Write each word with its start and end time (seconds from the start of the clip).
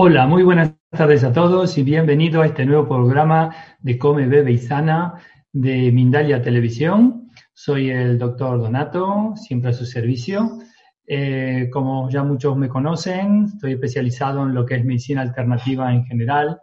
Hola, 0.00 0.26
muy 0.26 0.42
buenas 0.42 0.72
tardes 0.90 1.22
a 1.22 1.34
todos 1.34 1.76
y 1.76 1.82
bienvenido 1.82 2.40
a 2.40 2.46
este 2.46 2.64
nuevo 2.64 2.88
programa 2.88 3.54
de 3.78 3.98
Come, 3.98 4.26
Bebe 4.26 4.52
y 4.52 4.58
Sana 4.58 5.14
de 5.52 5.92
Mindalia 5.92 6.42
Televisión. 6.42 7.30
Soy 7.52 7.90
el 7.90 8.18
doctor 8.18 8.60
Donato, 8.60 9.34
siempre 9.36 9.70
a 9.70 9.72
su 9.72 9.86
servicio. 9.86 10.58
Eh, 11.06 11.68
como 11.72 12.10
ya 12.10 12.22
muchos 12.22 12.56
me 12.56 12.68
conocen, 12.68 13.44
estoy 13.44 13.72
especializado 13.72 14.42
en 14.42 14.54
lo 14.54 14.66
que 14.66 14.76
es 14.76 14.84
medicina 14.84 15.22
alternativa 15.22 15.92
en 15.92 16.04
general. 16.04 16.60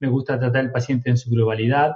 Me 0.00 0.08
gusta 0.08 0.38
tratar 0.38 0.62
al 0.62 0.72
paciente 0.72 1.10
en 1.10 1.16
su 1.16 1.30
globalidad, 1.30 1.92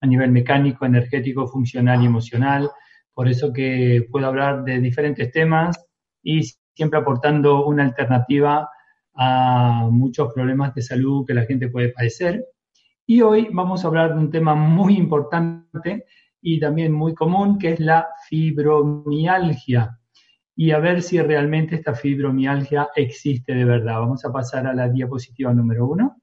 a 0.00 0.06
nivel 0.06 0.32
mecánico, 0.32 0.84
energético, 0.84 1.46
funcional 1.46 2.02
y 2.02 2.06
emocional. 2.06 2.70
Por 3.14 3.28
eso 3.28 3.52
que 3.52 4.06
puedo 4.10 4.26
hablar 4.26 4.64
de 4.64 4.80
diferentes 4.80 5.30
temas 5.30 5.78
y 6.22 6.42
siempre 6.74 6.98
aportando 6.98 7.66
una 7.66 7.84
alternativa 7.84 8.68
a 9.14 9.88
muchos 9.90 10.32
problemas 10.32 10.74
de 10.74 10.82
salud 10.82 11.26
que 11.26 11.34
la 11.34 11.44
gente 11.44 11.68
puede 11.68 11.90
padecer. 11.90 12.44
Y 13.12 13.20
hoy 13.20 13.48
vamos 13.52 13.84
a 13.84 13.88
hablar 13.88 14.14
de 14.14 14.20
un 14.20 14.30
tema 14.30 14.54
muy 14.54 14.96
importante 14.96 16.06
y 16.40 16.58
también 16.58 16.94
muy 16.94 17.14
común, 17.14 17.58
que 17.58 17.72
es 17.72 17.78
la 17.80 18.08
fibromialgia. 18.26 19.98
Y 20.56 20.70
a 20.70 20.78
ver 20.78 21.02
si 21.02 21.20
realmente 21.20 21.74
esta 21.74 21.94
fibromialgia 21.94 22.88
existe 22.96 23.52
de 23.54 23.66
verdad. 23.66 24.00
Vamos 24.00 24.24
a 24.24 24.32
pasar 24.32 24.66
a 24.66 24.72
la 24.72 24.88
diapositiva 24.88 25.52
número 25.52 25.88
uno. 25.88 26.22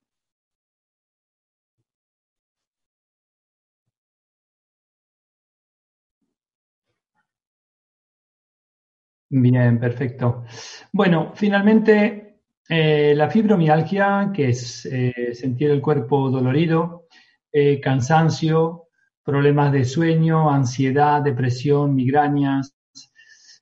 Bien, 9.32 9.80
perfecto. 9.80 10.44
Bueno, 10.92 11.32
finalmente 11.36 12.29
eh, 12.72 13.16
la 13.16 13.32
fibromialgia, 13.32 14.32
que 14.32 14.50
es 14.50 14.86
eh, 14.86 15.34
sentir 15.34 15.72
el 15.72 15.82
cuerpo 15.82 16.30
dolorido, 16.30 17.08
eh, 17.52 17.82
cansancio, 17.82 18.90
problemas 19.24 19.72
de 19.72 19.86
sueño, 19.86 20.52
ansiedad, 20.52 21.24
depresión, 21.24 21.96
migrañas. 21.96 22.76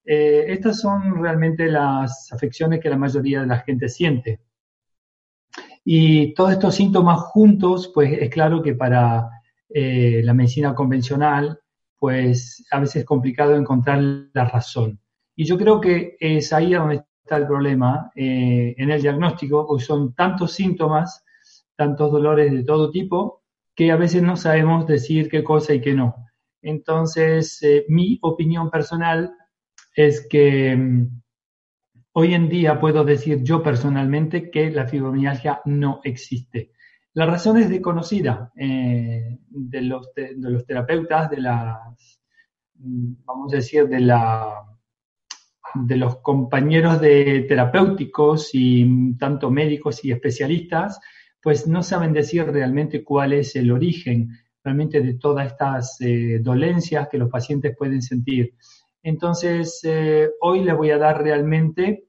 estas 0.03 0.79
son 0.79 1.21
realmente 1.21 1.67
las 1.67 2.31
afecciones 2.33 2.79
que 2.81 2.89
la 2.89 2.97
mayoría 2.97 3.41
de 3.41 3.47
la 3.47 3.59
gente 3.59 3.89
siente. 3.89 4.41
Y 5.85 6.33
todos 6.33 6.53
estos 6.53 6.75
síntomas 6.75 7.19
juntos, 7.19 7.91
pues 7.93 8.11
es 8.21 8.29
claro 8.29 8.61
que 8.61 8.73
para 8.73 9.29
la 9.69 10.33
medicina 10.33 10.73
convencional, 10.75 11.59
pues 11.99 12.65
a 12.71 12.79
veces 12.79 12.97
es 12.97 13.05
complicado 13.05 13.55
encontrar 13.55 14.01
la 14.33 14.45
razón. 14.45 14.99
Y 15.35 15.45
yo 15.45 15.57
creo 15.57 15.79
que 15.81 16.17
es 16.19 16.53
ahí 16.53 16.73
donde 16.73 17.03
está 17.27 17.35
el 17.35 17.45
problema 17.45 18.09
eh, 18.15 18.73
en 18.77 18.89
el 18.89 19.01
diagnóstico, 19.01 19.67
porque 19.67 19.83
son 19.83 20.13
tantos 20.15 20.53
síntomas, 20.53 21.25
tantos 21.75 22.09
dolores 22.09 22.53
de 22.53 22.63
todo 22.63 22.89
tipo, 22.89 23.43
que 23.75 23.91
a 23.91 23.97
veces 23.97 24.23
no 24.23 24.37
sabemos 24.37 24.87
decir 24.87 25.29
qué 25.29 25.43
cosa 25.43 25.73
y 25.73 25.81
qué 25.81 25.93
no. 25.93 26.15
Entonces, 26.61 27.61
eh, 27.63 27.85
mi 27.89 28.17
opinión 28.21 28.71
personal 28.71 29.35
es 29.93 30.25
que 30.29 30.75
mm, 30.75 31.21
hoy 32.13 32.33
en 32.33 32.47
día 32.47 32.79
puedo 32.79 33.03
decir 33.03 33.43
yo 33.43 33.61
personalmente 33.61 34.49
que 34.49 34.71
la 34.71 34.87
fibromialgia 34.87 35.59
no 35.65 35.99
existe. 36.05 36.71
La 37.13 37.25
razón 37.25 37.57
es 37.57 37.67
desconocida 37.67 38.53
eh, 38.55 39.37
de, 39.49 39.81
los, 39.81 40.13
de 40.15 40.33
los 40.37 40.65
terapeutas, 40.65 41.29
de 41.29 41.41
las, 41.41 42.21
mm, 42.75 43.15
vamos 43.25 43.51
a 43.51 43.57
decir, 43.57 43.89
de 43.89 43.99
la 43.99 44.76
de 45.85 45.97
los 45.97 46.17
compañeros 46.17 46.99
de 47.01 47.45
terapéuticos 47.47 48.49
y 48.53 49.15
tanto 49.17 49.51
médicos 49.51 50.03
y 50.03 50.11
especialistas, 50.11 50.99
pues 51.41 51.67
no 51.67 51.83
saben 51.83 52.13
decir 52.13 52.45
realmente 52.45 53.03
cuál 53.03 53.33
es 53.33 53.55
el 53.55 53.71
origen 53.71 54.31
realmente 54.63 55.01
de 55.01 55.13
todas 55.13 55.47
estas 55.47 55.97
eh, 56.01 56.39
dolencias 56.41 57.07
que 57.09 57.17
los 57.17 57.29
pacientes 57.29 57.75
pueden 57.77 58.01
sentir. 58.01 58.53
Entonces, 59.01 59.79
eh, 59.83 60.29
hoy 60.41 60.63
les 60.63 60.75
voy 60.75 60.91
a 60.91 60.97
dar 60.97 61.23
realmente 61.23 62.07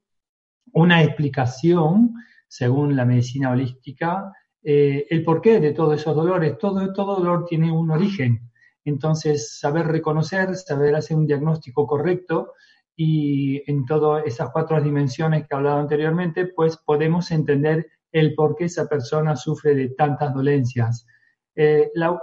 una 0.73 1.03
explicación, 1.03 2.15
según 2.49 2.97
la 2.97 3.05
medicina 3.05 3.51
holística, 3.51 4.33
eh, 4.63 5.07
el 5.09 5.23
porqué 5.23 5.61
de 5.61 5.73
todos 5.73 6.01
esos 6.01 6.17
dolores. 6.17 6.59
Todo, 6.59 6.93
todo 6.93 7.17
dolor 7.17 7.45
tiene 7.45 7.71
un 7.71 7.91
origen. 7.91 8.51
Entonces, 8.85 9.59
saber 9.59 9.87
reconocer, 9.87 10.57
saber 10.57 10.97
hacer 10.97 11.17
un 11.17 11.27
diagnóstico 11.27 11.87
correcto 11.87 12.55
y 13.01 13.63
en 13.71 13.87
todas 13.87 14.27
esas 14.27 14.51
cuatro 14.51 14.81
dimensiones 14.83 15.43
que 15.43 15.55
he 15.55 15.57
hablado 15.57 15.79
anteriormente, 15.79 16.47
pues 16.47 16.77
podemos 16.79 17.31
entender 17.31 17.87
el 18.11 18.35
por 18.35 18.57
qué 18.57 18.65
esa 18.65 18.89
persona 18.89 19.37
sufre 19.37 19.77
de 19.77 19.91
tantas 19.91 20.35
dolencias. 20.35 21.07
Eh, 21.55 21.93
la, 21.95 22.19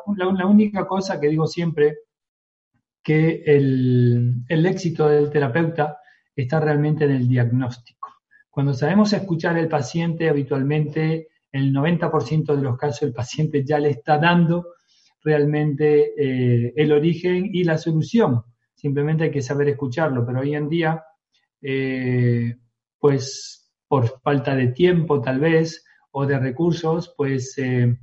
única 0.46 0.86
cosa 0.86 1.18
que 1.18 1.30
digo 1.30 1.48
siempre, 1.48 2.00
que 3.02 3.42
el, 3.46 4.44
el 4.50 4.66
éxito 4.66 5.08
del 5.08 5.30
terapeuta 5.30 5.98
está 6.36 6.60
realmente 6.60 7.06
en 7.06 7.12
el 7.12 7.30
diagnóstico. 7.30 8.10
Cuando 8.50 8.74
sabemos 8.74 9.14
escuchar 9.14 9.56
al 9.56 9.70
paciente, 9.70 10.28
habitualmente 10.28 11.30
en 11.54 11.64
el 11.64 11.74
90% 11.74 12.54
de 12.54 12.62
los 12.62 12.78
casos 12.78 13.04
el 13.04 13.14
paciente 13.14 13.64
ya 13.64 13.80
le 13.80 13.92
está 13.92 14.18
dando 14.18 14.74
realmente 15.24 16.12
eh, 16.18 16.74
el 16.76 16.92
origen 16.92 17.50
y 17.54 17.64
la 17.64 17.78
solución 17.78 18.44
simplemente 18.86 19.24
hay 19.24 19.32
que 19.32 19.42
saber 19.42 19.68
escucharlo, 19.70 20.24
pero 20.24 20.42
hoy 20.42 20.54
en 20.54 20.70
día, 20.70 21.04
eh, 21.60 22.56
pues 23.00 23.74
por 23.88 24.22
falta 24.22 24.56
de 24.56 24.68
tiempo 24.68 25.20
tal 25.22 25.40
vez 25.40 25.84
o 26.12 26.28
de 26.28 26.38
recursos, 26.38 27.12
pues 27.18 27.58
eh, 27.58 27.98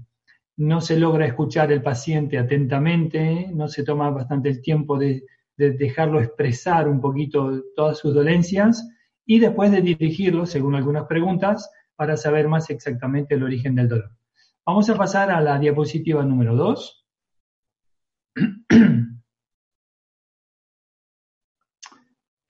no 0.56 0.80
se 0.80 0.98
logra 0.98 1.24
escuchar 1.24 1.70
el 1.70 1.82
paciente 1.82 2.36
atentamente, 2.36 3.48
no 3.54 3.68
se 3.68 3.84
toma 3.84 4.10
bastante 4.10 4.48
el 4.48 4.60
tiempo 4.60 4.98
de, 4.98 5.22
dejarlo 5.56 6.20
expresar 6.20 6.88
un 6.88 7.00
poquito 7.00 7.62
todas 7.76 7.98
sus 7.98 8.12
dolencias 8.12 8.84
y 9.24 9.38
después 9.38 9.70
de 9.70 9.82
dirigirlo, 9.82 10.46
según 10.46 10.74
algunas 10.74 11.06
preguntas, 11.06 11.70
para 11.94 12.16
saber 12.16 12.48
más 12.48 12.70
exactamente 12.70 13.36
el 13.36 13.44
origen 13.44 13.76
del 13.76 13.88
dolor. 13.88 14.10
Vamos 14.66 14.90
a 14.90 14.96
pasar 14.96 15.30
a 15.30 15.40
la 15.40 15.60
diapositiva 15.60 16.24
número 16.24 16.56
2. 16.56 17.06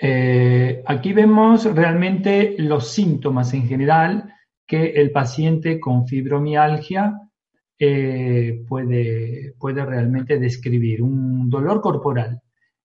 Eh, 0.04 0.82
aquí 0.84 1.12
vemos 1.12 1.64
realmente 1.64 2.56
los 2.58 2.88
síntomas 2.88 3.54
en 3.54 3.68
general 3.68 4.34
que 4.66 4.94
el 4.94 5.12
paciente 5.12 5.78
con 5.78 6.08
fibromialgia 6.08 7.20
eh, 7.78 8.64
puede, 8.68 9.54
puede 9.60 9.86
realmente 9.86 10.40
describir. 10.40 11.02
Un 11.04 11.48
dolor 11.48 11.80
corporal. 11.80 12.42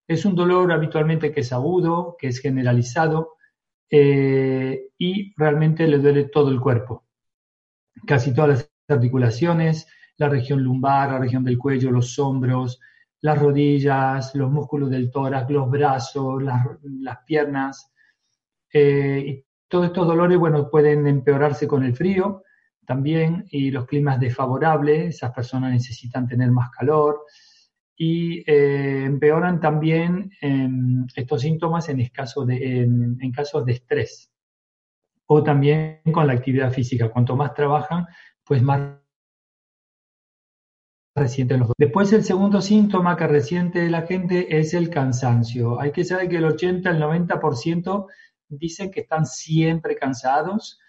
Es 0.08 0.26
un 0.26 0.36
dolor 0.36 0.72
habitualmente 0.72 1.32
que 1.32 1.40
es 1.40 1.52
agudo, 1.52 2.16
que 2.20 2.28
es 2.28 2.40
generalizado 2.40 3.34
eh, 3.90 4.90
y 5.00 5.34
realmente 5.36 5.88
le 5.88 5.98
duele 5.98 6.26
todo 6.26 6.52
el 6.52 6.62
cuerpo. 6.62 7.08
Casi 8.06 8.32
todas 8.32 8.50
las 8.50 8.72
articulaciones, 8.88 9.88
la 10.18 10.30
región 10.30 10.62
lumbar, 10.62 11.14
la 11.14 11.20
región 11.20 11.44
del 11.44 11.58
cuello, 11.58 11.90
los 11.90 12.20
hombros, 12.20 12.80
las 13.22 13.40
rodillas, 13.40 14.34
los 14.36 14.52
músculos 14.52 14.90
del 14.90 15.12
tórax, 15.12 15.50
los 15.50 15.70
brazos, 15.70 16.44
las, 16.44 17.18
piernas. 17.26 17.92
Eh, 18.72 19.24
y 19.26 19.46
todos 19.68 19.88
estos 19.88 20.08
dolores, 20.08 20.38
bueno, 20.38 20.70
pueden 20.70 21.08
empeorarse 21.08 21.68
con 21.68 21.84
el 21.84 21.96
frío 21.96 22.44
también 22.86 23.46
y 23.52 23.70
los 23.70 23.86
climas 23.86 24.20
desfavorables, 24.20 25.16
esas 25.16 25.34
personas 25.34 25.74
necesitan 25.74 26.26
tener 26.26 26.52
más 26.52 26.70
calor 26.70 27.26
y 27.98 28.50
eh, 28.50 29.04
empeoran 29.06 29.60
también 29.60 30.32
estos 31.14 31.42
síntomas 31.42 31.90
en, 31.90 31.98
de, 31.98 32.82
en 32.84 33.32
casos 33.34 33.66
de 33.66 33.74
estrés 33.74 34.32
o 35.26 35.44
también 35.44 36.00
con 36.14 36.26
la 36.28 36.34
actividad 36.34 36.72
física. 36.72 37.10
Cuanto 37.10 37.36
más 37.36 37.54
trabajan, 37.54 38.08
pues 38.44 38.62
más 38.64 38.80
Después 41.78 42.14
el 42.14 42.24
segundo 42.24 42.62
síntoma 42.62 43.18
que 43.18 43.28
resiente 43.28 43.90
la 43.90 44.04
gente 44.04 44.60
es 44.60 44.74
el 44.74 44.90
cansancio. 44.90 45.80
Hay 45.80 45.92
que 45.92 46.04
saber 46.04 46.30
que 46.30 46.38
el 46.38 46.46
80, 46.46 46.90
el 46.92 47.02
90% 47.02 48.06
dicen 48.50 48.92
que 48.92 49.02
están 49.02 49.26
siempre 49.26 49.96
cansados. 49.96 50.80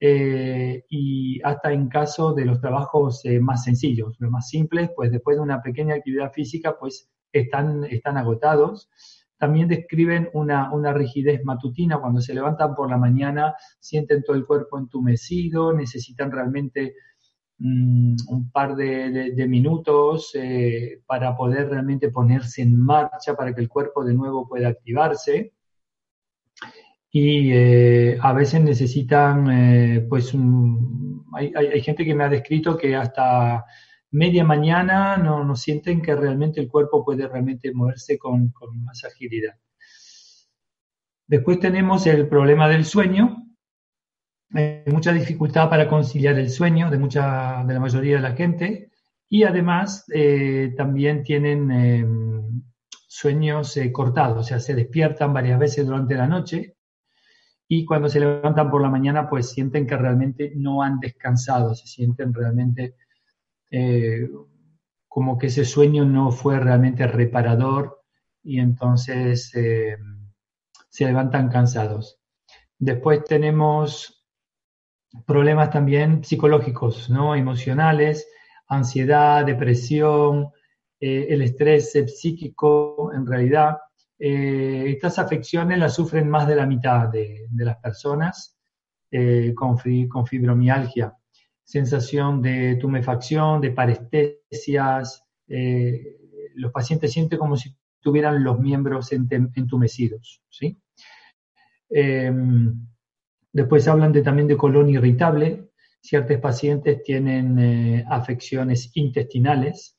eh, 0.00 0.84
y 0.88 1.40
hasta 1.42 1.72
en 1.72 1.88
caso 1.88 2.34
de 2.34 2.44
los 2.44 2.60
trabajos 2.60 3.24
eh, 3.24 3.40
más 3.40 3.64
sencillos, 3.64 4.16
los 4.18 4.30
más 4.30 4.48
simples, 4.48 4.90
pues 4.94 5.10
después 5.10 5.36
de 5.36 5.42
una 5.42 5.62
pequeña 5.62 5.94
actividad 5.94 6.32
física, 6.32 6.76
pues 6.78 7.08
están, 7.32 7.84
están 7.84 8.16
agotados. 8.16 8.90
También 9.38 9.68
describen 9.68 10.30
una, 10.32 10.72
una, 10.72 10.92
rigidez 10.92 11.44
matutina, 11.44 12.00
cuando 12.00 12.20
se 12.20 12.34
levantan 12.34 12.74
por 12.74 12.90
la 12.90 12.96
mañana, 12.98 13.54
sienten 13.80 14.22
todo 14.22 14.36
el 14.36 14.46
cuerpo 14.46 14.78
entumecido, 14.78 15.72
necesitan 15.72 16.30
realmente 16.30 16.94
mm, 17.58 18.16
un 18.28 18.50
par 18.50 18.76
de, 18.76 19.46
minutos 19.48 20.32
eh, 20.34 21.02
para 21.06 21.36
poder 21.36 21.68
realmente 21.68 22.10
ponerse 22.10 22.62
en 22.62 22.78
marcha, 22.78 23.34
para 23.36 23.54
que 23.54 23.60
el 23.60 23.68
cuerpo 23.68 24.04
de 24.04 24.14
nuevo 24.14 24.48
pueda 24.48 24.68
activarse 24.68 25.52
y 27.16 27.52
eh, 27.52 28.18
a 28.20 28.32
veces 28.32 28.60
necesitan, 28.60 29.48
eh, 29.48 30.00
pues, 30.08 30.34
hay, 31.34 31.52
hay, 31.54 31.80
gente 31.80 32.04
que 32.04 32.12
me 32.12 32.24
ha 32.24 32.28
descrito 32.28 32.76
que 32.76 32.96
hasta 32.96 33.64
media 34.10 34.42
mañana 34.42 35.16
no, 35.16 35.44
no 35.44 35.54
sienten 35.54 36.02
que 36.02 36.14
realmente 36.16 36.60
el 36.60 36.68
cuerpo 36.68 37.04
puede 37.04 37.28
realmente 37.28 37.72
moverse 37.72 38.18
con, 38.18 38.48
con, 38.50 38.82
más 38.82 39.04
agilidad. 39.04 39.54
Después 41.28 41.60
tenemos 41.60 42.04
el 42.08 42.28
problema 42.28 42.68
del 42.68 42.84
sueño. 42.84 43.46
Mucha 44.86 45.12
dificultad 45.12 45.68
para 45.68 45.88
conciliar 45.88 46.38
el 46.38 46.48
sueño 46.48 46.90
de, 46.90 46.98
mucha, 46.98 47.64
de 47.66 47.74
la 47.74 47.80
mayoría 47.80 48.16
de 48.16 48.22
la 48.22 48.36
gente 48.36 48.90
y 49.28 49.42
además 49.42 50.04
eh, 50.14 50.74
también 50.76 51.24
tienen 51.24 52.62
sueños 53.08 53.76
cortados, 53.92 54.38
o 54.38 54.42
sea, 54.44 54.60
se 54.60 54.74
despiertan 54.74 55.32
varias 55.32 55.58
veces 55.58 55.86
durante 55.86 56.14
la 56.14 56.28
noche 56.28 56.76
y 57.68 57.84
cuando 57.84 58.08
se 58.08 58.20
levantan 58.20 58.70
por 58.70 58.82
la 58.82 58.90
mañana 58.90 59.28
pues 59.28 59.50
sienten 59.50 59.86
que 59.86 59.96
realmente 59.96 60.52
no 60.54 60.82
han 60.82 61.00
descansado, 61.00 61.74
se 61.74 61.86
sienten 61.86 62.32
realmente 62.32 62.96
eh, 63.70 64.28
como 65.08 65.38
que 65.38 65.46
ese 65.46 65.64
sueño 65.64 66.04
no 66.04 66.30
fue 66.30 66.58
realmente 66.60 67.06
reparador 67.06 68.02
y 68.42 68.60
entonces 68.60 69.54
eh, 69.54 69.96
se 70.88 71.06
levantan 71.06 71.48
cansados. 71.48 72.20
Después 72.78 73.24
tenemos 73.24 74.13
problemas 75.26 75.70
también 75.70 76.24
psicológicos, 76.24 77.10
¿no? 77.10 77.34
emocionales, 77.34 78.28
ansiedad, 78.68 79.44
depresión, 79.44 80.50
eh, 81.00 81.26
el 81.30 81.42
estrés 81.42 81.92
psíquico 81.92 83.12
en 83.14 83.26
realidad 83.26 83.76
eh, 84.18 84.84
estas 84.88 85.18
afecciones 85.18 85.78
las 85.78 85.94
sufren 85.94 86.28
más 86.30 86.46
de 86.46 86.56
la 86.56 86.66
mitad 86.66 87.08
de, 87.08 87.46
las 87.56 87.76
personas 87.76 88.56
eh, 89.10 89.52
con, 89.54 89.76
fibromialgia. 89.78 91.14
Sensación 91.62 92.40
de 92.40 92.76
tumefacción, 92.76 93.60
de 93.60 93.72
parestesias. 93.72 95.24
Eh, 95.48 96.16
los 96.54 96.72
pacientes 96.72 97.12
sienten 97.12 97.38
como 97.38 97.56
si 97.56 97.74
tuvieran 98.00 98.44
los 98.44 98.58
miembros 98.60 99.12
entumecidos. 99.12 100.42
¿sí? 100.48 100.78
Después 103.54 103.88
hablan 103.88 104.12
de, 104.12 104.20
también 104.20 104.48
de 104.48 104.58
colon 104.58 104.90
irritable. 104.90 105.70
Ciertos 106.02 106.36
pacientes 106.36 107.02
tienen 107.02 108.04
afecciones 108.10 108.90
intestinales 108.94 109.96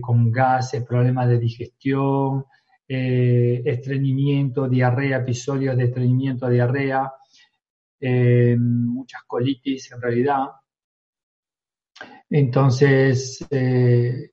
con 0.00 0.32
gases, 0.32 0.82
problemas 0.84 1.28
de 1.28 1.38
digestión, 1.38 2.46
eh, 2.90 3.60
estreñimiento, 3.66 4.66
diarrea, 4.66 5.18
episodios 5.18 5.76
de 5.76 5.84
estreñimiento, 5.84 6.48
diarrea, 6.48 7.12
eh, 8.00 8.56
muchas 8.58 9.24
colitis 9.26 9.92
en 9.92 10.00
realidad. 10.00 10.46
Entonces, 12.30 13.46
eh, 13.50 14.30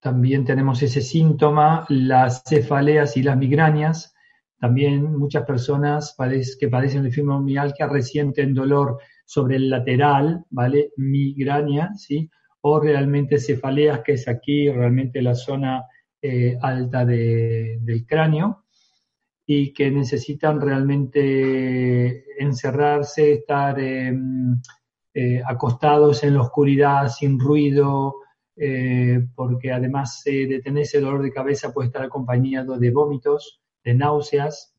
también 0.00 0.46
tenemos 0.46 0.82
ese 0.82 1.02
síntoma, 1.02 1.84
las 1.90 2.42
cefaleas 2.44 3.18
y 3.18 3.22
las 3.22 3.36
migrañas. 3.36 4.14
También 4.60 5.16
muchas 5.16 5.44
personas 5.46 6.14
que 6.58 6.68
padecen 6.68 7.02
de 7.02 7.10
fibromialgia 7.10 7.86
resienten 7.86 8.52
dolor 8.52 8.98
sobre 9.24 9.56
el 9.56 9.70
lateral, 9.70 10.44
¿vale? 10.50 10.92
Migraña, 10.98 11.94
¿sí? 11.94 12.28
O 12.60 12.78
realmente 12.78 13.38
cefaleas, 13.38 14.00
que 14.00 14.12
es 14.12 14.28
aquí 14.28 14.68
realmente 14.68 15.22
la 15.22 15.34
zona 15.34 15.84
eh, 16.20 16.58
alta 16.60 17.06
del 17.06 18.04
cráneo 18.06 18.64
y 19.46 19.72
que 19.72 19.90
necesitan 19.90 20.60
realmente 20.60 22.24
encerrarse, 22.38 23.32
estar 23.32 23.80
em, 23.80 24.60
eh, 25.14 25.42
acostados 25.44 26.22
en 26.22 26.34
la 26.34 26.42
oscuridad, 26.42 27.08
sin 27.08 27.40
ruido, 27.40 28.16
eh, 28.56 29.26
porque 29.34 29.72
además 29.72 30.22
de 30.24 30.60
tener 30.62 30.82
ese 30.82 31.00
dolor 31.00 31.22
de 31.22 31.32
cabeza 31.32 31.72
puede 31.72 31.86
estar 31.86 32.02
acompañado 32.02 32.78
de 32.78 32.90
vómitos, 32.90 33.59
de 33.84 33.94
náuseas. 33.94 34.74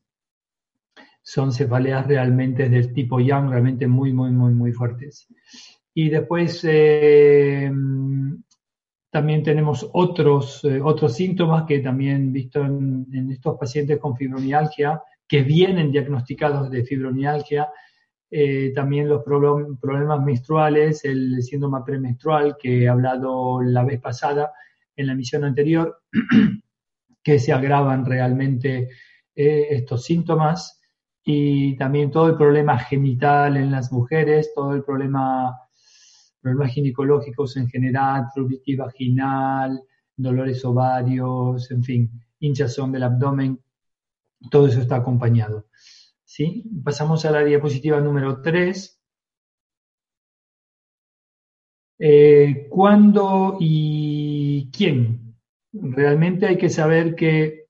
Son 1.22 1.52
cefaleas 1.52 2.06
realmente 2.06 2.68
del 2.68 2.92
tipo 2.92 3.20
Yang, 3.20 3.50
realmente 3.50 3.86
muy, 3.86 4.12
muy, 4.12 4.30
muy, 4.30 4.52
muy 4.52 4.72
fuertes. 4.72 5.28
Y 5.94 6.08
después 6.08 6.60
em, 6.64 8.42
también 9.10 9.42
tenemos 9.42 9.88
otros, 9.92 10.64
eh, 10.64 10.80
otros 10.82 11.14
síntomas 11.14 11.64
que 11.64 11.80
también 11.80 12.32
visto 12.32 12.64
en, 12.64 13.30
estos 13.30 13.58
pacientes 13.58 13.98
con 13.98 14.16
fibromialgia, 14.16 15.02
que 15.28 15.42
vienen 15.42 15.92
diagnosticados 15.92 16.70
de 16.70 16.84
fibromialgia, 16.84 17.68
eh, 18.30 18.72
también 18.74 19.08
los 19.08 19.22
problemas 19.22 20.24
menstruales, 20.24 21.04
el 21.04 21.42
síndrome 21.42 21.80
premenstrual 21.84 22.56
que 22.58 22.84
he 22.84 22.88
hablado 22.88 23.60
la 23.62 23.84
vez 23.84 24.00
pasada 24.00 24.52
en 24.96 25.06
la 25.06 25.12
emisión 25.12 25.44
anterior, 25.44 26.02
que 27.22 27.38
se 27.38 27.52
agravan 27.52 28.04
realmente 28.04 28.90
eh, 29.34 29.66
estos 29.70 30.04
síntomas, 30.04 30.80
y 31.24 31.76
también 31.76 32.10
todo 32.10 32.28
el 32.28 32.36
problema 32.36 32.78
genital 32.78 33.56
en 33.56 33.70
las 33.70 33.92
mujeres, 33.92 34.52
todo 34.54 34.74
el 34.74 34.82
problema 34.82 35.56
problemas 36.40 36.72
ginecológicos 36.72 37.56
en 37.56 37.68
general, 37.68 38.26
flubritis 38.34 38.76
vaginal, 38.76 39.80
dolores 40.16 40.64
ovarios, 40.64 41.70
en 41.70 41.84
fin, 41.84 42.10
hinchazón 42.40 42.90
del 42.90 43.04
abdomen, 43.04 43.62
todo 44.50 44.66
eso 44.66 44.80
está 44.80 44.96
acompañado. 44.96 45.68
¿Sí? 46.24 46.64
Pasamos 46.82 47.24
a 47.24 47.30
la 47.30 47.44
diapositiva 47.44 48.00
número 48.00 48.40
3. 48.42 49.00
Eh, 52.00 52.66
¿Cuándo 52.68 53.58
y 53.60 54.68
quién? 54.72 55.21
Realmente 55.72 56.46
hay 56.46 56.58
que 56.58 56.68
saber 56.68 57.14
que 57.14 57.66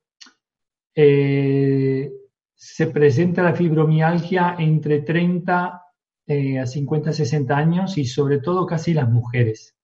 eh, 0.95 2.13
se 2.55 2.87
presenta 2.89 3.43
la 3.43 3.55
fibromialgia 3.55 4.57
entre 4.59 5.01
30 5.01 5.83
eh, 6.27 6.59
a 6.59 6.67
50, 6.67 7.13
60 7.13 7.57
años 7.57 7.99
y 7.99 8.05
sobre 8.05 8.39
todo 8.39 8.67
casi 8.67 8.95
las 8.95 9.11
mujeres. 9.11 9.77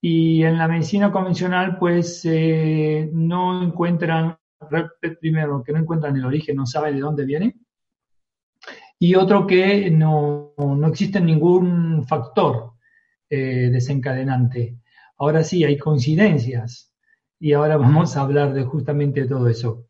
Y 0.00 0.44
en 0.44 0.56
la 0.58 0.68
medicina 0.68 1.10
convencional, 1.10 1.78
pues 1.78 2.24
eh, 2.24 3.10
no 3.12 3.62
encuentran, 3.62 4.38
primero, 5.20 5.62
que 5.64 5.72
no 5.72 5.80
encuentran 5.80 6.16
el 6.16 6.24
origen, 6.24 6.56
no 6.56 6.66
saben 6.66 6.94
de 6.94 7.00
dónde 7.00 7.24
viene. 7.24 7.56
Y 9.00 9.14
otro 9.16 9.46
que 9.46 9.90
no, 9.90 10.54
no 10.56 10.86
existe 10.86 11.20
ningún 11.20 12.04
factor 12.06 12.74
eh, 13.28 13.70
desencadenante. 13.72 14.78
Ahora 15.18 15.42
sí, 15.42 15.64
hay 15.64 15.76
coincidencias. 15.76 16.87
Y 17.40 17.52
ahora 17.52 17.76
vamos 17.76 18.16
a 18.16 18.22
hablar 18.22 18.52
de 18.52 18.64
justamente 18.64 19.26
todo 19.26 19.48
eso. 19.48 19.86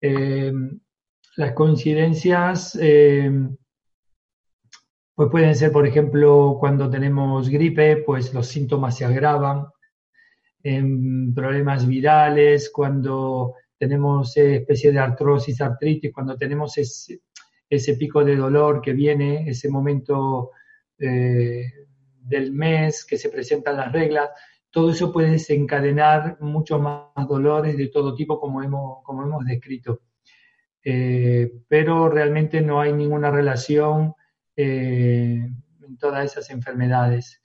las 0.00 1.52
coincidencias 1.52 2.78
pues 5.18 5.30
pueden 5.30 5.56
ser, 5.56 5.72
por 5.72 5.84
ejemplo, 5.84 6.56
cuando 6.60 6.88
tenemos 6.88 7.48
gripe, 7.48 7.96
pues 8.06 8.32
los 8.32 8.46
síntomas 8.46 8.96
se 8.96 9.04
agravan, 9.04 9.66
en 10.62 11.34
problemas 11.34 11.88
virales, 11.88 12.70
cuando 12.72 13.54
tenemos 13.76 14.36
especie 14.36 14.92
de 14.92 15.00
artrosis, 15.00 15.60
artritis, 15.60 16.12
cuando 16.12 16.36
tenemos 16.36 16.78
ese, 16.78 17.22
ese 17.68 17.94
pico 17.94 18.24
de 18.24 18.36
dolor 18.36 18.80
que 18.80 18.92
viene, 18.92 19.48
ese 19.50 19.68
momento 19.68 20.52
eh, 20.98 21.64
del 22.20 22.52
mes 22.52 23.04
que 23.04 23.18
se 23.18 23.28
presentan 23.28 23.76
las 23.76 23.90
reglas, 23.90 24.30
todo 24.78 24.92
eso 24.92 25.10
puede 25.10 25.30
desencadenar 25.30 26.36
muchos 26.40 26.80
más 26.80 27.26
dolores 27.28 27.76
de 27.76 27.88
todo 27.88 28.14
tipo 28.14 28.38
como 28.38 28.62
hemos, 28.62 29.02
como 29.02 29.24
hemos 29.24 29.44
descrito. 29.44 30.02
Eh, 30.84 31.50
pero 31.66 32.08
realmente 32.08 32.60
no 32.60 32.80
hay 32.80 32.92
ninguna 32.92 33.28
relación 33.32 34.14
eh, 34.54 35.50
en 35.82 35.98
todas 35.98 36.26
esas 36.26 36.48
enfermedades. 36.50 37.42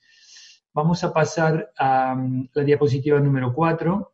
Vamos 0.74 1.04
a 1.04 1.12
pasar 1.12 1.72
a 1.76 2.14
mm, 2.14 2.50
la 2.54 2.64
diapositiva 2.64 3.20
número 3.20 3.52
4. 3.52 4.14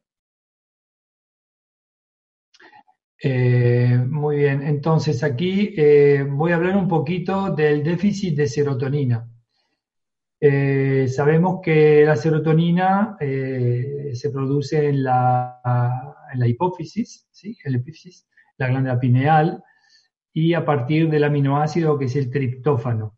Eh, 3.22 3.98
muy 4.08 4.38
bien, 4.38 4.64
entonces 4.64 5.26
aquí 5.26 5.76
voy 6.30 6.54
a 6.54 6.56
hablar 6.56 6.78
un 6.78 6.88
poquito 6.88 7.54
del 7.54 7.84
déficit 7.84 8.38
de 8.38 8.48
serotonina. 8.48 9.28
Eh, 10.42 11.08
sabemos 11.10 11.60
que 11.62 12.06
la 12.06 12.16
serotonina 12.16 13.18
se 13.20 14.30
produce 14.32 14.90
en 14.90 15.04
la, 15.04 15.60
en 16.34 16.40
la 16.40 16.48
hipófisis, 16.48 17.28
la, 18.58 18.68
glándula 18.68 19.00
pineal, 19.00 19.64
y 20.34 20.54
a 20.54 20.64
partir 20.64 21.10
del 21.10 21.24
aminoácido 21.24 21.98
que 21.98 22.06
es 22.06 22.16
el 22.16 22.32
triptófano. 22.32 23.18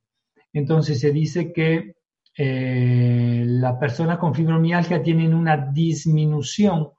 Entonces 0.53 0.99
se 0.99 1.11
dice 1.11 1.53
que 1.53 1.95
las 2.37 3.75
personas 3.77 4.17
con 4.17 4.33
fibromialgia 4.33 5.03
tienen 5.03 5.33
una 5.33 5.57
disminución 5.57 6.89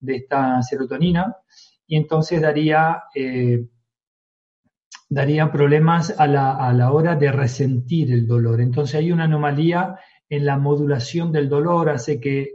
de 0.00 0.16
esta 0.16 0.62
serotonina 0.62 1.36
y 1.86 1.96
entonces 1.96 2.40
daría, 2.40 3.04
eh, 3.14 3.66
daría 5.14 5.52
problemas 5.52 6.18
a 6.18 6.26
la, 6.26 6.56
a 6.56 6.72
la 6.72 6.90
hora 6.90 7.14
de 7.14 7.30
resentir 7.30 8.12
el 8.12 8.26
dolor. 8.26 8.60
Entonces 8.60 8.96
hay 8.96 9.12
una 9.12 9.24
anomalía 9.24 9.96
en 10.28 10.44
la 10.44 10.58
modulación 10.58 11.30
del 11.30 11.48
dolor, 11.48 11.88
hace 11.88 12.20
que 12.20 12.50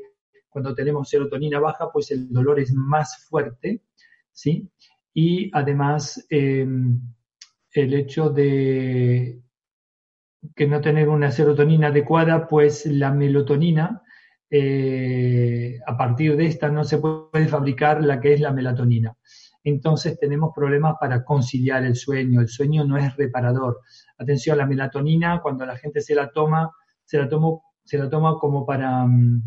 cuando 0.49 0.75
tenemos 0.75 1.07
serotonina 1.07 1.59
baja, 1.59 1.89
pues 1.93 2.11
el 2.11 2.29
dolor 2.33 2.59
es 2.59 2.73
más 2.73 3.25
fuerte, 3.29 3.83
¿sí? 4.33 4.69
Y 5.13 5.49
además 5.53 6.25
em, 6.29 6.99
el 7.71 7.93
hecho 7.93 8.29
de 8.29 9.41
que 10.53 10.67
no 10.67 10.81
tener 10.81 11.07
una 11.07 11.31
serotonina 11.31 11.87
adecuada, 11.87 12.45
pues 12.45 12.85
la 12.85 13.11
melatonina 13.11 14.01
eh, 14.49 15.79
a 15.85 15.95
partir 15.95 16.35
de 16.35 16.47
esta 16.47 16.69
no 16.69 16.83
se 16.83 16.97
puede 16.97 17.47
fabricar 17.47 18.03
la 18.03 18.19
que 18.19 18.33
es 18.33 18.41
la 18.41 18.51
melatonina. 18.51 19.15
Entonces 19.69 20.17
tenemos 20.19 20.51
problemas 20.55 20.95
para 20.99 21.23
conciliar 21.23 21.83
el 21.83 21.95
sueño. 21.95 22.41
El 22.41 22.47
sueño 22.47 22.83
no 22.85 22.97
es 22.97 23.15
reparador. 23.15 23.81
Atención, 24.17 24.57
la 24.57 24.65
melatonina, 24.65 25.41
cuando 25.41 25.65
la 25.65 25.77
gente 25.77 26.01
se 26.01 26.15
la 26.15 26.31
toma, 26.31 26.71
se 27.05 27.17
la, 27.17 27.29
se 27.83 27.97
la 27.97 28.09
toma 28.09 28.37
como 28.39 28.65
para 28.65 29.05
mm, 29.05 29.41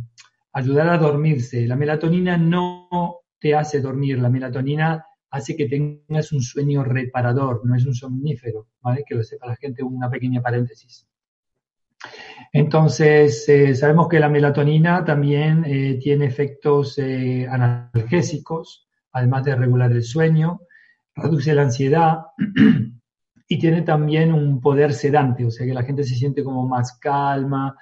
ayudar 0.53 0.89
a 0.89 0.99
dormirse. 0.99 1.67
La 1.67 1.77
melatonina 1.77 2.37
no 2.37 2.89
te 3.39 3.55
hace 3.55 3.81
dormir, 3.81 4.19
la 4.19 4.29
melatonina 4.29 5.05
hace 5.31 5.57
que 5.57 5.67
tengas 5.67 6.31
un 6.33 6.43
sueño 6.43 6.85
reparador, 6.85 7.65
no 7.65 7.75
es 7.75 7.87
un 7.87 7.95
somnífero, 7.95 8.69
¿vale? 8.81 9.03
Que 9.07 9.15
lo 9.15 9.25
sepa 9.25 9.47
la 9.47 9.57
gente, 9.57 9.83
una 9.83 10.11
pequeña 10.11 10.43
paréntesis. 10.43 11.09
Entonces, 12.53 13.49
eh, 13.49 13.75
sabemos 13.75 14.09
que 14.09 14.21
la 14.21 14.29
melatonina 14.29 15.05
también 15.05 15.65
eh, 15.65 15.99
tiene 16.01 16.27
efectos 16.27 16.99
eh, 16.99 17.47
analgésicos, 17.49 18.89
además 19.13 19.45
de 19.45 19.55
regular 19.55 19.93
el 19.93 20.03
sueño, 20.03 20.63
reduce 21.15 21.55
la 21.55 21.63
ansiedad 21.63 22.19
y 23.49 23.59
tiene 23.59 23.83
también 23.83 24.33
un 24.33 24.61
poder 24.61 24.93
sedante, 24.95 25.45
o 25.45 25.51
sea 25.51 25.67
que 25.67 25.75
la 25.75 25.83
gente 25.83 26.05
se 26.05 26.15
siente 26.15 26.43
como 26.43 26.67
más 26.67 26.99
calma 26.99 27.77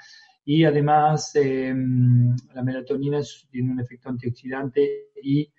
y 0.45 0.65
además 0.65 1.33
la 1.35 2.63
melatonina 2.63 3.21
tiene 3.51 3.71
un 3.73 3.81
efecto 3.81 4.09
antioxidante 4.09 5.11
y 5.23 5.53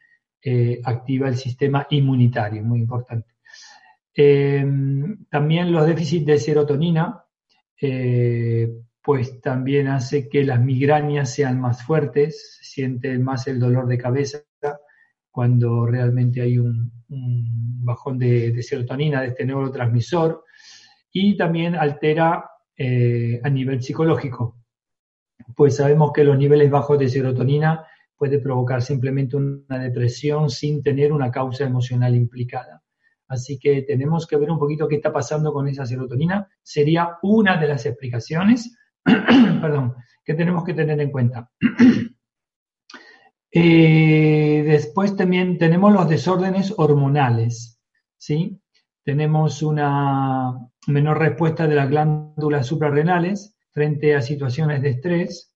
activa 0.84 1.30
el 1.30 1.36
sistema 1.38 1.88
inmunitario, 1.92 2.64
muy 2.64 2.80
importante. 2.80 3.36
también 5.30 5.72
los 5.72 5.86
déficits 5.86 6.26
de 6.26 6.40
serotonina 6.40 7.24
pues 9.02 9.42
también 9.42 9.88
hace 9.88 10.30
que 10.30 10.44
las 10.44 10.60
migrañas 10.62 11.34
sean 11.34 11.60
más 11.60 11.84
fuertes, 11.84 12.58
se 12.60 12.66
siente 12.66 13.18
más 13.18 13.48
el 13.48 13.60
dolor 13.60 13.88
de 13.88 13.98
cabeza 13.98 14.44
cuando 15.32 15.86
realmente 15.86 16.42
hay 16.42 16.58
un, 16.58 16.92
bajón 17.84 18.20
de, 18.20 18.62
serotonina, 18.62 19.22
de 19.22 19.28
este 19.30 19.46
neurotransmisor, 19.46 20.44
y 21.12 21.36
también 21.36 21.76
altera 21.76 22.46
eh, 22.78 23.42
a 23.44 23.50
nivel 23.50 23.82
psicológico, 23.82 24.58
pues 25.56 25.78
sabemos 25.78 26.12
que 26.14 26.24
los 26.24 26.38
niveles 26.38 26.70
bajos 26.70 27.00
de 27.00 27.10
serotonina 27.10 27.86
puede 28.16 28.40
provocar 28.40 28.82
simplemente 28.82 29.36
una 29.36 29.80
depresión 29.80 30.50
sin 30.50 30.84
tener 30.84 31.12
una 31.12 31.32
causa 31.32 31.66
emocional 31.66 32.16
implicada. 32.16 32.84
Así 33.28 33.58
que 33.58 33.82
tenemos 33.82 34.28
que 34.28 34.38
ver 34.38 34.52
un 34.52 34.60
poquito 34.60 34.88
qué 34.88 34.96
está 34.98 35.12
pasando 35.12 35.52
con 35.54 35.68
esa 35.68 35.86
serotonina. 35.86 36.48
Sería 36.62 37.18
una 37.24 37.60
de 37.60 37.68
las 37.68 37.86
explicaciones 37.86 38.78
que 40.26 40.34
tenemos 40.34 40.64
que 40.64 40.74
tener 40.74 41.00
en 41.00 41.12
cuenta. 41.12 41.50
Eh, 43.54 44.64
después 44.66 45.16
también 45.18 45.58
tenemos 45.58 45.92
los 45.92 46.08
desórdenes 46.08 46.74
hormonales, 46.78 47.80
¿sí? 48.18 48.62
Tenemos 49.04 49.62
una 49.62 50.54
menor 50.88 51.20
respuesta 51.20 51.68
de 51.68 51.76
las 51.76 51.90
glándulas 51.90 52.66
suprarrenales 52.66 53.56
frente 53.72 54.16
a 54.16 54.22
situaciones 54.22 54.82
de 54.82 54.92
estrés 54.92 55.54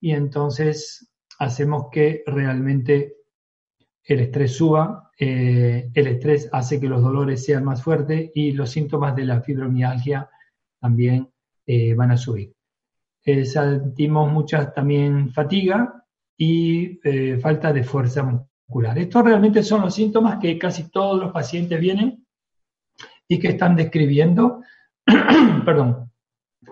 y 0.00 0.12
entonces 0.12 1.10
hacemos 1.38 1.86
que 1.90 2.22
realmente 2.26 3.16
el 4.04 4.20
estrés 4.20 4.56
suba, 4.56 5.10
eh, 5.18 5.90
el 5.94 6.06
estrés 6.06 6.48
hace 6.52 6.78
que 6.78 6.88
los 6.88 7.02
dolores 7.02 7.44
sean 7.44 7.64
más 7.64 7.82
fuertes 7.82 8.30
y 8.34 8.52
los 8.52 8.70
síntomas 8.70 9.16
de 9.16 9.24
la 9.24 9.40
fibromialgia 9.40 10.28
también 10.78 11.30
eh, 11.66 11.94
van 11.94 12.10
a 12.10 12.16
subir. 12.18 12.52
Sentimos 13.22 14.32
mucha 14.32 14.72
también 14.72 15.30
fatiga 15.30 15.99
y 16.42 16.98
eh, 17.04 17.38
falta 17.38 17.70
de 17.70 17.84
fuerza 17.84 18.22
muscular. 18.22 18.98
Estos 18.98 19.22
realmente 19.22 19.62
son 19.62 19.82
los 19.82 19.94
síntomas 19.94 20.38
que 20.40 20.58
casi 20.58 20.90
todos 20.90 21.20
los 21.20 21.32
pacientes 21.32 21.78
vienen 21.78 22.26
y 23.28 23.38
que 23.38 23.48
están 23.48 23.76
describiendo, 23.76 24.62
perdón, 25.66 26.10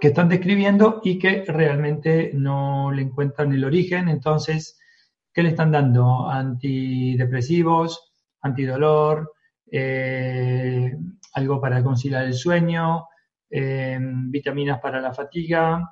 que 0.01 0.09
están 0.09 0.31
describiendo 0.31 1.03
y 1.05 1.19
que 1.19 1.45
realmente 1.47 2.31
no 2.33 2.91
le 2.93 3.03
encuentran 3.03 3.53
el 3.53 3.63
origen. 3.63 4.09
Entonces, 4.09 4.79
¿qué 5.35 5.43
le 5.43 5.51
están 5.51 5.71
dando? 5.71 6.31
Antidepresivos, 6.31 8.15
antidolor, 8.41 9.35
eh, 9.71 10.97
algo 11.35 11.61
para 11.61 11.83
conciliar 11.83 12.25
el 12.25 12.33
sueño, 12.33 13.07
vitaminas 13.51 14.81
para 14.81 15.01
la 15.01 15.13
fatiga, 15.13 15.83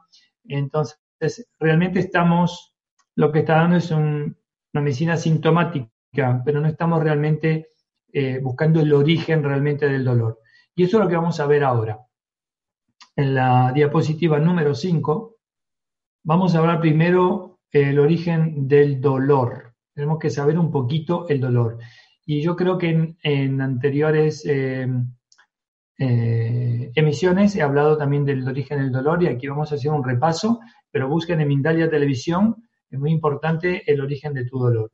entonces, 0.49 1.49
realmente 1.59 2.01
estamos, 2.01 2.76
lo 3.17 3.33
que 3.33 3.41
está 3.41 3.57
dando 3.57 3.77
es 3.77 3.91
una 3.91 4.35
medicina 4.75 5.17
sintomática, 5.17 6.43
pero 6.45 6.61
no 6.61 6.69
estamos 6.69 7.03
realmente 7.03 7.69
eh, 8.13 8.39
buscando 8.43 8.81
el 8.81 8.93
origen 8.93 9.43
realmente 9.43 9.89
del 9.89 10.05
dolor. 10.05 10.41
Y 10.75 10.85
eso 10.85 10.99
es 10.99 11.05
lo 11.05 11.09
que 11.09 11.17
vamos 11.17 11.41
a 11.41 11.47
ver 11.47 11.65
ahora. 11.65 11.99
En 13.17 13.35
la 13.35 13.73
diapositiva 13.73 14.39
número 14.39 14.75
5, 14.75 15.37
vamos 16.25 16.55
a 16.55 16.59
hablar 16.59 16.81
primero 16.81 17.61
el 17.71 17.99
origen 17.99 18.69
del 18.69 19.01
dolor. 19.01 19.75
Tenemos 19.95 20.19
que 20.19 20.31
saber 20.31 20.59
un 20.59 20.71
poquito 20.71 21.27
el 21.29 21.41
dolor. 21.41 21.79
Y 22.27 22.43
yo 22.43 22.55
creo 22.55 22.77
que 22.77 23.17
en, 23.23 23.61
anteriores 23.63 24.45
eh, 24.45 24.87
eh, 25.99 26.93
emisiones 26.95 27.57
he 27.57 27.63
hablado 27.63 27.97
también 27.97 28.27
del 28.27 28.47
origen 28.47 28.79
del 28.79 28.93
dolor 28.93 29.23
y 29.23 29.29
aquí 29.29 29.47
vamos 29.47 29.73
a 29.73 29.77
hacer 29.77 29.91
un 29.91 30.05
repaso, 30.05 30.61
pero 30.91 31.09
busquen 31.09 31.41
en 31.41 31.49
Mindalia 31.49 31.89
Televisión, 31.89 32.66
es 32.91 32.99
muy 32.99 33.11
importante 33.11 33.91
el 33.91 34.01
origen 34.01 34.35
de 34.35 34.45
tu 34.45 34.59
dolor. 34.59 34.93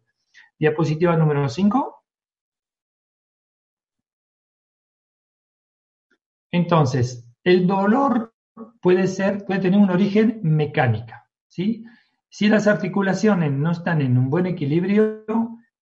Diapositiva 0.58 1.16
número 1.16 1.48
5. 1.48 2.04
Entonces, 6.52 7.26
el 7.44 7.66
dolor 7.66 8.34
puede 8.80 9.06
ser, 9.06 9.42
tener 9.46 9.76
un 9.76 9.90
origen 9.90 10.40
mecánica, 10.42 11.28
¿sí? 11.48 11.84
Si 12.28 12.48
las 12.48 12.66
articulaciones 12.66 13.52
no 13.52 13.72
están 13.72 14.00
en 14.00 14.16
un 14.16 14.30
buen 14.30 14.46
equilibrio, 14.46 15.24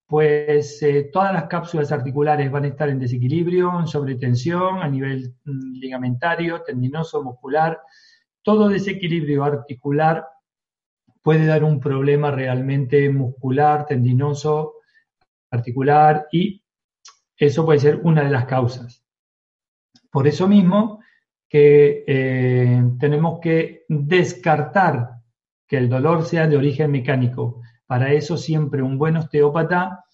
pues 0.07 0.83
eh, 0.83 1.11
todas 1.13 1.33
las 1.33 1.45
cápsulas 1.45 1.93
articulares 1.93 2.51
van 2.51 2.65
a 2.65 2.69
estar 2.69 2.89
en 2.89 2.99
desequilibrio, 2.99 3.79
en 3.79 3.87
sobretensión 3.87 4.79
a 4.79 4.89
nivel 4.89 5.37
mm, 5.45 5.75
ligamentario, 5.75 6.63
tendinoso, 6.63 7.23
muscular. 7.23 7.81
Todo 8.43 8.69
desequilibrio 8.69 9.45
articular 9.45 10.27
puede 11.23 11.47
dar 11.47 11.65
un 11.65 11.81
problema 11.81 12.31
realmente 12.31 13.09
muscular, 13.11 13.87
tendinoso, 13.87 14.75
articular 15.51 16.27
y 16.33 16.63
eso 17.37 17.65
puede 17.65 17.79
ser 17.79 18.01
una 18.03 18.23
de 18.23 18.31
las 18.31 18.47
causas. 18.47 19.05
Por 20.11 20.27
eso 20.27 20.49
mismo 20.49 21.01
que 21.49 22.05
eh, 22.07 22.83
tenemos 22.99 23.41
que 23.41 23.85
descartar 23.89 25.21
que 25.67 25.79
el 25.79 25.89
dolor 25.89 26.25
sea 26.25 26.47
de 26.47 26.57
origen 26.57 26.91
mecánico. 26.91 27.63
Para 27.87 28.13
eso 28.13 28.37
siempre 28.37 28.83
un 28.83 28.99
buen 28.99 29.17
osteópata 29.17 30.05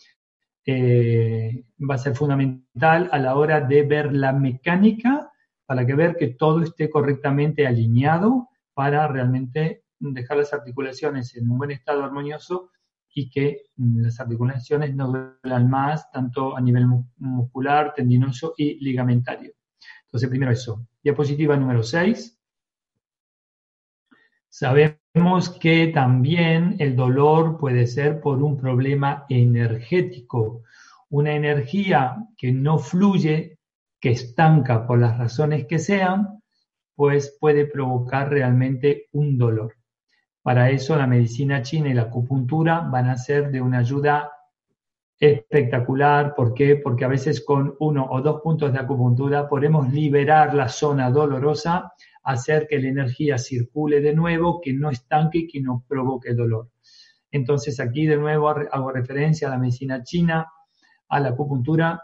eh, 0.65 1.65
va 1.79 1.95
a 1.95 1.99
ser 1.99 2.15
fundamental 2.15 3.09
a 3.13 3.19
la 3.19 3.37
hora 3.37 3.61
de 3.61 3.83
ver 3.83 4.13
la 4.13 4.33
mecánica 4.33 5.31
para 5.65 5.87
que 5.87 5.95
ver 5.95 6.17
que 6.17 6.29
todo 6.29 6.63
esté 6.63 6.89
correctamente 6.91 7.67
alineado 7.67 8.49
para 8.75 9.09
realmente 9.09 9.85
dejar 9.99 10.39
las 10.39 10.53
articulaciones 10.53 11.37
en 11.37 11.51
un 11.51 11.59
buen 11.59 11.71
estado 11.71 12.05
armonioso 12.05 12.71
y 13.15 13.31
que 13.31 13.63
mm, 13.77 14.03
las 14.03 14.21
articulaciones 14.21 14.95
no 14.95 15.39
duelan 15.43 15.71
más, 15.71 16.11
tanto 16.11 16.57
a 16.57 16.61
nivel 16.61 16.87
muscular, 17.17 17.95
tendinoso 17.95 18.55
y 18.57 18.79
ligamentario. 18.85 19.53
Entonces, 20.05 20.29
primero 20.29 20.53
eso. 20.53 20.87
Diapositiva 21.03 21.57
número 21.57 21.83
6. 21.83 22.39
Sabemos 24.49 25.51
que 25.61 25.89
también 25.89 26.77
el 26.79 26.97
dolor 26.97 27.59
puede 27.59 27.87
ser 27.87 28.21
por 28.21 28.43
un 28.43 28.57
problema 28.57 29.25
energético, 29.29 30.63
una 31.11 31.33
energía 31.33 32.17
que 32.37 32.53
no 32.53 32.79
fluye, 32.79 33.59
que 34.01 34.11
estanca 34.11 34.87
por 34.87 34.99
las 34.99 35.19
razones 35.19 35.67
que 35.67 35.79
sean, 35.79 36.43
pues 36.95 37.37
puede 37.41 37.67
provocar 37.67 38.31
realmente 38.31 39.09
un 39.13 39.37
dolor. 39.37 39.76
Para 40.47 40.71
eso 40.71 40.95
la 40.95 41.09
medicina 41.09 41.61
china 41.61 41.89
y 41.89 41.95
la 41.95 42.03
acupuntura 42.03 42.79
van 42.79 43.09
a 43.09 43.17
ser 43.17 43.51
de 43.51 43.61
una 43.61 43.79
ayuda 43.79 44.31
espectacular. 45.19 46.37
¿Por 46.37 46.55
qué? 46.55 46.77
Porque 46.77 47.05
a 47.05 47.09
veces 47.09 47.45
con 47.45 47.75
uno 47.81 48.07
o 48.09 48.21
dos 48.21 48.43
puntos 48.43 48.73
de 48.73 48.79
acupuntura 48.79 49.49
podemos 49.49 49.93
liberar 49.93 50.55
la 50.55 50.69
zona 50.69 51.11
dolorosa, 51.11 51.93
hacer 52.23 52.69
que 52.69 52.79
la 52.79 52.87
energía 52.87 53.39
circule 53.39 54.01
de 54.01 54.15
nuevo, 54.15 54.61
que 54.61 54.73
no 54.73 54.89
estanque 54.89 55.39
y 55.39 55.49
que 55.49 55.61
no 55.61 55.85
provoque 55.89 56.33
dolor. 56.33 56.71
Entonces 57.33 57.81
aquí 57.81 58.07
de 58.07 58.17
nuevo 58.17 58.49
hago 58.49 58.93
referencia 58.93 59.49
a 59.49 59.51
la 59.51 59.59
medicina 59.59 60.05
china, 60.05 60.47
a 61.09 61.19
la 61.19 61.31
acupuntura, 61.31 62.03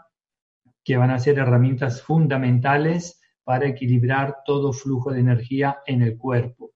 que 0.83 0.97
van 0.97 1.11
a 1.11 1.19
ser 1.19 1.39
herramientas 1.39 2.01
fundamentales 2.01 3.21
para 3.45 3.67
equilibrar 3.67 4.39
todo 4.45 4.73
flujo 4.73 5.13
de 5.13 5.21
energía 5.21 5.77
en 5.85 6.01
el 6.01 6.17
cuerpo. 6.17 6.72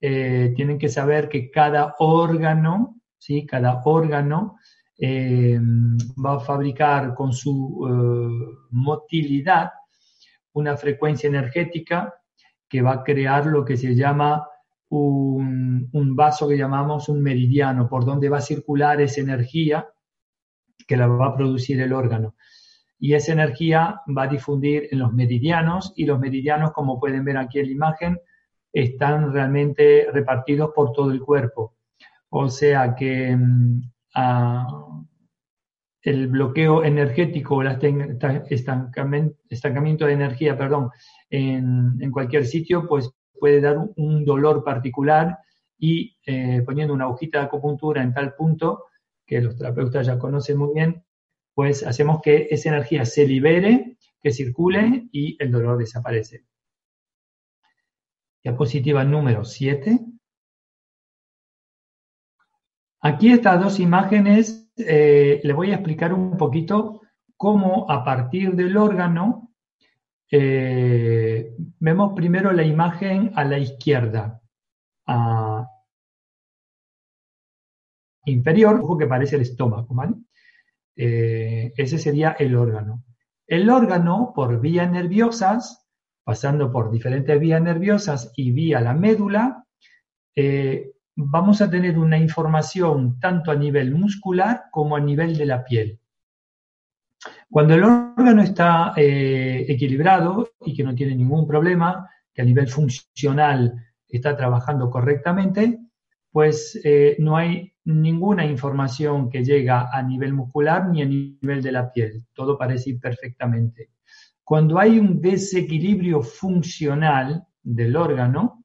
Eh, 0.00 0.52
tienen 0.54 0.78
que 0.78 0.88
saber 0.88 1.28
que 1.28 1.50
cada 1.50 1.94
órgano, 1.98 3.00
¿sí? 3.18 3.46
cada 3.46 3.80
órgano 3.84 4.56
eh, 4.98 5.58
va 6.24 6.34
a 6.34 6.40
fabricar 6.40 7.14
con 7.14 7.32
su 7.32 7.86
eh, 7.88 8.66
motilidad 8.70 9.70
una 10.52 10.76
frecuencia 10.76 11.28
energética 11.28 12.14
que 12.68 12.82
va 12.82 12.92
a 12.92 13.02
crear 13.02 13.46
lo 13.46 13.64
que 13.64 13.76
se 13.76 13.94
llama 13.94 14.46
un, 14.90 15.88
un, 15.92 16.16
vaso 16.16 16.48
que 16.48 16.56
llamamos 16.56 17.08
un 17.08 17.22
meridiano, 17.22 17.88
por 17.88 18.04
donde 18.04 18.28
va 18.28 18.38
a 18.38 18.42
circular 18.42 19.00
esa 19.00 19.20
energía 19.20 19.88
que 20.86 20.96
la 20.96 21.06
va 21.06 21.26
a 21.28 21.36
producir 21.36 21.80
el 21.80 21.92
órgano. 21.92 22.36
Y 22.98 23.14
esa 23.14 23.32
energía 23.32 24.00
va 24.16 24.22
a 24.24 24.28
difundir 24.28 24.88
en 24.90 25.00
los 25.00 25.12
meridianos 25.12 25.92
y 25.96 26.04
los 26.04 26.18
meridianos, 26.20 26.72
como 26.72 27.00
pueden 27.00 27.24
ver 27.24 27.36
aquí 27.36 27.58
en 27.58 27.66
la 27.66 27.72
imagen, 27.72 28.20
están 28.74 29.32
realmente 29.32 30.08
repartidos 30.12 30.72
por 30.74 30.92
todo 30.92 31.12
el 31.12 31.20
cuerpo. 31.20 31.76
O 32.28 32.48
sea 32.48 32.96
que 32.96 33.34
mm, 33.36 33.82
el 36.02 36.26
bloqueo 36.26 36.84
energético 36.84 37.62
el 37.62 37.68
estancamiento 39.48 40.06
de 40.06 40.12
energía, 40.12 40.58
perdón, 40.58 40.90
en, 41.30 42.10
cualquier 42.10 42.44
sitio, 42.44 42.86
pues 42.88 43.10
puede 43.38 43.60
dar 43.60 43.78
un 43.96 44.24
dolor 44.24 44.64
particular 44.64 45.38
y 45.78 46.16
eh, 46.26 46.62
poniendo 46.66 46.92
una 46.92 47.08
hojita 47.08 47.38
de 47.38 47.44
acupuntura 47.46 48.02
en 48.02 48.12
tal 48.12 48.34
punto, 48.34 48.84
que 49.24 49.40
los 49.40 49.56
terapeutas 49.56 50.06
ya 50.06 50.18
conocen 50.18 50.58
muy 50.58 50.74
bien, 50.74 51.04
pues 51.54 51.86
hacemos 51.86 52.20
que 52.20 52.48
esa 52.50 52.70
energía 52.70 53.04
se 53.04 53.26
libere, 53.26 53.96
que 54.20 54.32
circule 54.32 55.08
y 55.12 55.36
el 55.38 55.50
dolor 55.52 55.78
desaparece. 55.78 56.44
Diapositiva 58.44 59.02
número 59.04 59.42
7. 59.42 60.00
Aquí 63.00 63.32
estas 63.32 63.58
dos 63.58 63.80
imágenes 63.80 64.70
eh, 64.76 65.40
le 65.42 65.52
voy 65.54 65.70
a 65.70 65.76
explicar 65.76 66.12
un 66.12 66.36
poquito 66.36 67.00
cómo 67.38 67.90
a 67.90 68.04
partir 68.04 68.54
del 68.54 68.76
órgano 68.76 69.54
eh, 70.30 71.54
vemos 71.78 72.12
primero 72.14 72.52
la 72.52 72.64
imagen 72.64 73.32
a 73.34 73.44
la 73.44 73.58
izquierda, 73.58 74.42
inferior, 78.26 78.80
ojo 78.82 78.98
que 78.98 79.06
parece 79.06 79.36
el 79.36 79.42
estómago, 79.42 79.94
¿vale? 79.94 80.16
Eh, 80.96 81.72
ese 81.76 81.98
sería 81.98 82.32
el 82.38 82.54
órgano. 82.54 83.04
El 83.46 83.70
órgano, 83.70 84.32
por 84.34 84.60
vías 84.60 84.90
nerviosas, 84.90 85.83
pasando 86.24 86.72
por 86.72 86.90
diferentes 86.90 87.38
vías 87.38 87.62
nerviosas 87.62 88.32
y 88.34 88.50
vía 88.50 88.80
la 88.80 88.94
médula, 88.94 89.66
vamos 91.16 91.60
a 91.60 91.70
tener 91.70 91.98
una 91.98 92.18
información 92.18 93.20
tanto 93.20 93.50
a 93.50 93.54
nivel 93.54 93.94
muscular 93.94 94.64
como 94.70 94.96
a 94.96 95.00
nivel 95.00 95.36
de 95.36 95.46
la 95.46 95.64
piel. 95.64 96.00
Cuando 97.48 97.74
el 97.74 97.84
órgano 97.84 98.42
está 98.42 98.92
eh, 98.96 99.64
equilibrado 99.68 100.50
y 100.64 100.74
que 100.74 100.82
no 100.82 100.94
tiene 100.94 101.14
ningún 101.14 101.46
problema, 101.46 102.10
que 102.32 102.42
a 102.42 102.44
nivel 102.44 102.68
funcional 102.68 103.74
está 104.08 104.36
trabajando 104.36 104.90
correctamente, 104.90 105.78
pues 106.30 106.80
eh, 106.82 107.16
no 107.20 107.36
hay 107.36 107.72
ninguna 107.84 108.44
información 108.44 109.30
que 109.30 109.44
llega 109.44 109.88
a 109.92 110.02
nivel 110.02 110.32
muscular 110.32 110.88
ni 110.88 111.02
a 111.02 111.06
nivel 111.06 111.62
de 111.62 111.72
la 111.72 111.92
piel. 111.92 112.26
Todo 112.32 112.58
parece 112.58 112.90
ir 112.90 113.00
perfectamente. 113.00 113.90
Cuando 114.44 114.78
hay 114.78 114.98
un 114.98 115.20
desequilibrio 115.20 116.22
funcional 116.22 117.46
del 117.62 117.96
órgano, 117.96 118.64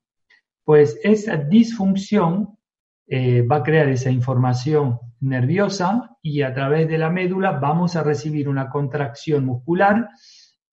pues 0.65 0.99
esa 1.03 1.37
disfunción 1.37 2.57
eh, 3.07 3.41
va 3.41 3.57
a 3.57 3.63
crear 3.63 3.87
esa 3.89 4.11
información 4.11 4.99
nerviosa 5.21 6.15
y 6.21 6.41
a 6.41 6.53
través 6.53 6.87
de 6.87 6.97
la 6.97 7.09
médula 7.09 7.53
vamos 7.53 7.95
a 7.95 8.03
recibir 8.03 8.47
una 8.47 8.69
contracción 8.69 9.45
muscular 9.45 10.09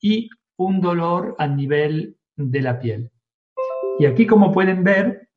y 0.00 0.28
un 0.56 0.80
dolor 0.80 1.34
a 1.38 1.46
nivel 1.46 2.16
de 2.36 2.60
la 2.60 2.78
piel. 2.78 3.10
Y 3.98 4.06
aquí 4.06 4.26
como 4.26 4.52
pueden 4.52 4.84
ver, 4.84 5.28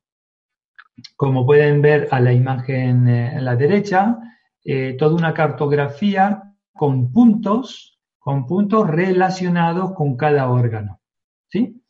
como 1.16 1.46
pueden 1.46 1.82
ver 1.82 2.08
a 2.12 2.20
la 2.20 2.34
imagen 2.34 3.08
eh, 3.08 3.36
en 3.36 3.46
la 3.46 3.56
derecha, 3.56 4.18
eh, 4.66 4.96
toda 4.98 5.16
una 5.16 5.34
cartografía 5.34 6.44
con 6.74 7.12
puntos, 7.12 7.99
con 8.30 8.46
puntos 8.46 8.88
relacionados 8.88 9.94
con 9.94 10.16
cada 10.16 10.52
órgano. 10.52 11.02
¿sí? 11.48 11.84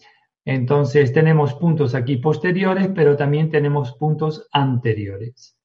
Entonces 0.45 1.11
tenemos 1.11 1.53
puntos 1.55 1.93
aquí 1.93 2.15
posteriores, 2.15 2.87
pero 2.95 3.17
también 3.17 3.49
tenemos 3.49 3.97
puntos 3.97 4.47
anteriores. 4.53 5.59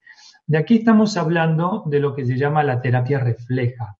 De 0.48 0.58
aquí 0.58 0.78
estamos 0.78 1.16
hablando 1.16 1.84
de 1.86 2.00
lo 2.00 2.12
que 2.12 2.26
se 2.26 2.36
llama 2.36 2.64
la 2.64 2.80
terapia 2.80 3.20
refleja 3.20 3.96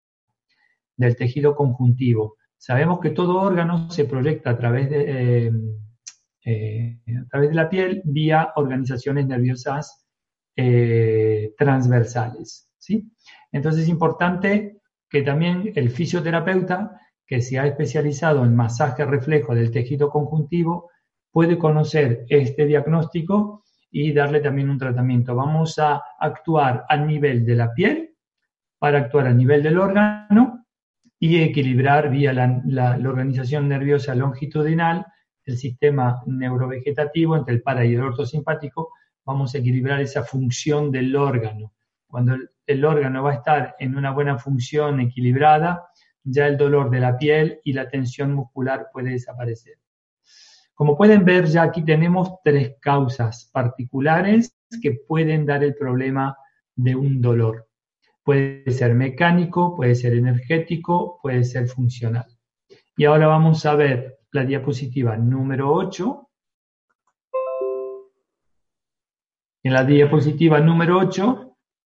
del 0.97 1.15
tejido 1.15 1.55
conjuntivo. 1.55 2.39
Sabemos 2.57 2.99
que 2.99 3.11
todo 3.11 3.41
órgano 3.41 3.89
se 3.89 4.07
proyecta 4.07 4.51
a 4.51 4.59
través 4.59 4.91
de, 4.91 5.47
eh, 5.47 5.53
eh, 6.45 6.99
a 7.25 7.29
través 7.29 7.51
de 7.51 7.55
la 7.55 7.71
piel 7.71 8.03
vía 8.05 8.53
organizaciones 8.57 9.29
nerviosas 9.29 10.09
eh, 10.57 11.55
transversales. 11.57 12.69
¿sí? 12.79 13.13
Entonces 13.53 13.85
es 13.85 13.89
importante 13.89 14.81
que 15.15 15.23
también 15.23 15.71
el 15.77 15.91
fisioterapeuta 15.91 17.01
que 17.25 17.41
se 17.41 17.57
ha 17.57 17.69
especializado 17.69 18.45
en 18.45 18.57
masaje 18.57 19.05
reflejo 19.05 19.55
del 19.55 19.71
tejido 19.71 20.11
conjuntivo 20.11 20.91
puede 21.31 21.57
conocer 21.57 22.27
este 22.29 22.67
diagnóstico 22.67 23.63
y 23.93 24.13
darle 24.13 24.41
también 24.41 24.71
un 24.71 24.77
tratamiento. 24.77 25.37
Vamos 25.37 25.79
a 25.79 26.03
actuar 26.19 26.85
a 26.89 26.97
nivel 26.97 27.47
de 27.47 27.55
la 27.55 27.73
piel 27.73 28.17
para 28.77 28.99
actuar 28.99 29.29
a 29.29 29.33
nivel 29.33 29.63
del 29.63 29.79
órgano 29.79 30.67
y 31.17 31.41
equilibrar 31.41 32.11
vía 32.11 32.33
la, 32.33 32.99
organización 33.09 33.69
nerviosa 33.69 34.17
longitudinal 34.17 35.07
el 35.45 35.57
sistema 35.57 36.25
neurovegetativo 36.27 37.37
entre 37.37 37.55
el 37.55 37.63
para 37.63 37.85
y 37.85 37.95
el 37.95 38.01
ortosimpático. 38.01 38.91
Vamos 39.25 39.55
a 39.55 39.59
equilibrar 39.59 40.01
esa 40.01 40.25
función 40.25 40.91
del 40.91 41.15
órgano. 41.15 41.73
Cuando 42.09 42.35
el 42.35 42.51
órgano 42.85 43.23
va 43.23 43.33
a 43.33 43.35
estar 43.35 43.77
en 43.79 43.97
una 43.97 44.11
buena 44.11 44.39
función 44.39 45.01
equilibrada, 45.01 45.89
ya 46.23 46.47
el 46.47 46.57
dolor 46.57 46.91
de 46.91 47.01
la 47.01 47.19
piel 47.19 47.61
y 47.65 47.73
la 47.73 47.89
tensión 47.89 48.33
muscular 48.33 48.89
puede 48.93 49.11
desaparecer. 49.11 49.75
Como 50.75 50.97
pueden 50.97 51.25
ver, 51.25 51.47
ya 51.47 51.63
aquí 51.63 51.85
tenemos 51.85 52.33
tres 52.43 52.77
causas 52.81 53.49
particulares 53.53 54.57
que 54.83 54.93
pueden 55.07 55.47
dar 55.47 55.63
el 55.63 55.75
problema 55.75 56.37
de 56.75 56.97
un 56.97 57.21
dolor. 57.21 57.69
Puede 58.25 58.71
ser 58.73 58.95
mecánico, 58.95 59.77
puede 59.77 59.95
ser 59.95 60.15
energético, 60.15 61.21
puede 61.23 61.45
ser 61.45 61.69
funcional. 61.69 62.27
Y 62.97 63.05
ahora 63.05 63.27
vamos 63.27 63.65
a 63.67 63.75
ver 63.75 64.19
la 64.33 64.45
diapositiva 64.45 65.17
número 65.17 65.73
8. 65.73 66.29
En 69.63 69.73
la 69.73 69.85
diapositiva 69.85 70.61
número 70.61 70.99
8 70.99 71.54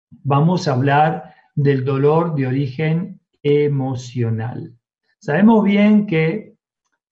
vamos 0.09 0.67
a 0.67 0.73
hablar 0.73 1.33
del 1.55 1.83
dolor 1.83 2.35
de 2.35 2.47
origen 2.47 3.19
emocional. 3.41 4.73
Sabemos 5.19 5.63
bien 5.63 6.05
que 6.05 6.55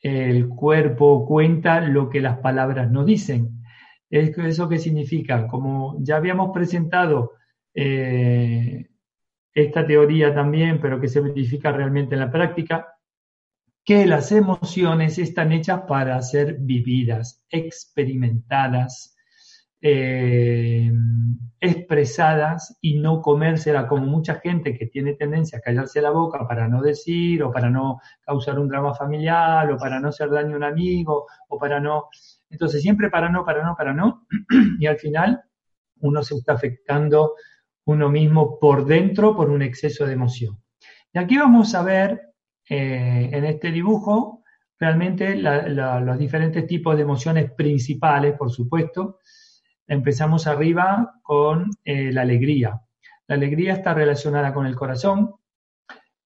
el 0.01 0.47
cuerpo 0.49 1.25
cuenta 1.25 1.81
lo 1.81 2.09
que 2.09 2.21
las 2.21 2.37
palabras 2.37 2.91
no 2.91 3.03
dicen. 3.03 3.63
¿Eso 4.09 4.69
qué 4.69 4.77
significa? 4.77 5.47
Como 5.47 5.97
ya 6.01 6.17
habíamos 6.17 6.51
presentado 6.53 7.33
eh, 7.73 8.87
esta 9.53 9.85
teoría 9.85 10.33
también, 10.33 10.79
pero 10.79 11.01
que 11.01 11.07
se 11.07 11.21
verifica 11.21 11.71
realmente 11.71 12.15
en 12.15 12.21
la 12.21 12.31
práctica, 12.31 12.87
que 13.83 14.05
las 14.05 14.31
emociones 14.31 15.17
están 15.17 15.51
hechas 15.51 15.81
para 15.87 16.21
ser 16.21 16.57
vividas, 16.59 17.43
experimentadas, 17.49 19.14
eh, 19.81 20.91
expresadas 21.59 22.77
y 22.81 22.99
no 22.99 23.21
comérsela 23.21 23.87
como 23.87 24.05
mucha 24.05 24.35
gente 24.35 24.77
que 24.77 24.87
tiene 24.87 25.13
tendencia 25.13 25.57
a 25.57 25.61
callarse 25.61 26.01
la 26.01 26.11
boca 26.11 26.47
para 26.47 26.67
no 26.67 26.81
decir 26.81 27.43
o 27.43 27.51
para 27.51 27.69
no 27.69 27.99
causar 28.21 28.59
un 28.59 28.67
drama 28.67 28.93
familiar 28.93 29.71
o 29.71 29.77
para 29.77 29.99
no 29.99 30.09
hacer 30.09 30.29
daño 30.29 30.53
a 30.53 30.57
un 30.57 30.63
amigo 30.63 31.25
o 31.49 31.57
para 31.57 31.79
no... 31.79 32.09
Entonces 32.49 32.81
siempre 32.81 33.09
para 33.09 33.29
no, 33.29 33.45
para 33.45 33.63
no, 33.63 33.75
para 33.75 33.93
no 33.93 34.27
y 34.79 34.85
al 34.85 34.97
final 34.97 35.41
uno 36.01 36.23
se 36.23 36.35
está 36.35 36.53
afectando 36.53 37.33
uno 37.85 38.09
mismo 38.09 38.59
por 38.59 38.85
dentro 38.85 39.35
por 39.35 39.49
un 39.49 39.61
exceso 39.61 40.05
de 40.05 40.13
emoción. 40.13 40.61
Y 41.13 41.19
aquí 41.19 41.37
vamos 41.37 41.73
a 41.75 41.83
ver 41.83 42.21
eh, 42.69 43.29
en 43.31 43.45
este 43.45 43.71
dibujo 43.71 44.43
realmente 44.79 45.35
los 45.37 46.17
diferentes 46.17 46.67
tipos 46.67 46.95
de 46.95 47.03
emociones 47.03 47.51
principales, 47.51 48.35
por 48.37 48.51
supuesto. 48.51 49.19
Empezamos 49.87 50.47
arriba 50.47 51.19
con 51.21 51.69
eh, 51.83 52.11
la 52.11 52.21
alegría. 52.21 52.81
La 53.27 53.35
alegría 53.35 53.73
está 53.73 53.93
relacionada 53.93 54.53
con 54.53 54.65
el 54.65 54.75
corazón 54.75 55.35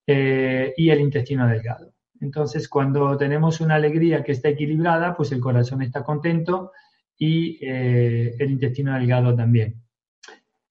eh, 0.08 0.74
y 0.78 0.90
el 0.90 1.02
intestino 1.02 1.48
delgado. 1.48 1.94
Entonces, 2.22 2.68
cuando 2.68 3.16
tenemos 3.18 3.62
una 3.62 3.76
alegría 3.76 4.24
que 4.24 4.34
está 4.34 4.50
equilibrada, 4.50 5.16
pues 5.16 5.32
el 5.32 5.40
corazón 5.40 5.82
está 5.82 6.04
contento 6.04 6.72
y 7.18 7.60
el 7.66 8.50
intestino 8.50 8.94
delgado 8.94 9.36
también. 9.36 9.82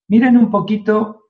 Miren 0.07 0.37
un 0.37 0.49
poquito 0.49 1.29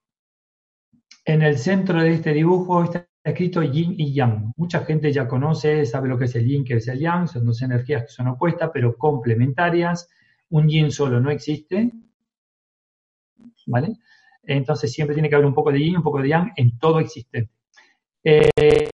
en 1.26 1.42
el 1.42 1.58
centro 1.58 2.02
de 2.02 2.14
este 2.14 2.34
dibujo, 2.34 2.84
está 2.84 3.08
escrito 3.24 3.62
yin 3.62 3.94
y 3.98 4.14
yang. 4.14 4.52
Mucha 4.56 4.86
gente 4.86 5.12
ya 5.12 5.28
conoce, 5.28 5.86
sabe 5.86 6.10
lo 6.10 6.18
que 6.18 6.26
es 6.26 6.36
el 6.36 6.48
yin, 6.48 6.64
que 6.64 6.76
es 6.76 6.88
el 6.88 7.00
yang, 7.00 7.28
son 7.28 7.46
dos 7.46 7.62
energías 7.62 8.04
que 8.04 8.10
son 8.10 8.30
opuestas, 8.30 8.72
pero 8.74 8.98
complementarias. 8.98 10.10
Un 10.52 10.68
yin 10.68 10.92
solo 10.92 11.20
no 11.20 11.30
existe, 11.30 11.92
¿vale? 13.68 13.98
Entonces 14.44 14.92
siempre 14.92 15.14
tiene 15.14 15.30
que 15.30 15.36
haber 15.36 15.48
un 15.48 15.54
poco 15.54 15.72
de 15.72 15.80
yin, 15.80 15.98
un 15.98 16.04
poco 16.04 16.22
de 16.22 16.30
yang 16.30 16.52
en 16.56 16.78
todo 16.80 17.00
existente. 17.00 17.52
Eh, 18.24 18.90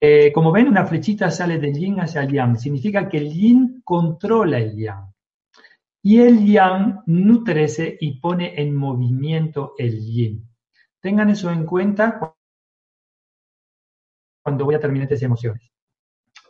eh, 0.00 0.32
como 0.32 0.52
ven, 0.52 0.68
una 0.68 0.86
flechita 0.86 1.30
sale 1.30 1.58
del 1.58 1.74
yin 1.74 2.00
hacia 2.00 2.22
el 2.22 2.32
yang. 2.32 2.56
Significa 2.56 3.08
que 3.08 3.18
el 3.18 3.32
yin 3.32 3.82
controla 3.84 4.58
el 4.58 4.76
yang. 4.76 5.12
Y 6.02 6.20
el 6.20 6.46
yang 6.46 7.02
nutrece 7.06 7.96
y 8.00 8.20
pone 8.20 8.60
en 8.60 8.74
movimiento 8.74 9.74
el 9.76 10.00
yin. 10.00 10.48
Tengan 11.00 11.30
eso 11.30 11.50
en 11.50 11.66
cuenta 11.66 12.18
cuando 14.42 14.64
voy 14.64 14.76
a 14.76 14.80
terminar 14.80 15.04
estas 15.04 15.22
emociones. 15.22 15.70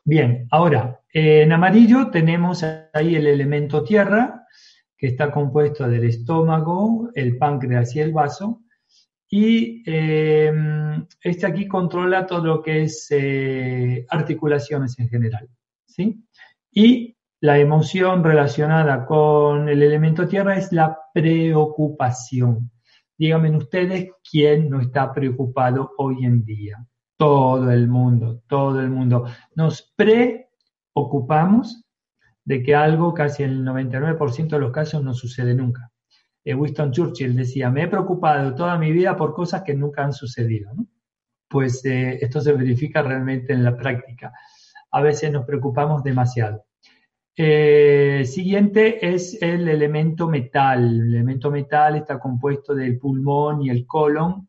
Bien, 0.08 0.48
ahora, 0.52 1.02
en 1.12 1.52
amarillo 1.52 2.10
tenemos 2.10 2.64
ahí 2.94 3.14
el 3.14 3.26
elemento 3.26 3.84
tierra, 3.84 4.46
que 4.96 5.08
está 5.08 5.30
compuesto 5.30 5.86
del 5.86 6.04
estómago, 6.04 7.10
el 7.14 7.36
páncreas 7.36 7.94
y 7.94 8.00
el 8.00 8.14
vaso. 8.14 8.62
Y 9.28 9.82
eh, 9.84 10.50
este 11.20 11.44
aquí 11.44 11.68
controla 11.68 12.24
todo 12.24 12.42
lo 12.42 12.62
que 12.62 12.84
es 12.84 13.06
eh, 13.10 14.06
articulaciones 14.08 14.98
en 14.98 15.10
general. 15.10 15.46
¿sí? 15.84 16.24
Y 16.72 17.14
la 17.42 17.58
emoción 17.58 18.24
relacionada 18.24 19.04
con 19.04 19.68
el 19.68 19.82
elemento 19.82 20.26
tierra 20.26 20.56
es 20.56 20.72
la 20.72 20.98
preocupación. 21.12 22.70
Díganme 23.18 23.54
ustedes 23.54 24.10
quién 24.30 24.70
no 24.70 24.80
está 24.80 25.12
preocupado 25.12 25.92
hoy 25.98 26.24
en 26.24 26.46
día. 26.46 26.87
Todo 27.18 27.70
el 27.72 27.88
mundo, 27.88 28.42
todo 28.46 28.80
el 28.80 28.90
mundo. 28.90 29.26
Nos 29.56 29.92
preocupamos 29.96 31.84
de 32.44 32.62
que 32.62 32.74
algo, 32.74 33.12
casi 33.12 33.42
el 33.42 33.64
99% 33.64 34.48
de 34.48 34.58
los 34.58 34.70
casos, 34.70 35.02
no 35.02 35.12
sucede 35.12 35.54
nunca. 35.54 35.90
Eh, 36.44 36.54
Winston 36.54 36.92
Churchill 36.92 37.36
decía, 37.36 37.70
me 37.70 37.82
he 37.82 37.88
preocupado 37.88 38.54
toda 38.54 38.78
mi 38.78 38.92
vida 38.92 39.16
por 39.16 39.34
cosas 39.34 39.62
que 39.62 39.74
nunca 39.74 40.04
han 40.04 40.12
sucedido. 40.12 40.70
Pues 41.48 41.84
eh, 41.84 42.18
esto 42.22 42.40
se 42.40 42.52
verifica 42.52 43.02
realmente 43.02 43.52
en 43.52 43.64
la 43.64 43.76
práctica. 43.76 44.32
A 44.92 45.02
veces 45.02 45.32
nos 45.32 45.44
preocupamos 45.44 46.02
demasiado. 46.04 46.64
Eh, 47.36 48.24
siguiente 48.24 49.06
es 49.14 49.42
el 49.42 49.68
elemento 49.68 50.28
metal. 50.28 50.84
El 50.84 51.14
elemento 51.14 51.50
metal 51.50 51.96
está 51.96 52.18
compuesto 52.18 52.74
del 52.74 52.98
pulmón 52.98 53.62
y 53.62 53.70
el 53.70 53.86
colon, 53.86 54.47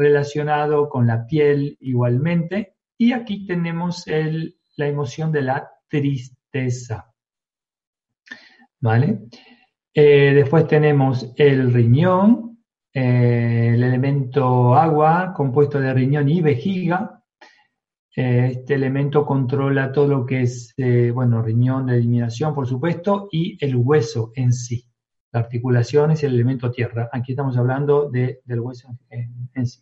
relacionado 0.00 0.88
con 0.88 1.06
la 1.06 1.26
piel 1.26 1.76
igualmente. 1.80 2.74
Y 2.98 3.12
aquí 3.12 3.46
tenemos 3.46 4.04
la 4.76 4.86
emoción 4.86 5.30
de 5.30 5.42
la 5.42 5.70
tristeza. 5.88 7.12
¿Vale? 8.80 9.28
Eh, 9.92 10.32
después 10.34 10.66
tenemos 10.66 11.32
el 11.36 11.72
riñón, 11.72 12.64
eh, 12.94 13.72
el 13.74 13.82
elemento 13.82 14.74
agua, 14.74 15.32
compuesto 15.34 15.80
de 15.80 15.92
riñón 15.92 16.28
y 16.28 16.40
vejiga. 16.40 17.22
Este 18.12 18.74
elemento 18.74 19.24
controla 19.24 19.92
todo 19.92 20.06
lo 20.08 20.26
que 20.26 20.42
es, 20.42 20.74
eh, 20.76 21.10
bueno, 21.12 21.42
riñón 21.42 21.86
de 21.86 21.96
eliminación, 21.96 22.54
por 22.54 22.66
supuesto, 22.66 23.28
y 23.30 23.56
el 23.64 23.76
hueso 23.76 24.32
en 24.34 24.52
sí. 24.52 24.84
La 25.32 25.40
articulación 25.40 26.10
es 26.10 26.22
el 26.24 26.34
elemento 26.34 26.70
tierra. 26.70 27.08
Aquí 27.12 27.32
estamos 27.32 27.56
hablando 27.56 28.10
del 28.10 28.60
hueso 28.60 28.88
en, 29.08 29.66
sí. 29.66 29.80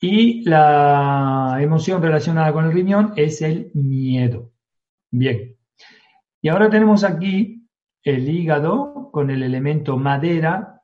Y 0.00 0.42
la 0.48 1.58
emoción 1.60 2.02
relacionada 2.02 2.52
con 2.52 2.66
el 2.66 2.72
riñón 2.72 3.12
es 3.16 3.42
el 3.42 3.70
miedo. 3.74 4.52
Bien. 5.10 5.56
Y 6.42 6.48
ahora 6.48 6.68
tenemos 6.68 7.02
aquí 7.04 7.68
el 8.02 8.28
hígado 8.28 9.10
con 9.12 9.30
el 9.30 9.42
elemento 9.42 9.96
madera, 9.96 10.82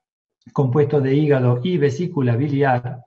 compuesto 0.53 1.01
de 1.01 1.15
hígado 1.15 1.61
y 1.63 1.79
vesícula 1.79 2.37
biliar, 2.37 3.05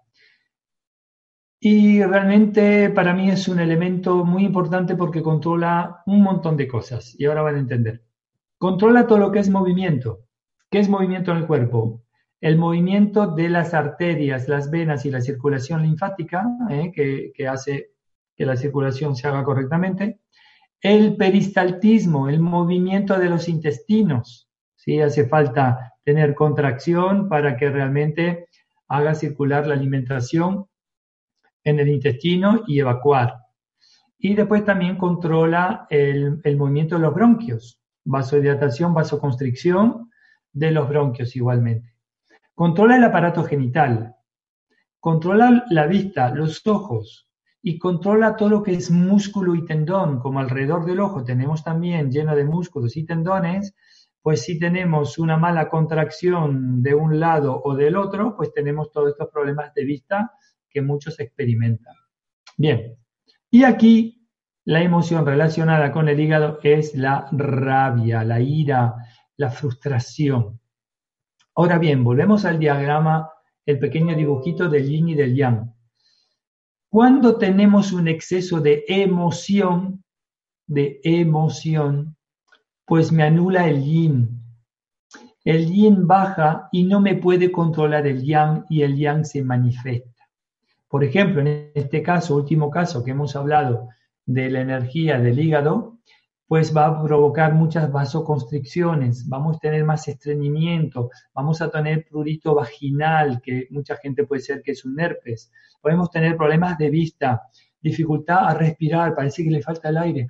y 1.68 2.04
realmente 2.04 2.92
para 2.92 3.16
mí 3.16 3.32
es 3.32 3.48
un 3.48 3.60
elemento 3.60 4.24
muy 4.24 4.46
importante 4.46 4.96
porque 4.96 5.24
controla 5.24 6.04
un 6.06 6.22
montón 6.22 6.56
de 6.58 6.68
cosas. 6.68 7.20
Y 7.20 7.26
ahora 7.26 7.42
van 7.42 7.56
a 7.56 7.60
entender. 7.60 8.06
Controla 8.60 9.08
todo 9.08 9.18
lo 9.18 9.32
que 9.32 9.40
es 9.40 9.50
movimiento. 9.50 10.26
¿Qué 10.70 10.78
es 10.78 10.90
movimiento 10.90 11.32
en 11.32 11.38
el 11.38 11.48
cuerpo? 11.48 12.05
El 12.46 12.60
movimiento 12.60 13.26
de 13.26 13.50
las 13.50 13.74
arterias, 13.74 14.48
las 14.48 14.70
venas 14.70 15.04
y 15.04 15.10
la 15.10 15.20
circulación 15.20 15.82
linfática, 15.82 16.46
¿eh? 16.70 16.92
que, 16.94 17.48
hace 17.48 17.94
que 18.36 18.46
la 18.46 18.56
circulación 18.56 19.16
se 19.16 19.28
haga 19.28 19.44
correctamente. 19.44 20.20
El 20.80 21.16
peristaltismo, 21.16 22.30
el 22.30 22.40
movimiento 22.40 23.18
de 23.18 23.30
los 23.30 23.50
intestinos. 23.50 24.48
¿sí? 24.76 25.02
Hace 25.02 25.28
falta 25.28 25.96
tener 26.04 26.36
contracción 26.36 27.30
para 27.30 27.58
que 27.58 27.72
realmente 27.72 28.48
haga 28.90 29.16
circular 29.16 29.66
la 29.66 29.74
alimentación 29.74 30.68
en 31.64 31.80
el 31.80 31.88
intestino 31.88 32.62
y 32.68 32.80
evacuar. 32.80 33.38
Y 34.20 34.36
después 34.36 34.64
también 34.64 35.00
controla 35.00 35.88
el, 35.90 36.40
movimiento 36.56 36.94
de 36.94 37.02
los 37.02 37.16
bronquios, 37.16 37.82
vasodilatación, 38.04 38.94
vasoconstricción 38.94 40.12
de 40.54 40.70
los 40.70 40.88
bronquios 40.88 41.36
igualmente. 41.36 41.95
Controla 42.56 42.96
el 42.96 43.04
aparato 43.04 43.44
genital, 43.44 44.16
controla 45.00 45.66
la 45.70 45.86
vista, 45.86 46.30
los 46.30 46.66
ojos. 46.66 47.30
Y 47.62 47.80
controla 47.80 48.36
todo 48.36 48.50
lo 48.50 48.64
que 48.64 48.74
es 48.74 48.92
músculo 48.92 49.56
y 49.56 49.66
tendón, 49.66 50.20
como 50.20 50.40
alrededor 50.40 50.86
del 50.86 51.00
ojo. 51.00 51.24
Tenemos 51.24 51.64
también 51.64 52.12
lleno 52.12 52.36
de 52.36 52.46
músculos 52.46 52.96
y 52.96 53.06
tendones, 53.06 53.76
pues 54.22 54.44
si 54.44 54.58
tenemos 54.60 55.18
una 55.18 55.36
mala 55.36 55.68
contracción 55.68 56.82
de 56.82 56.94
un 56.94 57.20
lado 57.20 57.62
o 57.64 57.76
del 57.76 57.98
otro, 57.98 58.36
pues 58.36 58.54
tenemos 58.54 58.92
todos 58.92 59.10
estos 59.10 59.30
problemas 59.30 59.74
de 59.74 59.84
vista 59.84 60.32
que 60.70 60.82
muchos 60.82 61.20
experimentan. 61.20 61.96
Bien, 62.56 62.98
y 63.50 63.64
aquí 63.64 64.28
la 64.64 64.82
emoción 64.82 65.26
relacionada 65.26 65.92
con 65.92 66.08
el 66.08 66.20
hígado 66.20 66.60
es 66.64 66.96
la 66.96 67.28
rabia, 67.32 68.24
la 68.24 68.40
ira, 68.40 68.96
la 69.38 69.50
frustración. 69.50 70.60
Ahora 71.56 71.80
bien, 71.80 72.04
volvemos 72.04 72.44
al 72.44 72.60
diagrama, 72.60 73.30
el 73.66 73.80
pequeño 73.80 74.14
dibujito 74.14 74.68
del 74.68 74.90
yin 74.90 75.10
y 75.10 75.16
del 75.16 75.36
yang. 75.36 75.74
Cuando 76.90 77.38
tenemos 77.38 77.94
un 77.94 78.10
exceso 78.10 78.60
de 78.60 78.84
emoción, 78.88 80.04
de 80.68 81.00
emoción, 81.04 82.18
pues 82.86 83.12
me 83.12 83.24
anula 83.24 83.70
el 83.70 83.84
yin. 83.84 84.42
El 85.46 85.72
yin 85.72 86.06
baja 86.08 86.68
y 86.74 86.84
no 86.84 87.00
me 87.00 87.16
puede 87.16 87.52
controlar 87.52 88.06
el 88.06 88.24
yang 88.24 88.66
y 88.70 88.82
el 88.82 88.98
yang 88.98 89.24
se 89.24 89.42
manifiesta. 89.42 90.28
Por 90.90 91.06
ejemplo, 91.06 91.42
en 91.42 91.72
este 91.74 92.04
caso, 92.04 92.36
último 92.36 92.70
caso 92.70 93.04
que 93.04 93.12
hemos 93.12 93.36
hablado 93.36 93.90
de 94.26 94.50
la 94.50 94.62
energía 94.62 95.20
del 95.20 95.40
hígado, 95.40 96.00
pues 96.48 96.76
va 96.76 96.86
a 96.86 97.04
provocar 97.04 97.54
muchas 97.54 97.92
vasoconstricciones, 97.92 99.28
vamos 99.28 99.58
a 99.58 99.60
tener 99.60 99.84
más 99.84 100.08
estreñimiento, 100.08 101.10
vamos 101.34 101.62
a 101.62 101.70
tener 101.70 102.06
prurito 102.08 102.54
vaginal, 102.54 103.42
que 103.42 103.68
mucha 103.72 103.96
gente 103.98 104.26
puede 104.26 104.42
ser 104.42 104.62
que 104.62 104.72
es 104.72 104.86
un 104.86 105.00
herpes, 105.00 105.52
podemos 105.82 106.12
tener 106.12 106.38
problemas 106.38 106.78
de 106.78 106.90
vista, 106.90 107.42
dificultad 107.82 108.48
a 108.48 108.54
respirar, 108.54 109.16
parece 109.16 109.44
que 109.44 109.50
le 109.50 109.62
falta 109.62 109.90
el 109.90 109.98
aire. 109.98 110.28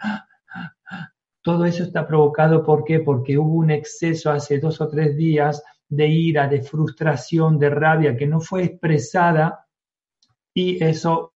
Todo 1.42 1.66
eso 1.66 1.84
está 1.84 2.08
provocado, 2.08 2.64
¿por 2.64 2.84
qué? 2.86 3.02
Porque 3.02 3.38
hubo 3.38 3.54
un 3.56 3.70
exceso 3.70 4.32
hace 4.32 4.60
dos 4.60 4.82
o 4.82 4.88
tres 4.88 5.16
días 5.16 5.64
de 5.88 6.08
ira, 6.08 6.48
de 6.48 6.64
frustración, 6.64 7.60
de 7.60 7.70
rabia 7.70 8.18
que 8.18 8.26
no 8.26 8.40
fue 8.40 8.64
expresada 8.64 9.68
y 10.54 10.84
eso 10.84 11.34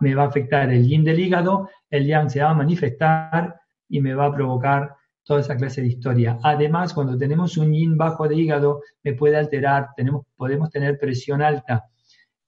me 0.00 0.14
va 0.14 0.24
a 0.24 0.26
afectar 0.26 0.70
el 0.70 0.86
yin 0.86 1.04
del 1.04 1.20
hígado, 1.20 1.68
el 1.88 2.06
yang 2.06 2.28
se 2.28 2.42
va 2.42 2.50
a 2.50 2.54
manifestar 2.54 3.60
y 3.94 4.00
me 4.00 4.12
va 4.12 4.26
a 4.26 4.34
provocar 4.34 4.96
toda 5.22 5.38
esa 5.38 5.56
clase 5.56 5.80
de 5.80 5.86
historia. 5.86 6.36
Además, 6.42 6.92
cuando 6.92 7.16
tenemos 7.16 7.56
un 7.56 7.72
yin 7.72 7.96
bajo 7.96 8.26
de 8.26 8.34
hígado, 8.34 8.82
me 9.04 9.12
puede 9.12 9.36
alterar, 9.36 9.90
tenemos, 9.96 10.26
podemos 10.34 10.68
tener 10.68 10.98
presión 10.98 11.40
alta. 11.40 11.84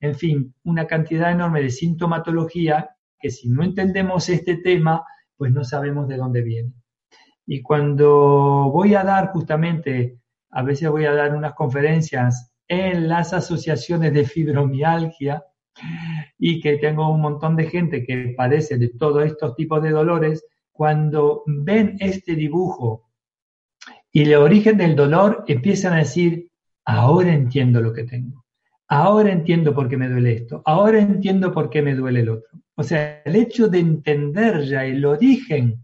En 0.01 0.17
fin, 0.17 0.53
una 0.65 0.89
cantidad 0.89 1.31
enorme 1.31 1.63
de 1.63 1.71
sintomatología 1.71 2.91
que 3.21 3.31
si 3.31 3.49
no 3.49 3.63
entendemos 3.63 4.29
este 4.29 4.57
tema, 4.57 5.05
pues 5.37 5.53
no 5.53 5.63
sabemos 5.63 6.09
de 6.09 6.17
dónde 6.17 6.43
viene. 6.43 6.73
Y 7.47 7.63
cuando 7.63 8.69
voy 8.73 8.97
a 8.97 9.05
dar 9.05 9.29
justamente, 9.29 10.19
a 10.51 10.65
veces 10.65 10.91
voy 10.91 11.05
a 11.05 11.15
dar 11.15 11.33
unas 11.33 11.55
conferencias 11.55 12.53
en 12.67 13.07
las 13.07 13.33
asociaciones 13.33 14.13
de 14.13 14.25
fibromialgia 14.25 15.45
y 16.41 16.61
que 16.61 16.79
tengo 16.79 17.09
un 17.09 17.21
montón 17.21 17.55
de 17.55 17.71
gente 17.71 18.05
que 18.05 18.35
padece 18.37 18.79
de 18.79 18.89
todos 18.89 19.25
estos 19.25 19.55
tipos 19.55 19.81
de 19.81 19.91
dolores, 19.91 20.45
cuando 20.77 21.43
ven 21.47 21.97
este 22.01 22.35
dibujo 22.35 23.11
y 24.13 24.23
el 24.23 24.35
origen 24.35 24.77
del 24.77 24.95
dolor, 24.95 25.45
empiezan 25.47 25.95
a 25.95 25.99
decir, 25.99 26.51
ahora 26.85 27.33
entiendo 27.33 27.81
lo 27.81 27.93
que 27.93 28.05
tengo, 28.05 28.45
ahora 28.89 29.33
entiendo 29.33 29.75
por 29.75 29.89
qué 29.89 29.97
me 29.97 30.09
duele 30.09 30.35
esto, 30.35 30.63
ahora 30.65 30.99
entiendo 31.01 31.53
por 31.53 31.71
qué 31.71 31.83
me 31.83 31.95
duele 31.95 32.21
el 32.21 32.29
otro. 32.29 32.51
O 32.77 32.83
sea, 32.83 33.23
el 33.25 33.37
hecho 33.37 33.69
de 33.69 33.79
entender 33.79 34.65
ya 34.65 34.85
el 34.85 35.05
origen 35.05 35.83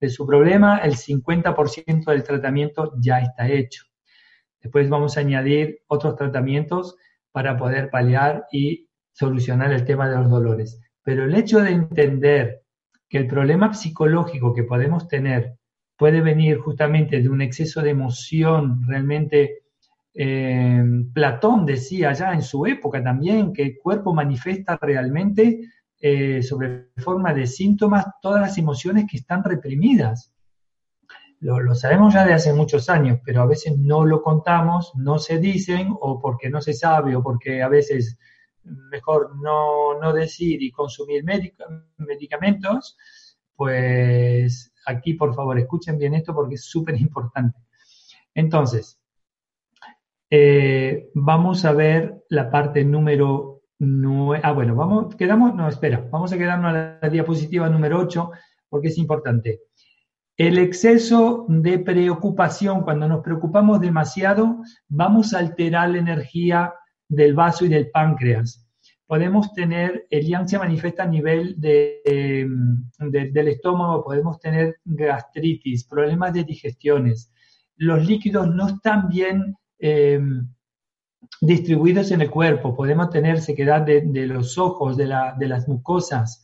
de 0.00 0.08
su 0.08 0.24
problema, 0.24 0.78
el 0.78 0.94
50% 0.94 2.04
del 2.04 2.22
tratamiento 2.22 2.94
ya 3.00 3.18
está 3.18 3.48
hecho. 3.48 3.84
Después 4.60 4.88
vamos 4.88 5.16
a 5.16 5.20
añadir 5.20 5.80
otros 5.88 6.16
tratamientos 6.16 6.96
para 7.32 7.56
poder 7.56 7.90
paliar 7.90 8.46
y 8.52 8.88
solucionar 9.12 9.72
el 9.72 9.84
tema 9.84 10.08
de 10.08 10.16
los 10.16 10.30
dolores. 10.30 10.80
Pero 11.02 11.24
el 11.24 11.34
hecho 11.34 11.60
de 11.60 11.70
entender 11.70 12.62
que 13.08 13.18
el 13.18 13.26
problema 13.26 13.72
psicológico 13.74 14.52
que 14.52 14.64
podemos 14.64 15.08
tener 15.08 15.56
puede 15.96 16.20
venir 16.20 16.58
justamente 16.58 17.20
de 17.20 17.28
un 17.28 17.40
exceso 17.40 17.82
de 17.82 17.90
emoción, 17.90 18.82
realmente 18.86 19.62
eh, 20.14 20.82
Platón 21.12 21.66
decía 21.66 22.12
ya 22.12 22.32
en 22.32 22.42
su 22.42 22.66
época 22.66 23.02
también 23.02 23.52
que 23.52 23.62
el 23.62 23.78
cuerpo 23.78 24.14
manifiesta 24.14 24.78
realmente 24.80 25.60
eh, 26.00 26.42
sobre 26.42 26.90
forma 26.96 27.34
de 27.34 27.46
síntomas 27.46 28.06
todas 28.22 28.40
las 28.40 28.58
emociones 28.58 29.06
que 29.10 29.16
están 29.16 29.42
reprimidas. 29.42 30.32
Lo, 31.40 31.60
lo, 31.60 31.74
sabemos 31.74 32.14
ya 32.14 32.24
de 32.24 32.34
hace 32.34 32.52
muchos 32.52 32.88
años, 32.88 33.20
pero 33.24 33.42
a 33.42 33.46
veces 33.46 33.76
no 33.78 34.04
lo 34.04 34.22
contamos, 34.22 34.92
no 34.96 35.18
se 35.18 35.38
dicen, 35.38 35.88
o 36.00 36.20
porque 36.20 36.50
no 36.50 36.60
se 36.60 36.72
sabe, 36.72 37.14
o 37.14 37.22
porque 37.22 37.62
a 37.62 37.68
veces 37.68 38.18
mejor 38.64 39.36
no, 39.36 39.98
no 40.00 40.12
decir 40.12 40.62
y 40.62 40.70
consumir 40.70 41.24
medicamentos, 41.96 42.96
pues 43.54 44.72
aquí 44.86 45.14
por 45.14 45.34
favor 45.34 45.58
escuchen 45.58 45.98
bien 45.98 46.14
esto 46.14 46.34
porque 46.34 46.54
es 46.54 46.64
súper 46.64 47.00
importante. 47.00 47.58
Entonces, 48.34 48.98
eh, 50.30 51.10
vamos 51.14 51.64
a 51.64 51.72
ver 51.72 52.24
la 52.28 52.50
parte 52.50 52.84
número 52.84 53.62
9. 53.78 54.42
Ah, 54.44 54.52
bueno, 54.52 54.74
vamos, 54.74 55.16
quedamos, 55.16 55.54
no, 55.54 55.68
espera, 55.68 56.06
vamos 56.10 56.32
a 56.32 56.38
quedarnos 56.38 56.74
a 56.74 56.98
la 57.02 57.08
diapositiva 57.08 57.68
número 57.68 57.98
8 57.98 58.30
porque 58.68 58.88
es 58.88 58.98
importante. 58.98 59.62
El 60.36 60.58
exceso 60.58 61.46
de 61.48 61.80
preocupación, 61.80 62.82
cuando 62.82 63.08
nos 63.08 63.24
preocupamos 63.24 63.80
demasiado, 63.80 64.62
vamos 64.86 65.34
a 65.34 65.40
alterar 65.40 65.90
la 65.90 65.98
energía 65.98 66.74
del 67.08 67.34
vaso 67.34 67.64
y 67.64 67.68
del 67.68 67.90
páncreas. 67.90 68.64
Podemos 69.06 69.54
tener, 69.54 70.06
el 70.10 70.26
yang 70.26 70.46
se 70.46 70.58
manifiesta 70.58 71.04
a 71.04 71.06
nivel 71.06 71.56
em, 71.62 72.84
del 72.98 73.48
estómago, 73.48 74.04
podemos 74.04 74.38
tener 74.38 74.76
gastritis, 74.84 75.84
problemas 75.84 76.34
de 76.34 76.44
digestiones. 76.44 77.32
Los 77.76 78.06
líquidos 78.06 78.54
no 78.54 78.68
están 78.68 79.08
bien 79.08 79.56
em, 79.78 80.46
distribuidos 81.40 82.10
en 82.10 82.20
el 82.20 82.30
cuerpo, 82.30 82.76
podemos 82.76 83.08
tener 83.10 83.40
sequedad 83.40 83.82
de, 83.82 84.26
los 84.26 84.58
ojos, 84.58 84.96
de, 84.96 85.06
las 85.06 85.68
mucosas, 85.68 86.42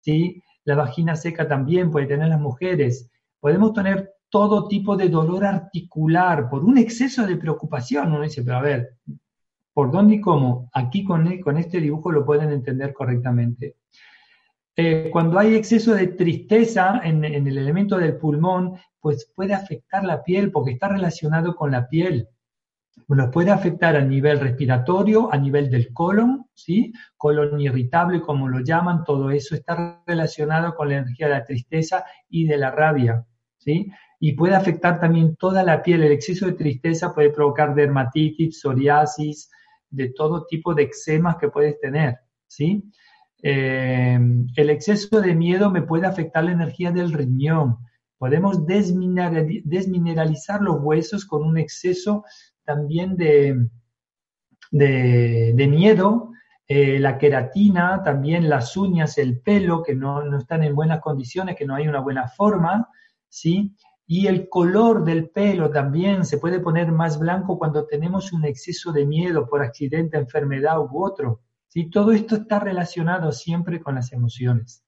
¿sí? 0.00 0.42
la 0.64 0.76
vagina 0.76 1.16
seca 1.16 1.48
también 1.48 1.90
puede 1.90 2.06
tener 2.06 2.28
las 2.28 2.40
mujeres. 2.40 3.10
Podemos 3.40 3.72
tener 3.72 4.14
todo 4.28 4.68
tipo 4.68 4.96
de 4.96 5.08
dolor 5.08 5.44
articular 5.44 6.48
por 6.48 6.64
un 6.64 6.78
exceso 6.78 7.26
de 7.26 7.36
preocupación. 7.36 8.08
Uno 8.08 8.22
dice, 8.22 8.42
pero 8.42 8.58
a 8.58 8.62
ver, 8.62 8.96
por 9.80 9.90
dónde 9.90 10.16
y 10.16 10.20
cómo, 10.20 10.68
aquí 10.74 11.02
con, 11.04 11.26
e, 11.26 11.40
con 11.40 11.56
este 11.56 11.80
dibujo 11.80 12.12
lo 12.12 12.26
pueden 12.26 12.50
entender 12.50 12.92
correctamente. 12.92 13.76
Eh, 14.76 15.08
cuando 15.10 15.38
hay 15.38 15.54
exceso 15.54 15.94
de 15.94 16.08
tristeza 16.08 17.00
en, 17.02 17.24
el 17.24 17.56
elemento 17.56 17.96
del 17.96 18.18
pulmón, 18.18 18.74
pues 19.00 19.32
puede 19.34 19.54
afectar 19.54 20.04
la 20.04 20.22
piel 20.22 20.50
porque 20.52 20.72
está 20.72 20.88
relacionado 20.88 21.56
con 21.56 21.70
la 21.70 21.88
piel. 21.88 22.28
Nos 23.08 23.30
puede 23.30 23.52
afectar 23.52 23.96
a 23.96 24.04
nivel 24.04 24.38
respiratorio, 24.38 25.32
a 25.32 25.38
nivel 25.38 25.70
del 25.70 25.94
colon, 25.94 26.44
¿sí? 26.52 26.92
Colon 27.16 27.58
irritable, 27.58 28.20
como 28.20 28.48
lo 28.48 28.60
llaman, 28.60 29.02
todo 29.04 29.30
eso 29.30 29.54
está 29.54 30.02
relacionado 30.06 30.74
con 30.74 30.90
la 30.90 30.98
energía 30.98 31.28
de 31.28 31.34
la 31.36 31.44
tristeza 31.46 32.04
y 32.28 32.44
de 32.44 32.58
la 32.58 32.70
rabia, 32.70 33.24
¿sí? 33.56 33.90
Y 34.18 34.34
puede 34.34 34.56
afectar 34.56 35.00
también 35.00 35.36
toda 35.36 35.62
la 35.62 35.82
piel. 35.82 36.02
El 36.02 36.12
exceso 36.12 36.44
de 36.44 36.52
tristeza 36.52 37.14
puede 37.14 37.30
provocar 37.30 37.74
dermatitis, 37.74 38.60
psoriasis, 38.60 39.48
de 39.90 40.10
todo 40.10 40.46
tipo 40.46 40.74
de 40.74 40.84
eczemas 40.84 41.36
que 41.36 41.48
puedes 41.48 41.78
tener, 41.80 42.18
¿sí? 42.46 42.82
Eh, 43.42 44.18
el 44.56 44.70
exceso 44.70 45.20
de 45.20 45.34
miedo 45.34 45.70
me 45.70 45.82
puede 45.82 46.06
afectar 46.06 46.44
la 46.44 46.52
energía 46.52 46.92
del 46.92 47.12
riñón. 47.12 47.78
Podemos 48.18 48.66
desmineralizar 48.66 50.60
los 50.60 50.76
huesos 50.80 51.24
con 51.24 51.42
un 51.42 51.56
exceso 51.56 52.24
también 52.64 53.16
de, 53.16 53.68
de, 54.70 55.66
miedo. 55.68 56.32
Eh, 56.68 56.98
la 57.00 57.18
queratina, 57.18 58.02
también 58.04 58.48
las 58.48 58.76
uñas, 58.76 59.18
el 59.18 59.40
pelo, 59.40 59.82
que 59.82 59.94
no, 59.94 60.22
no, 60.22 60.38
están 60.38 60.62
en 60.62 60.74
buenas 60.74 61.00
condiciones, 61.00 61.56
que 61.56 61.66
no 61.66 61.74
hay 61.74 61.88
una 61.88 62.00
buena 62.00 62.28
forma, 62.28 62.88
¿sí? 63.28 63.74
Y 64.12 64.26
el 64.26 64.48
color 64.48 65.04
del 65.04 65.30
pelo 65.30 65.70
también 65.70 66.24
se 66.24 66.38
puede 66.38 66.58
poner 66.58 66.90
más 66.90 67.16
blanco 67.16 67.56
cuando 67.56 67.86
tenemos 67.86 68.32
un 68.32 68.44
exceso 68.44 68.90
de 68.90 69.06
miedo 69.06 69.48
por 69.48 69.62
accidente, 69.62 70.18
enfermedad 70.18 70.80
u 70.80 71.04
otro. 71.04 71.42
¿sí? 71.68 71.88
Todo 71.88 72.10
esto 72.10 72.34
está 72.34 72.58
relacionado 72.58 73.30
siempre 73.30 73.78
con 73.78 73.94
las 73.94 74.12
emociones. 74.12 74.84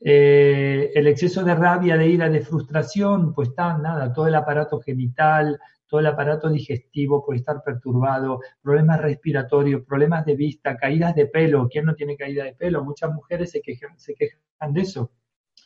Eh, 0.00 0.92
el 0.94 1.08
exceso 1.08 1.44
de 1.44 1.54
rabia, 1.54 1.98
de 1.98 2.08
ira, 2.08 2.30
de 2.30 2.40
frustración, 2.40 3.34
pues 3.34 3.50
está 3.50 3.76
nada, 3.76 4.14
todo 4.14 4.28
el 4.28 4.34
aparato 4.34 4.80
genital, 4.80 5.60
todo 5.86 6.00
el 6.00 6.06
aparato 6.06 6.48
digestivo 6.48 7.22
puede 7.26 7.40
estar 7.40 7.62
perturbado, 7.62 8.40
problemas 8.62 9.02
respiratorios, 9.02 9.82
problemas 9.84 10.24
de 10.24 10.36
vista, 10.36 10.74
caídas 10.78 11.14
de 11.14 11.26
pelo. 11.26 11.68
¿Quién 11.68 11.84
no 11.84 11.94
tiene 11.94 12.16
caída 12.16 12.44
de 12.44 12.54
pelo? 12.54 12.82
Muchas 12.82 13.12
mujeres 13.12 13.50
se 13.50 13.60
quejan, 13.60 14.00
se 14.00 14.14
quejan 14.14 14.72
de 14.72 14.80
eso. 14.80 15.12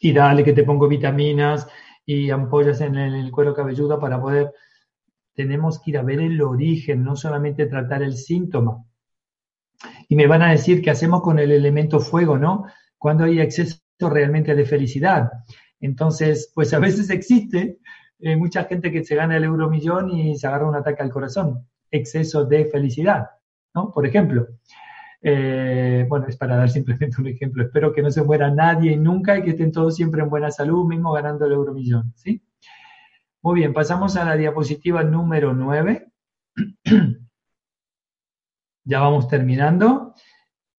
Y 0.01 0.13
dale 0.13 0.43
que 0.43 0.53
te 0.53 0.65
pongo 0.65 0.89
vitaminas 0.89 1.69
y 2.05 2.31
ampollas 2.31 2.81
en 2.81 2.97
el 2.97 3.31
cuero 3.31 3.55
cabelludo 3.55 3.99
para 3.99 4.21
poder, 4.21 4.53
tenemos 5.35 5.81
que 5.81 5.93
ir 5.93 5.99
a 5.99 6.03
ver 6.03 6.21
el 6.21 6.41
origen, 6.43 7.05
no 7.05 7.17
solamente 7.17 7.67
tratar 7.67 8.03
el 8.03 8.15
síntoma. 8.17 8.85
Y 10.09 10.17
me 10.17 10.27
van 10.27 10.43
a 10.43 10.51
decir 10.51 10.83
qué 10.83 10.91
hacemos 10.91 11.23
con 11.23 11.39
el 11.39 11.51
elemento 11.51 12.01
fuego, 12.01 12.39
¿no? 12.39 12.67
Cuando 12.99 13.25
hay 13.25 13.41
exceso 13.41 13.81
realmente 14.01 14.55
de 14.55 14.65
felicidad. 14.65 15.31
Entonces, 15.81 16.53
pues 16.55 16.73
a 16.75 16.79
veces 16.79 17.11
existe 17.11 17.79
eh, 18.19 18.37
mucha 18.37 18.65
gente 18.65 18.93
que 18.93 19.05
se 19.05 19.17
gana 19.17 19.37
el 19.37 19.45
euromillón 19.45 20.11
y 20.11 20.37
se 20.37 20.47
agarra 20.47 20.69
un 20.69 20.77
ataque 20.77 21.03
al 21.03 21.11
corazón, 21.11 21.67
exceso 21.91 22.45
de 22.45 22.67
felicidad, 22.67 23.31
¿no? 23.75 23.91
Por 23.91 24.07
ejemplo. 24.07 24.47
Eh, 25.23 26.05
bueno, 26.09 26.27
es 26.29 26.37
para 26.37 26.57
dar 26.57 26.69
simplemente 26.69 27.21
un 27.21 27.29
ejemplo. 27.29 27.63
Espero 27.63 27.93
que 27.93 28.03
no 28.03 28.11
se 28.11 28.23
muera 28.23 28.51
nadie 28.51 28.97
nunca 28.97 29.39
y 29.39 29.43
que 29.43 29.51
estén 29.51 29.73
todos 29.73 29.95
siempre 29.95 30.23
en 30.23 30.31
buena 30.31 30.51
salud, 30.51 30.87
mismo 30.87 31.13
ganando 31.13 31.47
el 31.47 31.53
euromillón. 31.53 32.13
¿sí? 32.17 32.43
Muy 33.43 33.61
bien, 33.61 33.73
pasamos 33.73 34.17
a 34.17 34.25
la 34.25 34.37
diapositiva 34.37 35.03
número 35.05 35.55
9. 35.55 36.13
ya 38.85 39.01
vamos 39.01 39.29
terminando. 39.29 40.15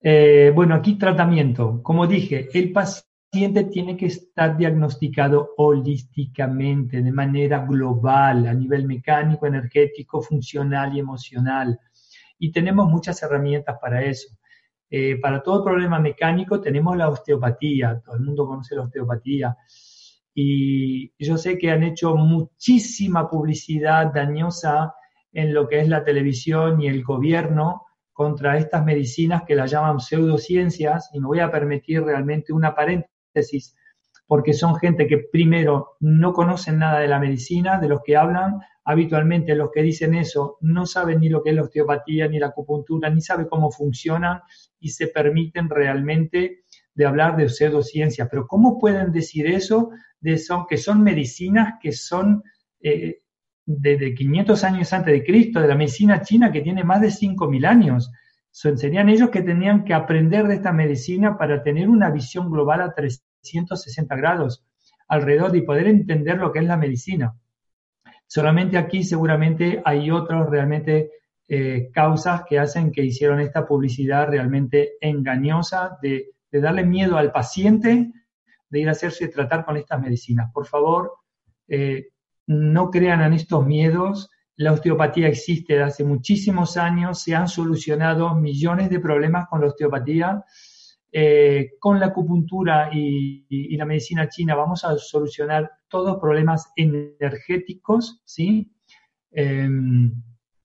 Eh, 0.02 0.52
bueno, 0.54 0.76
aquí 0.76 0.96
tratamiento. 0.96 1.82
Como 1.82 2.06
dije, 2.06 2.50
el 2.54 2.72
paciente 2.74 3.14
paciente 3.34 3.64
tiene 3.64 3.98
que 3.98 4.06
estar 4.06 4.56
diagnosticado 4.56 5.56
holísticamente, 5.58 7.02
de 7.02 7.12
manera 7.12 7.66
global, 7.66 8.46
a 8.46 8.54
nivel 8.54 8.86
mecánico, 8.86 9.48
energético, 9.48 10.22
funcional 10.22 10.96
y 10.96 11.00
emocional. 11.00 11.80
Y 12.44 12.52
tenemos 12.52 12.90
muchas 12.90 13.24
herramientas 13.24 13.78
para 13.80 14.04
eso. 14.04 14.28
Eh, 14.90 15.18
para 15.22 15.42
todo 15.42 15.64
problema 15.64 15.98
mecánico 15.98 16.60
tenemos 16.60 16.98
la 16.98 17.08
osteopatía, 17.08 18.02
todo 18.04 18.18
el 18.18 18.22
mundo 18.22 18.46
conoce 18.46 18.76
la 18.76 18.82
osteopatía. 18.82 19.56
Y 20.34 21.14
yo 21.18 21.38
sé 21.38 21.58
que 21.58 21.72
han 21.72 21.84
hecho 21.84 22.18
muchísima 22.18 23.30
publicidad 23.30 24.12
dañosa 24.14 24.94
en 25.32 25.54
lo 25.54 25.70
que 25.70 25.80
es 25.80 25.88
la 25.88 26.04
televisión 26.04 26.82
y 26.82 26.88
el 26.88 27.02
gobierno 27.02 27.86
contra 28.12 28.58
estas 28.58 28.84
medicinas 28.84 29.44
que 29.48 29.56
las 29.56 29.72
llaman 29.72 30.02
pseudociencias, 30.02 31.12
y 31.14 31.22
me 31.22 31.28
voy 31.28 31.40
a 31.40 31.50
permitir 31.50 32.04
realmente 32.04 32.52
una 32.52 32.76
paréntesis, 32.76 33.74
porque 34.34 34.54
son 34.54 34.78
gente 34.78 35.06
que 35.06 35.20
primero 35.20 35.98
no 36.00 36.34
conocen 36.34 36.80
nada 36.80 37.02
de 37.02 37.08
la 37.08 37.20
medicina, 37.20 37.80
de 37.80 37.88
los 37.88 38.02
que 38.04 38.18
hablan, 38.18 38.62
habitualmente 38.84 39.54
los 39.54 39.70
que 39.72 39.84
dicen 39.84 40.16
eso 40.16 40.58
no 40.62 40.88
saben 40.88 41.20
ni 41.20 41.30
lo 41.30 41.44
que 41.44 41.52
es 41.52 41.56
la 41.56 41.62
osteopatía, 41.62 42.28
ni 42.28 42.40
la 42.40 42.48
acupuntura, 42.48 43.12
ni 43.12 43.22
saben 43.22 43.46
cómo 43.46 43.70
funcionan 43.70 44.40
y 44.80 44.90
se 44.90 45.06
permiten 45.06 45.70
realmente 45.70 46.64
de 46.96 47.06
hablar 47.06 47.38
de 47.38 47.48
pseudociencias. 47.48 48.28
Pero 48.28 48.48
¿cómo 48.48 48.80
pueden 48.80 49.12
decir 49.12 49.46
eso 49.46 49.92
de 50.20 50.40
son, 50.40 50.66
que 50.68 50.78
son 50.78 51.04
medicinas 51.04 51.76
que 51.80 51.92
son 51.92 52.42
eh, 52.82 53.20
desde 53.68 54.16
500 54.16 54.64
años 54.64 54.94
antes 54.94 55.14
de 55.14 55.24
Cristo, 55.24 55.60
de 55.60 55.68
la 55.68 55.76
medicina 55.76 56.24
china 56.24 56.52
que 56.52 56.62
tiene 56.62 56.84
más 56.84 57.02
de 57.02 57.10
5.000 57.10 57.68
años. 57.68 58.12
serían 58.50 59.10
ellos 59.10 59.30
que 59.30 59.44
tenían 59.44 59.84
que 59.84 59.94
aprender 59.94 60.48
de 60.48 60.56
esta 60.56 60.72
medicina 60.72 61.38
para 61.38 61.62
tener 61.62 61.88
una 61.88 62.10
visión 62.10 62.50
global 62.50 62.82
a 62.82 62.96
360 63.44 64.16
grados 64.16 64.66
alrededor 65.08 65.56
y 65.56 65.62
poder 65.62 65.88
entender 65.88 66.38
lo 66.38 66.52
que 66.52 66.60
es 66.60 66.66
la 66.66 66.78
medicina. 66.78 67.36
Solamente 68.26 68.78
aquí 68.78 69.04
seguramente 69.04 69.82
hay 69.86 70.10
otras 70.10 70.50
realmente 70.50 71.12
eh, 71.48 71.90
causas 71.94 72.44
que 72.48 72.58
hacen 72.58 72.92
que 72.92 73.04
hicieron 73.04 73.40
esta 73.40 73.68
publicidad 73.68 74.28
realmente 74.28 74.94
engañosa 75.02 75.98
de, 76.02 76.32
darle 76.52 76.84
miedo 76.84 77.18
al 77.18 77.32
paciente 77.32 78.12
de 78.70 78.80
ir 78.80 78.88
a 78.88 78.92
hacerse 78.94 79.28
tratar 79.28 79.66
con 79.66 79.78
estas 79.78 80.00
medicinas. 80.02 80.52
Por 80.52 80.66
favor, 80.66 81.12
eh, 81.68 82.10
no 82.48 82.90
crean 82.90 83.22
en 83.22 83.34
estos 83.34 83.66
miedos. 83.66 84.30
La 84.56 84.72
osteopatía 84.72 85.28
existe 85.28 85.74
desde 85.74 85.86
hace 85.86 86.04
muchísimos 86.04 86.78
años, 86.78 87.22
se 87.22 87.36
han 87.36 87.48
solucionado 87.48 88.36
millones 88.36 88.90
de 88.90 89.00
problemas 89.00 89.48
con 89.48 89.62
la 89.62 89.68
osteopatía. 89.68 90.44
Eh, 91.16 91.74
con 91.78 92.00
la 92.00 92.08
acupuntura 92.08 92.90
y, 92.92 93.78
la 93.78 93.86
medicina 93.86 94.28
china 94.30 94.56
vamos 94.56 94.84
a 94.84 94.98
solucionar 94.98 95.70
todos 95.88 96.14
los 96.14 96.18
problemas 96.20 96.72
energéticos, 96.76 98.24
¿sí? 98.26 98.74
Em, 99.30 100.12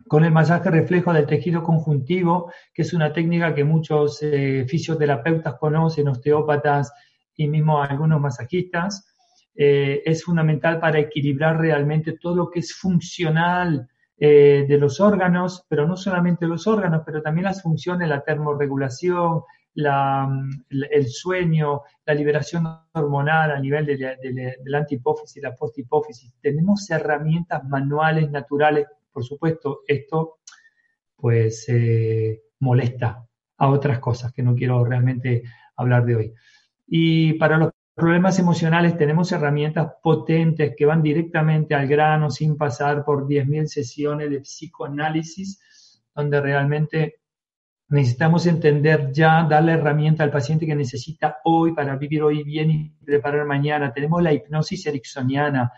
con 0.06 0.24
el 0.24 0.32
masaje 0.32 0.70
reflejo 0.70 1.12
del 1.12 1.26
tejido 1.26 1.62
conjuntivo, 1.62 2.50
que 2.72 2.80
es 2.80 2.94
una 2.94 3.12
técnica 3.12 3.54
que 3.54 3.62
muchos 3.62 4.22
eh, 4.22 4.64
fisioterapeutas 4.66 5.56
conocen, 5.56 6.08
osteópatas 6.08 6.94
y 7.36 7.46
mismo 7.46 7.82
algunos 7.82 8.18
masajistas. 8.18 9.06
Eh, 9.54 10.02
es 10.06 10.24
fundamental 10.24 10.80
para 10.80 10.98
equilibrar 10.98 11.60
realmente 11.60 12.16
todo 12.18 12.36
lo 12.36 12.50
que 12.50 12.60
es 12.60 12.74
funcional 12.74 13.86
de 14.20 14.78
los 14.80 14.98
órganos, 14.98 15.64
pero 15.68 15.86
no 15.86 15.96
solamente 15.96 16.44
los 16.48 16.66
órganos, 16.66 17.02
pero 17.06 17.22
también 17.22 17.44
las 17.44 17.62
funciones, 17.62 18.08
la 18.08 18.24
termorregulación, 18.24 19.42
el 19.74 21.08
sueño, 21.08 21.82
la 22.04 22.14
liberación 22.14 22.66
hormonal 22.92 23.52
a 23.52 23.60
nivel 23.60 23.86
de, 23.86 24.56
la 24.64 24.78
antihipófisis 24.78 25.36
y 25.36 25.40
la 25.40 25.54
posthipófisis. 25.54 26.34
Tenemos 26.40 26.90
herramientas 26.90 27.62
manuales, 27.64 28.30
naturales, 28.30 28.86
por 29.12 29.24
supuesto, 29.24 29.80
esto 29.86 30.38
pues 31.16 31.68
eh, 31.68 32.42
molesta 32.60 33.26
a 33.56 33.68
otras 33.68 33.98
cosas 33.98 34.32
que 34.32 34.42
no 34.42 34.54
quiero 34.54 34.84
realmente 34.84 35.42
hablar 35.76 36.04
de 36.04 36.16
hoy. 36.16 36.34
Y 36.86 37.34
para 37.34 37.58
los 37.58 37.72
problemas 37.94 38.38
emocionales 38.38 38.96
tenemos 38.96 39.32
herramientas 39.32 39.94
potentes 40.02 40.74
que 40.76 40.86
van 40.86 41.02
directamente 41.02 41.74
al 41.74 41.88
grano 41.88 42.30
sin 42.30 42.56
pasar 42.56 43.04
por 43.04 43.26
10.000 43.26 43.66
sesiones 43.66 44.30
de 44.30 44.40
psicoanálisis, 44.40 45.60
donde 46.14 46.40
realmente 46.40 47.16
necesitamos 47.88 48.46
entender 48.46 49.12
ya, 49.12 49.46
dar 49.48 49.64
la 49.64 49.72
herramienta 49.72 50.22
al 50.22 50.30
paciente 50.30 50.66
que 50.66 50.74
necesita 50.74 51.38
hoy 51.44 51.74
para 51.74 51.96
vivir 51.96 52.22
hoy 52.22 52.42
bien 52.42 52.70
y 52.70 52.90
preparar 53.04 53.46
mañana. 53.46 53.92
Tenemos 53.92 54.22
la 54.22 54.32
hipnosis 54.32 54.86
ericksoniana, 54.86 55.72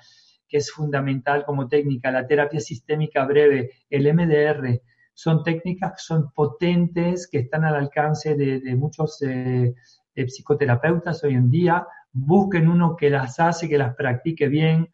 que 0.49 0.57
es 0.59 0.73
fundamental 0.73 1.45
como 1.45 1.69
técnica, 1.69 2.11
la 2.11 2.27
terapia 2.27 2.61
sistémica 2.61 3.25
breve, 3.25 3.71
el 3.89 4.13
MDR. 4.13 4.83
Son 5.15 5.45
técnicas 5.45 5.93
que 5.93 6.03
son 6.03 6.33
potentes, 6.33 7.29
que 7.29 7.39
están 7.39 7.65
al 7.65 7.77
alcance 7.77 8.35
de, 8.35 8.75
muchos 8.75 9.23
eh, 9.23 9.75
psicoterapeutas 10.15 11.23
hoy 11.23 11.35
en 11.35 11.51
día, 11.51 11.87
busquen 12.13 12.69
uno 12.69 12.97
que 12.97 13.11
las 13.11 13.39
hace, 13.39 13.69
que 13.69 13.79
las 13.79 13.95
practique 13.95 14.49
bien 14.49 14.91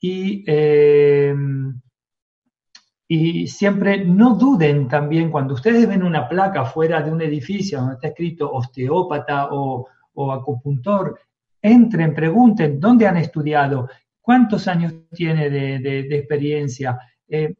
y, 0.00 0.42
eh, 0.46 1.34
y 3.12 3.48
siempre 3.48 4.04
no 4.04 4.36
duden 4.36 4.86
también 4.86 5.32
cuando 5.32 5.54
ustedes 5.54 5.88
ven 5.88 6.04
una 6.04 6.28
placa 6.28 6.64
fuera 6.64 7.02
de 7.02 7.10
un 7.10 7.20
edificio 7.20 7.80
donde 7.80 7.94
está 7.94 8.06
escrito 8.06 8.52
osteópata 8.52 9.48
o, 9.50 9.88
acupuntor, 10.32 11.18
entren, 11.60 12.14
pregunten 12.14 12.78
dónde 12.78 13.08
han 13.08 13.16
estudiado, 13.16 13.88
cuántos 14.20 14.68
años 14.68 14.94
tiene 15.12 15.50
de, 15.50 16.16
experiencia. 16.16 17.00
Eh, 17.26 17.52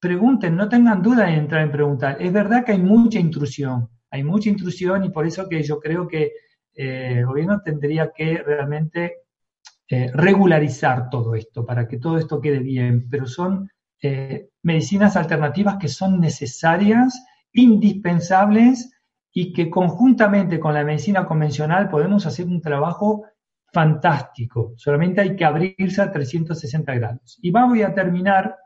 pregunten, 0.00 0.56
no 0.56 0.70
tengan 0.70 1.02
duda 1.02 1.28
en 1.28 1.40
entrar 1.40 1.60
en 1.60 1.70
preguntar. 1.70 2.16
Es 2.18 2.32
verdad 2.32 2.64
que 2.64 2.72
hay 2.72 2.80
mucha 2.80 3.18
intrusión, 3.18 3.90
hay 4.10 4.24
mucha 4.24 4.48
intrusión 4.48 5.04
y 5.04 5.10
por 5.10 5.26
eso 5.26 5.46
que 5.50 5.62
yo 5.62 5.80
creo 5.80 6.08
que 6.08 6.32
eh, 6.74 7.16
el 7.18 7.26
gobierno 7.26 7.60
tendría 7.62 8.10
que 8.10 8.38
realmente 8.38 9.16
eh, 9.86 10.10
regularizar 10.14 11.10
todo 11.10 11.34
esto 11.34 11.66
para 11.66 11.86
que 11.86 11.98
todo 11.98 12.16
esto 12.16 12.40
quede 12.40 12.60
bien, 12.60 13.06
pero 13.10 13.26
son 13.26 13.68
eh, 14.06 14.50
medicinas 14.62 15.16
alternativas 15.16 15.76
que 15.78 15.88
son 15.88 16.20
necesarias, 16.20 17.24
indispensables 17.52 18.92
y 19.32 19.52
que 19.52 19.70
conjuntamente 19.70 20.60
con 20.60 20.74
la 20.74 20.84
medicina 20.84 21.24
convencional 21.24 21.88
podemos 21.88 22.26
hacer 22.26 22.46
un 22.46 22.60
trabajo 22.60 23.24
fantástico. 23.72 24.74
Solamente 24.76 25.20
hay 25.20 25.36
que 25.36 25.44
abrirse 25.44 26.02
a 26.02 26.12
360 26.12 26.94
grados. 26.94 27.38
Y 27.42 27.50
vamos 27.50 27.78
a 27.80 27.94
terminar 27.94 28.56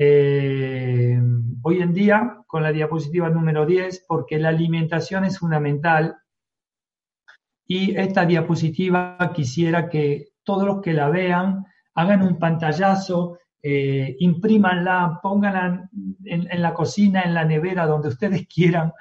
hoy 0.00 1.82
en 1.82 1.92
día 1.92 2.38
con 2.46 2.62
la 2.62 2.70
diapositiva 2.70 3.30
número 3.30 3.66
10 3.66 4.04
porque 4.06 4.38
la 4.38 4.50
alimentación 4.50 5.24
es 5.24 5.38
fundamental 5.38 6.16
y 7.66 7.96
esta 7.96 8.24
diapositiva 8.24 9.18
quisiera 9.34 9.88
que 9.88 10.28
todos 10.42 10.66
los 10.66 10.80
que 10.80 10.94
la 10.94 11.10
vean 11.10 11.66
hagan 11.94 12.22
un 12.22 12.38
pantallazo, 12.38 13.38
eh, 13.62 14.16
imprímanla, 14.18 15.20
pónganla 15.22 15.88
en, 16.24 16.62
la 16.62 16.74
cocina, 16.74 17.22
en 17.22 17.34
la 17.34 17.44
nevera, 17.44 17.86
donde 17.86 18.08
ustedes 18.08 18.46
quieran, 18.54 18.92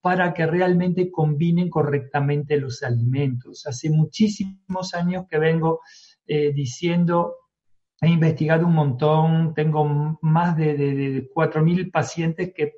para 0.00 0.32
que 0.34 0.46
realmente 0.46 1.10
combinen 1.10 1.68
correctamente 1.68 2.56
los 2.58 2.82
alimentos. 2.82 3.66
Hace 3.66 3.90
muchísimos 3.90 4.94
años 4.94 5.26
que 5.28 5.38
vengo 5.38 5.80
eh, 6.26 6.52
diciendo, 6.52 7.34
he 8.00 8.08
investigado 8.08 8.66
un 8.66 8.74
montón, 8.74 9.54
tengo 9.54 10.18
más 10.22 10.56
de, 10.56 10.74
de, 10.76 10.94
de 10.94 11.30
4.000 11.30 11.90
pacientes 11.90 12.52
que 12.54 12.74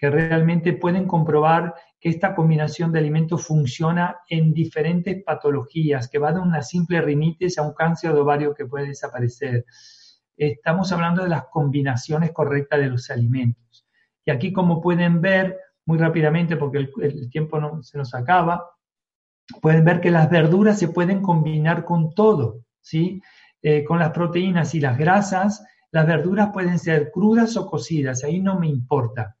que 0.00 0.08
realmente 0.08 0.72
pueden 0.72 1.06
comprobar 1.06 1.74
que 2.00 2.08
esta 2.08 2.34
combinación 2.34 2.90
de 2.90 3.00
alimentos 3.00 3.46
funciona 3.46 4.16
en 4.30 4.54
diferentes 4.54 5.22
patologías, 5.22 6.08
que 6.08 6.18
va 6.18 6.32
de 6.32 6.40
una 6.40 6.62
simple 6.62 7.02
rinitis 7.02 7.58
a 7.58 7.62
un 7.62 7.74
cáncer 7.74 8.14
de 8.14 8.20
ovario 8.20 8.54
que 8.54 8.64
puede 8.64 8.86
desaparecer. 8.86 9.66
Estamos 10.48 10.90
hablando 10.92 11.22
de 11.22 11.28
las 11.28 11.44
combinaciones 11.50 12.32
correctas 12.32 12.80
de 12.80 12.88
los 12.88 13.10
alimentos. 13.10 13.86
Y 14.24 14.30
aquí, 14.30 14.52
como 14.52 14.80
pueden 14.80 15.20
ver, 15.20 15.58
muy 15.86 15.98
rápidamente, 15.98 16.56
porque 16.56 16.88
el, 17.00 17.30
tiempo 17.30 17.60
no, 17.60 17.82
se 17.82 17.98
nos 17.98 18.14
acaba, 18.14 18.64
pueden 19.60 19.84
ver 19.84 20.00
que 20.00 20.10
las 20.10 20.30
verduras 20.30 20.78
se 20.78 20.88
pueden 20.88 21.20
combinar 21.20 21.84
con 21.84 22.14
todo, 22.14 22.64
¿sí? 22.80 23.20
Eh, 23.62 23.84
con 23.84 23.98
las 23.98 24.10
proteínas 24.10 24.74
y 24.74 24.80
las 24.80 24.96
grasas, 24.96 25.64
las 25.90 26.06
verduras 26.06 26.50
pueden 26.52 26.78
ser 26.78 27.10
crudas 27.10 27.56
o 27.56 27.66
cocidas, 27.66 28.24
ahí 28.24 28.40
no 28.40 28.58
me 28.58 28.68
importa 28.68 29.36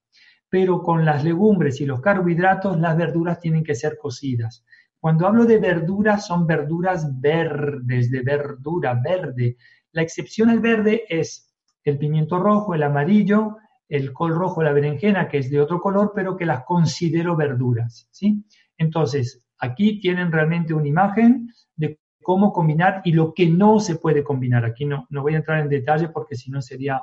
pero 0.50 0.82
con 0.82 1.04
las 1.04 1.22
legumbres 1.22 1.80
y 1.80 1.86
los 1.86 2.00
carbohidratos 2.00 2.78
las 2.78 2.96
verduras 2.96 3.38
tienen 3.38 3.62
que 3.62 3.76
ser 3.76 3.96
cocidas. 3.96 4.64
Cuando 4.98 5.26
hablo 5.26 5.46
de 5.46 5.58
verduras 5.58 6.26
son 6.26 6.46
verduras 6.46 7.20
verdes, 7.20 8.10
de 8.10 8.20
verdura 8.20 9.00
verde. 9.02 9.56
La 9.92 10.02
excepción 10.02 10.50
al 10.50 10.60
verde 10.60 11.04
es 11.08 11.52
el 11.84 11.98
pimiento 11.98 12.38
rojo, 12.38 12.74
el 12.74 12.82
amarillo, 12.82 13.56
el 13.88 14.12
col 14.12 14.34
rojo, 14.34 14.62
la 14.62 14.72
berenjena, 14.72 15.28
que 15.28 15.38
es 15.38 15.50
de 15.50 15.60
otro 15.60 15.80
color, 15.80 16.12
pero 16.14 16.36
que 16.36 16.46
las 16.46 16.64
considero 16.64 17.36
verduras, 17.36 18.08
¿sí? 18.10 18.44
Entonces, 18.76 19.42
Aquí 19.60 20.00
tienen 20.00 20.32
realmente 20.32 20.72
una 20.72 20.88
imagen 20.88 21.52
de 21.76 22.00
cómo 22.22 22.52
combinar 22.52 23.02
y 23.04 23.12
lo 23.12 23.34
que 23.34 23.46
no 23.46 23.78
se 23.78 23.96
puede 23.96 24.24
combinar. 24.24 24.64
Aquí 24.64 24.86
no, 24.86 25.06
no 25.10 25.22
voy 25.22 25.34
a 25.34 25.38
entrar 25.38 25.60
en 25.60 25.68
detalle 25.68 26.08
porque 26.08 26.34
si 26.34 26.50
no 26.50 26.62
sería 26.62 27.02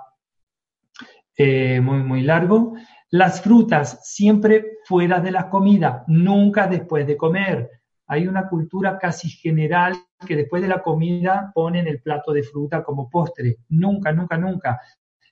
eh, 1.35 1.79
muy, 1.79 1.99
muy 1.99 2.21
largo. 2.21 2.73
Las 3.11 3.41
frutas 3.41 3.99
siempre 4.03 4.79
fuera 4.85 5.19
de 5.19 5.31
la 5.31 5.49
comida, 5.49 6.03
nunca 6.07 6.67
después 6.67 7.05
de 7.05 7.15
comer. 7.15 7.69
Hay 8.07 8.27
una 8.27 8.49
cultura 8.49 8.97
casi 8.97 9.29
general 9.29 9.95
que 10.25 10.35
después 10.35 10.61
de 10.61 10.67
la 10.67 10.81
comida 10.81 11.51
ponen 11.53 11.87
el 11.87 12.01
plato 12.01 12.31
de 12.33 12.43
fruta 12.43 12.83
como 12.83 13.09
postre. 13.09 13.57
Nunca, 13.69 14.11
nunca, 14.11 14.37
nunca. 14.37 14.79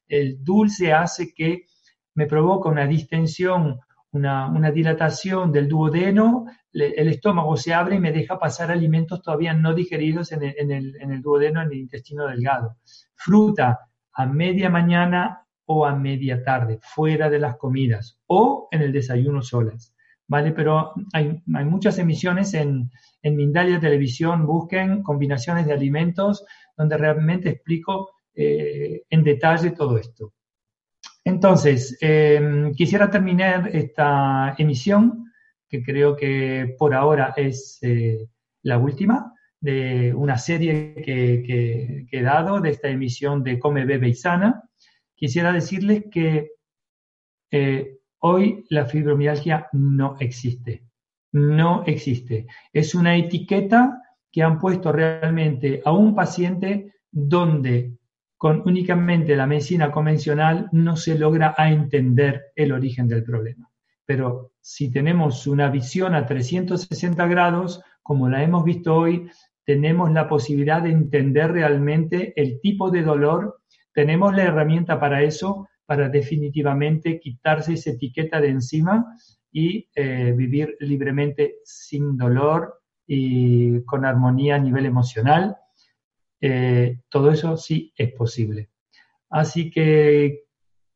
El 0.08 0.44
dulce 0.44 0.94
hace 0.94 1.34
que 1.34 1.66
me 2.14 2.28
provoca 2.28 2.70
una 2.70 2.86
distensión, 2.86 3.80
una, 4.12 4.72
dilatación 4.72 5.52
del 5.52 5.68
duodeno, 5.68 6.46
el 6.72 7.08
estómago 7.08 7.58
se 7.58 7.74
abre 7.74 7.96
y 7.96 8.00
me 8.00 8.12
deja 8.12 8.40
pasar 8.40 8.72
alimentos 8.72 9.22
todavía 9.22 9.54
no 9.54 9.74
digeridos 9.74 10.32
en 10.32 10.44
el, 10.44 10.56
en 10.58 10.72
el, 10.72 10.96
en 11.02 11.12
el 11.12 11.22
duodeno, 11.22 11.62
en 11.62 11.72
el 11.72 11.78
intestino 11.78 12.28
delgado. 12.28 12.78
Fruta 13.16 13.90
a 14.14 14.26
media 14.26 14.70
mañana 14.70 15.46
o 15.66 15.86
a 15.86 15.96
media 15.96 16.44
tarde, 16.44 16.80
fuera 16.82 17.30
de 17.30 17.40
las 17.40 17.58
comidas 17.58 18.20
o 18.28 18.68
en 18.72 18.82
el 18.82 18.92
desayuno 18.92 19.42
solas. 19.42 19.95
¿Vale? 20.28 20.52
Pero 20.52 20.94
hay, 21.14 21.42
muchas 21.46 22.00
emisiones 22.00 22.54
en, 22.56 22.90
en 23.22 23.36
Mindalia 23.36 23.80
Televisión, 23.80 24.48
busquen 24.48 25.04
combinaciones 25.04 25.68
de 25.68 25.74
alimentos 25.74 26.46
donde 26.76 26.98
realmente 26.98 27.50
explico 27.50 28.10
eh, 28.34 29.04
en 29.10 29.24
detalle 29.24 29.72
todo 29.72 29.98
esto. 29.98 30.34
Entonces, 31.24 31.98
em, 32.02 32.74
quisiera 32.74 33.10
terminar 33.10 33.70
esta 33.74 34.56
emisión, 34.58 35.32
que 35.68 35.82
creo 35.82 36.16
que 36.16 36.76
por 36.78 36.94
ahora 36.94 37.34
es 37.36 37.80
eh, 37.82 38.28
la 38.62 38.78
última, 38.78 39.34
de 39.60 40.14
una 40.14 40.38
serie 40.38 40.94
que, 40.96 42.06
he 42.12 42.22
dado, 42.22 42.60
de 42.60 42.70
esta 42.70 42.90
emisión 42.90 43.44
de 43.44 43.58
Come, 43.58 43.86
Bebe 43.86 44.10
y 44.10 44.14
Sana. 44.14 44.64
Quisiera 45.16 45.52
decirles 45.52 46.04
que 46.12 46.52
eh, 47.50 47.95
hoy 48.20 48.66
la 48.70 48.86
fibromialgia 48.86 49.68
no 49.74 50.16
existe. 50.20 50.84
No 51.32 51.84
existe. 51.86 52.48
Es 52.72 52.96
una 52.96 53.16
etiqueta 53.16 54.02
que 54.32 54.44
han 54.44 54.60
puesto 54.60 54.92
realmente 54.92 55.82
a 55.86 55.92
un 55.92 56.16
paciente 56.16 56.94
donde 57.12 57.94
con 58.38 58.62
únicamente 58.66 59.36
la 59.36 59.48
medicina 59.48 59.92
convencional 59.92 60.68
no 60.72 60.96
se 60.96 61.18
logra 61.18 61.56
entender 61.58 62.52
el 62.56 62.72
origen 62.74 63.08
del 63.08 63.24
problema. 63.24 63.70
Pero 64.06 64.52
si 64.60 64.92
tenemos 64.92 65.48
una 65.48 65.70
visión 65.70 66.14
a 66.16 66.26
360 66.26 67.26
grados, 67.28 67.82
como 68.04 68.30
la 68.30 68.44
hemos 68.44 68.64
visto 68.64 68.96
hoy, 68.96 69.30
tenemos 69.66 70.12
la 70.12 70.28
posibilidad 70.28 70.82
de 70.82 70.92
entender 70.92 71.52
realmente 71.52 72.34
el 72.40 72.60
tipo 72.62 72.92
de 72.92 73.02
dolor, 73.02 73.62
tenemos 73.94 74.36
la 74.36 74.44
herramienta 74.44 75.00
para 75.00 75.24
eso, 75.24 75.68
para 75.86 76.10
definitivamente 76.10 77.20
quitarse 77.20 77.74
esa 77.74 77.92
etiqueta 77.92 78.42
de 78.42 78.50
encima 78.50 79.06
y 79.52 79.88
eh, 79.96 80.34
vivir 80.36 80.76
libremente 80.80 81.58
sin 81.64 82.18
dolor 82.18 82.82
y 83.08 83.84
con 83.84 84.06
armonía 84.06 84.56
a 84.56 84.60
nivel 84.60 84.86
emocional 84.86 85.58
eh, 86.42 87.00
todo 87.10 87.32
eso 87.32 87.58
sí 87.58 87.94
es 87.98 88.12
posible. 88.14 88.70
Así 89.30 89.72
que 89.72 90.44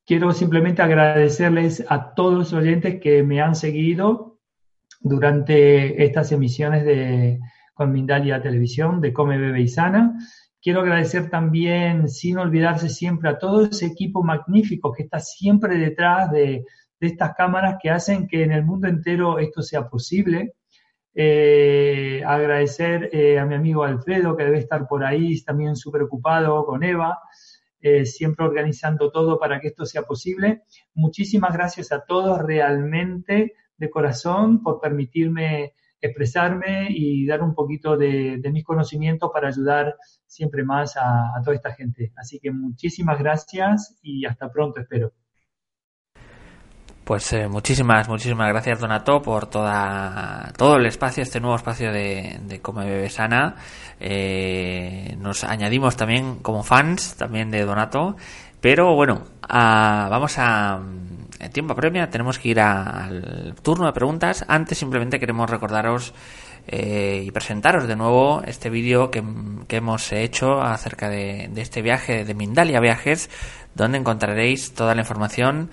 quiero 0.06 0.32
simplemente 0.32 0.82
agradecerles 0.82 1.84
a 1.90 2.14
todos 2.14 2.38
los 2.38 2.54
oyentes 2.54 3.00
que 3.02 3.24
me 3.24 3.42
han 3.42 3.56
seguido 3.56 4.40
durante 5.00 6.04
estas 6.04 6.32
emisiones 6.32 6.86
de 6.86 7.40
con 7.74 7.92
Mindalia 7.92 8.42
Televisión 8.42 9.00
de 9.02 9.14
Come, 9.14 9.38
Bebe 9.38 9.62
y 9.62 9.70
Sana. 9.70 10.20
Quiero 10.70 10.82
agradecer 10.82 11.32
también, 11.32 12.08
sin 12.10 12.38
olvidarse 12.38 12.90
siempre, 12.90 13.28
a 13.28 13.40
todo 13.40 13.66
ese 13.66 13.88
equipo 13.88 14.22
magnífico 14.22 14.94
que 14.94 15.02
está 15.02 15.20
siempre 15.20 15.76
detrás 15.80 16.30
de, 16.30 16.64
estas 17.00 17.34
cámaras 17.34 17.78
que 17.82 17.90
hacen 17.90 18.28
que 18.28 18.44
en 18.44 18.52
el 18.52 18.64
mundo 18.64 18.88
entero 18.88 19.40
esto 19.40 19.64
sea 19.64 19.90
posible. 19.90 20.54
Eh, 21.16 22.22
agradecer 22.24 23.10
eh, 23.12 23.40
a 23.40 23.48
mi 23.48 23.56
amigo 23.56 23.84
Alfredo, 23.84 24.38
que 24.38 24.44
debe 24.44 24.60
estar 24.60 24.88
por 24.88 25.04
ahí 25.04 25.42
también 25.42 25.76
súper 25.76 26.04
ocupado 26.04 26.64
con 26.68 26.84
Eva, 26.84 27.18
eh, 27.82 28.06
siempre 28.06 28.46
organizando 28.46 29.10
todo 29.10 29.40
para 29.40 29.60
que 29.60 29.70
esto 29.70 29.88
sea 29.88 30.04
posible. 30.04 30.62
Muchísimas 30.94 31.52
gracias 31.52 31.92
a 31.92 32.06
todos 32.06 32.44
realmente 32.44 33.56
de 33.76 33.90
corazón 33.90 34.62
por 34.62 34.80
permitirme 34.80 35.74
expresarme 36.02 36.88
y 36.90 37.26
dar 37.26 37.42
un 37.42 37.54
poquito 37.54 37.98
de, 37.98 38.42
mis 38.52 38.64
conocimientos 38.64 39.30
para 39.34 39.50
ayudar 39.50 39.96
siempre 40.26 40.64
más 40.64 40.96
a 40.98 41.42
toda 41.44 41.56
esta 41.56 41.74
gente. 41.74 42.12
Así 42.16 42.40
que 42.40 42.52
muchísimas 42.52 43.20
gracias 43.20 43.98
y 44.02 44.26
hasta 44.26 44.52
pronto, 44.52 44.80
espero. 44.80 45.14
Pues 47.10 47.34
eh, 47.34 47.48
muchísimas, 47.48 48.08
muchísimas 48.08 48.50
gracias 48.50 48.80
Donato 48.80 49.20
por 49.20 49.48
toda, 49.48 50.54
todo 50.56 50.76
el 50.76 50.86
espacio, 50.86 51.24
este 51.24 51.40
nuevo 51.40 51.56
espacio 51.56 51.92
de, 51.92 52.38
de 52.44 52.62
Come 52.62 52.86
Bebe 52.86 53.10
Sana. 53.10 53.56
Eh, 54.00 55.16
nos 55.18 55.44
añadimos 55.44 55.98
también 55.98 56.36
como 56.36 56.62
fans 56.62 57.16
también 57.16 57.50
de 57.50 57.66
Donato. 57.66 58.16
Pero 58.62 58.94
bueno, 58.94 59.24
vamos 59.50 60.36
a... 60.38 60.80
En 61.40 61.52
tiempo 61.52 61.76
premia 61.76 62.10
tenemos 62.10 62.38
que 62.38 62.50
ir 62.50 62.60
al 62.60 63.56
turno 63.62 63.86
de 63.86 63.94
preguntas. 63.94 64.46
Antes 64.48 64.78
simplemente 64.78 65.20
queremos 65.20 65.50
recordaros 65.50 66.14
eh, 66.68 67.24
y 67.26 67.32
presentaros 67.32 67.88
de 67.88 67.96
nuevo 67.96 68.42
este 68.46 68.70
vídeo 68.70 69.10
que, 69.10 69.24
hemos 69.70 70.12
hecho 70.12 70.62
acerca 70.62 71.10
de, 71.10 71.50
de 71.52 71.62
este 71.62 71.82
viaje 71.82 72.26
de 72.26 72.34
Mindalia 72.34 72.80
Viajes, 72.80 73.30
donde 73.74 73.98
encontraréis 73.98 74.74
toda 74.74 74.96
la 74.96 75.02
información 75.02 75.70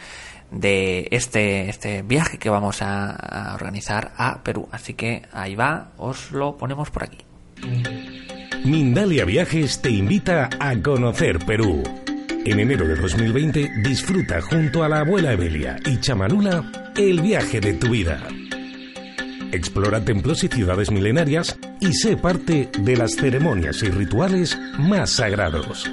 de 0.50 1.08
este, 1.10 1.68
este 1.68 2.02
viaje 2.02 2.38
que 2.38 2.50
vamos 2.50 2.82
a, 2.82 3.52
organizar 3.54 4.12
a 4.16 4.42
Perú. 4.42 4.68
Así 4.70 4.94
que 4.94 5.22
ahí 5.32 5.54
va, 5.54 5.92
os 5.96 6.30
lo 6.32 6.56
ponemos 6.56 6.90
por 6.90 7.04
aquí. 7.04 7.18
Mindalia 8.64 9.24
Viajes 9.24 9.80
te 9.80 9.90
invita 9.90 10.50
a 10.58 10.80
conocer 10.82 11.38
Perú. 11.44 11.82
En 12.46 12.60
enero 12.60 12.86
de 12.86 12.94
2020 12.94 13.72
disfruta 13.82 14.40
junto 14.40 14.84
a 14.84 14.88
la 14.88 15.00
abuela 15.00 15.32
Evelia 15.32 15.80
y 15.84 15.98
Chamanula 15.98 16.92
el 16.96 17.20
viaje 17.20 17.58
de 17.58 17.74
tu 17.74 17.90
vida. 17.90 18.22
Explora 19.50 20.04
templos 20.04 20.44
y 20.44 20.48
ciudades 20.48 20.92
milenarias 20.92 21.58
y 21.80 21.92
sé 21.92 22.16
parte 22.16 22.70
de 22.78 22.96
las 22.96 23.16
ceremonias 23.16 23.82
y 23.82 23.90
rituales 23.90 24.56
más 24.78 25.10
sagrados. 25.10 25.90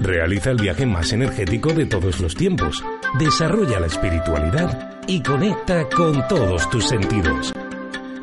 Realiza 0.00 0.50
el 0.50 0.56
viaje 0.56 0.86
más 0.86 1.12
energético 1.12 1.72
de 1.72 1.86
todos 1.86 2.18
los 2.18 2.34
tiempos 2.34 2.82
desarrolla 3.20 3.78
la 3.78 3.86
espiritualidad 3.86 4.90
y 5.06 5.22
conecta 5.22 5.88
con 5.88 6.26
todos 6.26 6.68
tus 6.68 6.88
sentidos. 6.88 7.52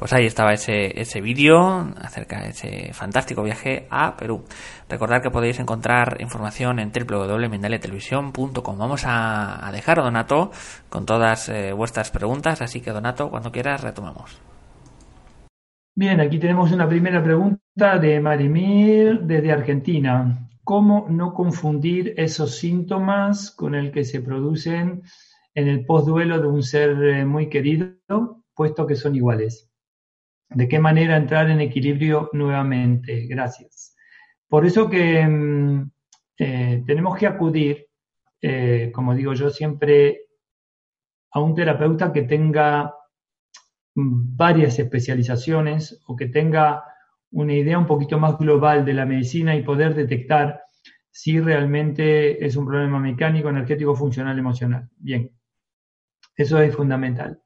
Pues 0.00 0.14
ahí 0.14 0.24
estaba 0.24 0.54
ese, 0.54 0.98
ese 0.98 1.20
vídeo 1.20 1.92
acerca 2.00 2.40
de 2.40 2.48
ese 2.48 2.94
fantástico 2.94 3.42
viaje 3.42 3.86
a 3.90 4.16
Perú. 4.16 4.44
Recordad 4.88 5.20
que 5.20 5.30
podéis 5.30 5.60
encontrar 5.60 6.16
información 6.20 6.78
en 6.78 6.90
www.mindaliatelevisión.com. 6.90 8.78
Vamos 8.78 9.02
a, 9.04 9.70
dejar 9.74 10.00
a 10.00 10.04
Donato 10.04 10.52
con 10.88 11.04
todas 11.04 11.50
eh, 11.50 11.74
vuestras 11.74 12.10
preguntas, 12.10 12.62
así 12.62 12.80
que 12.80 12.92
Donato, 12.92 13.28
cuando 13.28 13.52
quieras, 13.52 13.82
retomamos. 13.82 14.40
Bien, 15.94 16.18
aquí 16.22 16.38
tenemos 16.38 16.72
una 16.72 16.88
primera 16.88 17.22
pregunta 17.22 17.98
de 18.00 18.20
Marimir 18.20 19.20
desde 19.20 19.52
Argentina. 19.52 20.48
¿Cómo 20.64 21.08
no 21.10 21.34
confundir 21.34 22.14
esos 22.16 22.56
síntomas 22.56 23.50
con 23.50 23.74
el 23.74 23.92
que 23.92 24.04
se 24.04 24.22
producen 24.22 25.02
en 25.54 25.68
el 25.68 25.84
postduelo 25.84 26.40
de 26.40 26.46
un 26.46 26.62
ser 26.62 26.90
eh, 27.04 27.26
muy 27.26 27.50
querido, 27.50 27.98
puesto 28.54 28.86
que 28.86 28.96
son 28.96 29.14
iguales? 29.14 29.69
De 30.50 30.68
qué 30.68 30.78
manera 30.78 31.16
entrar 31.16 31.48
en 31.48 31.60
equilibrio 31.60 32.28
nuevamente. 32.32 33.26
Gracias. 33.26 33.96
Por 34.48 34.66
eso 34.66 34.90
que 34.90 35.26
mm, 35.26 35.90
eh, 36.38 36.82
tenemos 36.86 37.16
que 37.16 37.26
acudir, 37.26 37.86
eh, 38.42 38.90
como 38.92 39.14
digo 39.14 39.32
yo 39.34 39.50
siempre, 39.50 40.22
a 41.32 41.40
un 41.40 41.54
terapeuta 41.54 42.12
que 42.12 42.22
tenga 42.22 42.94
mm, 43.94 44.36
varias 44.36 44.78
especializaciones 44.78 46.02
o 46.06 46.16
que 46.16 46.26
tenga 46.26 46.84
una 47.32 47.54
idea 47.54 47.78
un 47.78 47.86
poquito 47.86 48.18
más 48.18 48.36
global 48.36 48.84
de 48.84 48.94
la 48.94 49.06
medicina 49.06 49.54
y 49.54 49.62
poder 49.62 49.94
detectar 49.94 50.62
si 51.12 51.40
realmente 51.40 52.44
es 52.44 52.56
un 52.56 52.66
problema 52.66 52.98
mecánico, 52.98 53.48
energético, 53.48 53.94
funcional, 53.94 54.38
emocional. 54.38 54.88
Bien. 54.96 55.30
Eso 56.36 56.60
es 56.60 56.74
fundamental. 56.74 57.40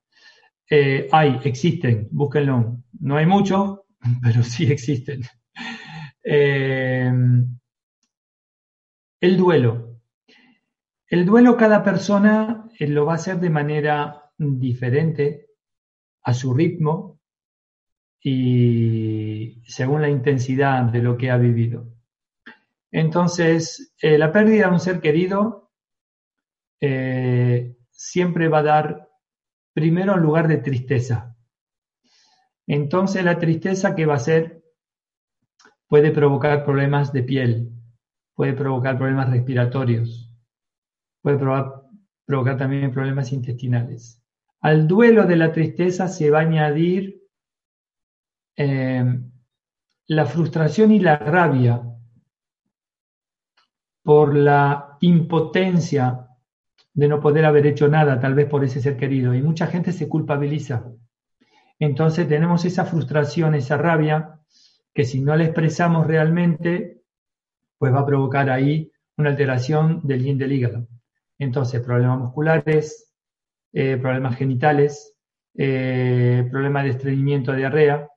Eh, 0.71 1.09
hay, 1.13 1.41
existen, 1.45 2.09
búsquenlo. 2.11 2.83
No 3.01 3.17
hay 3.17 3.27
muchos, 3.27 3.81
pero 4.23 4.43
sí 4.43 4.71
existen. 4.71 5.23
Eh, 6.23 7.13
el 9.21 9.37
duelo. 9.37 10.01
El 11.07 11.27
duelo 11.27 11.57
cada 11.57 11.83
persona 11.83 12.69
eh, 12.79 12.89
lo 12.89 13.07
va 13.07 13.13
a 13.13 13.17
hacer 13.17 13.39
de 13.39 13.51
manera 13.51 14.23
diferente, 14.37 15.47
a 16.23 16.33
su 16.33 16.55
ritmo 16.55 17.21
y 18.21 19.63
según 19.67 20.01
la 20.01 20.09
intensidad 20.09 20.85
de 20.85 21.03
lo 21.03 21.19
que 21.19 21.31
ha 21.31 21.37
vivido. 21.37 21.93
Entonces, 22.91 23.95
la 24.01 24.33
pérdida 24.33 24.69
de 24.69 24.73
un 24.73 24.81
ser 24.81 25.01
querido 25.01 25.71
siempre 27.91 28.49
va 28.49 28.59
a 28.61 28.63
dar 28.63 29.04
primero 29.75 30.15
un 30.15 30.23
lugar 30.23 30.49
de 30.49 30.59
tristeza. 30.59 31.37
Entonces 32.67 33.25
la 33.25 33.39
tristeza 33.39 33.95
que 33.95 34.07
va 34.07 34.15
a 34.15 34.21
ser 34.21 34.63
puede 35.89 36.13
provocar 36.13 36.65
problemas 36.65 37.13
de 37.13 37.23
piel, 37.23 37.71
puede 38.35 38.55
provocar 38.55 38.97
problemas 38.97 39.31
respiratorios, 39.31 40.33
puede 41.21 41.39
provocar, 41.39 42.57
también 42.57 42.93
problemas 42.93 43.33
intestinales. 43.33 44.23
Al 44.61 44.89
duelo 44.89 45.27
de 45.27 45.37
la 45.37 45.53
tristeza 45.53 46.09
se 46.09 46.31
va 46.31 46.39
a 46.39 46.43
añadir 46.43 47.23
eh, 48.57 49.05
la 50.07 50.27
frustración 50.27 50.93
y 50.93 51.01
la 51.01 51.17
rabia 51.17 51.83
por 54.03 54.35
la 54.35 54.97
impotencia 55.01 56.24
de 56.95 57.09
no 57.09 57.21
poder 57.21 57.45
haber 57.45 57.67
hecho 57.67 57.89
nada, 57.89 58.21
tal 58.21 58.35
vez 58.35 58.49
por 58.49 58.65
ese 58.65 58.81
ser 58.81 58.97
querido. 58.97 59.35
Y 59.35 59.43
mucha 59.43 59.67
gente 59.67 59.93
se 59.93 60.09
culpabiliza. 60.09 60.87
Entonces 61.79 62.29
tenemos 62.29 62.65
esa 62.65 62.85
frustración, 62.85 63.55
esa 63.55 63.77
rabia, 63.77 64.41
que 64.95 65.05
si 65.05 65.21
no 65.21 65.37
la 65.37 65.45
expresamos 65.45 66.07
realmente, 66.07 67.03
pues 67.79 67.93
va 67.93 68.01
a 68.01 68.07
provocar 68.07 68.49
ahí 68.49 68.91
una 69.17 69.31
alteración 69.31 70.01
del 70.05 70.23
yin 70.23 70.39
del 70.39 70.53
hígado. 70.53 70.87
Entonces, 71.39 71.83
problemas 71.83 72.21
musculares, 72.21 73.13
eh, 73.73 73.99
problemas 74.01 74.37
genitales, 74.37 75.17
eh, 75.57 76.47
problemas 76.51 76.85
de 76.85 76.91
estreñimiento, 76.91 77.53
diarrea. 77.53 78.09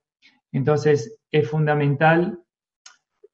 Entonces, 0.51 1.19
es 1.31 1.49
fundamental 1.49 2.39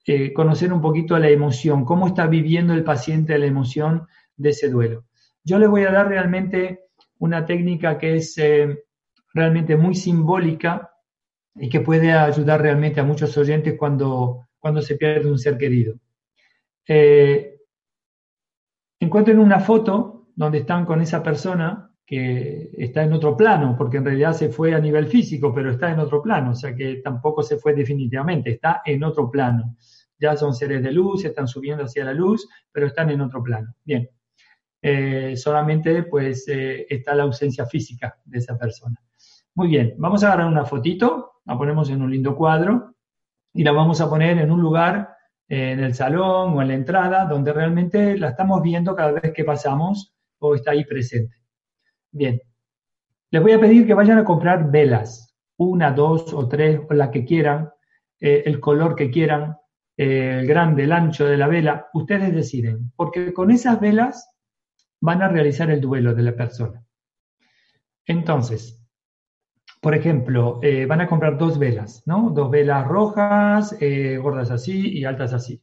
eh, 0.05 0.33
conocer 0.33 0.73
un 0.73 0.81
poquito 0.81 1.17
la 1.19 1.29
emoción, 1.29 1.85
cómo 1.85 2.07
está 2.07 2.27
viviendo 2.27 2.73
el 2.73 2.83
paciente 2.83 3.37
la 3.37 3.45
emoción 3.45 4.07
de 4.35 4.49
ese 4.49 4.69
duelo. 4.69 5.05
Yo 5.43 5.59
le 5.59 5.67
voy 5.67 5.83
a 5.83 5.91
dar 5.91 6.07
realmente 6.07 6.85
una 7.19 7.45
técnica 7.45 7.97
que 7.97 8.15
es 8.15 8.37
eh, 8.37 8.83
realmente 9.33 9.75
muy 9.75 9.95
simbólica 9.95 10.91
y 11.55 11.69
que 11.69 11.81
puede 11.81 12.11
ayudar 12.11 12.61
realmente 12.61 12.99
a 12.99 13.03
muchos 13.03 13.37
oyentes 13.37 13.75
cuando, 13.77 14.47
cuando 14.59 14.81
se 14.81 14.95
pierde 14.95 15.29
un 15.29 15.37
ser 15.37 15.57
querido. 15.57 15.95
Eh, 16.87 17.57
encuentren 18.99 19.39
una 19.39 19.59
foto 19.59 20.27
donde 20.35 20.59
están 20.59 20.85
con 20.85 21.01
esa 21.01 21.21
persona 21.21 21.91
que 22.05 22.71
está 22.77 23.03
en 23.03 23.13
otro 23.13 23.37
plano, 23.37 23.75
porque 23.77 23.97
en 23.97 24.05
realidad 24.05 24.33
se 24.33 24.49
fue 24.49 24.73
a 24.73 24.79
nivel 24.79 25.07
físico, 25.07 25.53
pero 25.53 25.71
está 25.71 25.91
en 25.91 25.99
otro 25.99 26.21
plano, 26.21 26.51
o 26.51 26.55
sea 26.55 26.75
que 26.75 26.97
tampoco 26.97 27.43
se 27.43 27.57
fue 27.57 27.73
definitivamente, 27.73 28.51
está 28.51 28.81
en 28.85 29.03
otro 29.03 29.31
plano. 29.31 29.77
Ya 30.19 30.35
son 30.35 30.53
seres 30.53 30.83
de 30.83 30.91
luz, 30.91 31.25
están 31.25 31.47
subiendo 31.47 31.83
hacia 31.85 32.05
la 32.05 32.13
luz, 32.13 32.47
pero 32.71 32.87
están 32.87 33.09
en 33.09 33.21
otro 33.21 33.41
plano. 33.41 33.73
Bien, 33.83 34.09
eh, 34.85 35.37
solamente 35.37 36.03
pues 36.03 36.45
eh, 36.49 36.85
está 36.89 37.15
la 37.15 37.23
ausencia 37.23 37.65
física 37.65 38.19
de 38.25 38.39
esa 38.39 38.57
persona. 38.57 38.99
Muy 39.55 39.69
bien, 39.69 39.95
vamos 39.97 40.23
a 40.23 40.27
agarrar 40.27 40.47
una 40.47 40.65
fotito, 40.65 41.35
la 41.45 41.57
ponemos 41.57 41.89
en 41.89 42.01
un 42.01 42.11
lindo 42.11 42.35
cuadro 42.35 42.93
y 43.53 43.63
la 43.63 43.71
vamos 43.71 44.01
a 44.01 44.09
poner 44.09 44.39
en 44.39 44.51
un 44.51 44.59
lugar, 44.59 45.15
eh, 45.47 45.71
en 45.71 45.79
el 45.79 45.93
salón 45.93 46.57
o 46.57 46.61
en 46.61 46.67
la 46.67 46.73
entrada, 46.73 47.23
donde 47.23 47.53
realmente 47.53 48.17
la 48.17 48.31
estamos 48.31 48.61
viendo 48.61 48.93
cada 48.93 49.13
vez 49.13 49.31
que 49.33 49.45
pasamos 49.45 50.17
o 50.39 50.53
está 50.53 50.71
ahí 50.71 50.83
presente. 50.83 51.37
Bien, 52.11 52.41
les 53.31 53.41
voy 53.41 53.53
a 53.53 53.61
pedir 53.61 53.87
que 53.87 53.93
vayan 53.93 54.17
a 54.17 54.25
comprar 54.25 54.69
velas, 54.69 55.33
una, 55.55 55.93
dos 55.93 56.33
o 56.33 56.49
tres, 56.49 56.81
o 56.89 56.93
la 56.93 57.09
que 57.09 57.23
quieran, 57.23 57.69
el 58.19 58.59
color 58.59 58.95
que 58.95 59.09
quieran, 59.09 59.55
el 59.95 60.45
grande, 60.45 60.83
el 60.83 60.91
ancho 60.91 61.25
de 61.25 61.37
la 61.37 61.47
vela, 61.47 61.87
ustedes 61.93 62.33
deciden, 62.33 62.91
porque 62.97 63.33
con 63.33 63.49
esas 63.49 63.79
velas 63.79 64.32
van 65.03 65.21
a 65.21 65.27
realizar 65.27 65.69
el 65.69 65.81
duelo 65.81 66.15
de 66.15 66.23
la 66.23 66.33
persona. 66.33 66.81
Entonces, 68.05 68.81
por 69.81 69.95
ejemplo, 69.95 70.61
eh, 70.63 70.85
van 70.85 71.01
a 71.01 71.07
comprar 71.07 71.37
dos 71.37 71.59
velas, 71.59 72.03
¿no? 72.05 72.29
Dos 72.29 72.49
velas 72.49 72.87
rojas, 72.87 73.75
eh, 73.81 74.17
gordas 74.17 74.49
así 74.49 74.97
y 74.97 75.03
altas 75.03 75.33
así. 75.33 75.61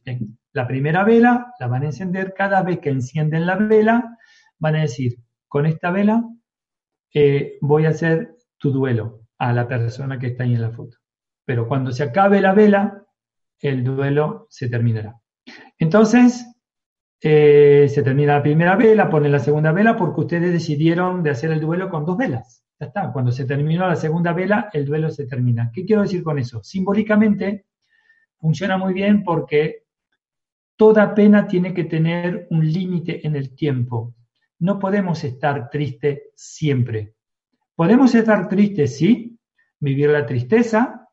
La 0.53 0.67
primera 0.67 1.03
vela 1.03 1.55
la 1.59 1.67
van 1.67 1.81
a 1.81 1.87
encender, 1.87 2.35
cada 2.35 2.61
vez 2.61 2.77
que 2.77 2.91
encienden 2.91 3.47
la 3.47 3.55
vela, 3.55 4.15
van 4.59 4.75
a 4.75 4.81
decir, 4.81 5.17
con 5.47 5.65
esta 5.65 5.89
vela 5.89 6.23
eh, 7.11 7.57
voy 7.61 7.87
a 7.87 7.89
hacer 7.89 8.35
tu 8.59 8.71
duelo 8.71 9.21
a 9.39 9.53
la 9.53 9.67
persona 9.67 10.19
que 10.19 10.27
está 10.27 10.43
ahí 10.43 10.53
en 10.53 10.61
la 10.61 10.71
foto. 10.71 10.97
Pero 11.45 11.67
cuando 11.67 11.91
se 11.91 12.03
acabe 12.03 12.41
la 12.41 12.53
vela, 12.53 13.07
el 13.59 13.83
duelo 13.83 14.45
se 14.51 14.69
terminará. 14.69 15.19
Entonces, 15.79 16.45
eh, 17.23 17.87
se 17.87 18.01
termina 18.01 18.35
la 18.37 18.41
primera 18.41 18.75
vela, 18.75 19.09
pone 19.09 19.29
la 19.29 19.39
segunda 19.39 19.71
vela 19.71 19.95
porque 19.95 20.21
ustedes 20.21 20.51
decidieron 20.51 21.21
de 21.21 21.29
hacer 21.29 21.51
el 21.51 21.61
duelo 21.61 21.89
con 21.89 22.03
dos 22.03 22.17
velas. 22.17 22.65
Ya 22.79 22.87
está, 22.87 23.11
cuando 23.11 23.31
se 23.31 23.45
terminó 23.45 23.87
la 23.87 23.95
segunda 23.95 24.33
vela, 24.33 24.69
el 24.73 24.85
duelo 24.85 25.11
se 25.11 25.27
termina. 25.27 25.69
¿Qué 25.71 25.85
quiero 25.85 26.01
decir 26.01 26.23
con 26.23 26.39
eso? 26.39 26.63
Simbólicamente 26.63 27.67
funciona 28.39 28.75
muy 28.75 28.93
bien 28.93 29.23
porque 29.23 29.83
toda 30.75 31.13
pena 31.13 31.45
tiene 31.45 31.75
que 31.75 31.83
tener 31.83 32.47
un 32.49 32.67
límite 32.67 33.25
en 33.25 33.35
el 33.35 33.53
tiempo. 33.53 34.15
No 34.57 34.79
podemos 34.79 35.23
estar 35.23 35.69
tristes 35.69 36.23
siempre. 36.33 37.13
Podemos 37.75 38.15
estar 38.15 38.49
tristes, 38.49 38.97
sí, 38.97 39.37
vivir 39.79 40.09
la 40.09 40.25
tristeza, 40.25 41.07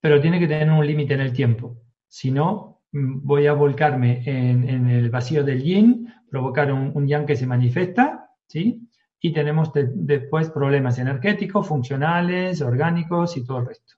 pero 0.00 0.20
tiene 0.20 0.38
que 0.38 0.46
tener 0.46 0.70
un 0.70 0.86
límite 0.86 1.14
en 1.14 1.20
el 1.20 1.32
tiempo. 1.32 1.78
Si 2.06 2.30
no, 2.30 2.73
voy 2.94 3.48
a 3.48 3.52
volcarme 3.54 4.22
en, 4.24 4.88
el 4.88 5.10
vacío 5.10 5.42
del 5.42 5.62
yin, 5.62 6.12
provocar 6.30 6.72
un, 6.72 7.06
yang 7.08 7.26
que 7.26 7.36
se 7.36 7.46
manifiesta, 7.46 8.30
¿sí? 8.46 8.88
Y 9.20 9.32
tenemos 9.32 9.72
después 9.74 10.50
problemas 10.50 10.98
energéticos, 10.98 11.66
funcionales, 11.66 12.60
orgánicos 12.62 13.36
y 13.36 13.44
todo 13.44 13.58
el 13.58 13.66
resto. 13.66 13.94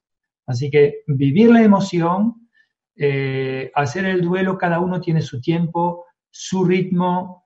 Así 0.46 0.70
que 0.70 1.02
vivir 1.08 1.50
la 1.50 1.62
emoción, 1.62 2.48
eh, 2.96 3.70
hacer 3.74 4.06
el 4.06 4.22
duelo, 4.22 4.56
cada 4.56 4.80
uno 4.80 5.00
tiene 5.00 5.20
su 5.20 5.40
tiempo, 5.40 6.06
su 6.30 6.64
ritmo, 6.64 7.44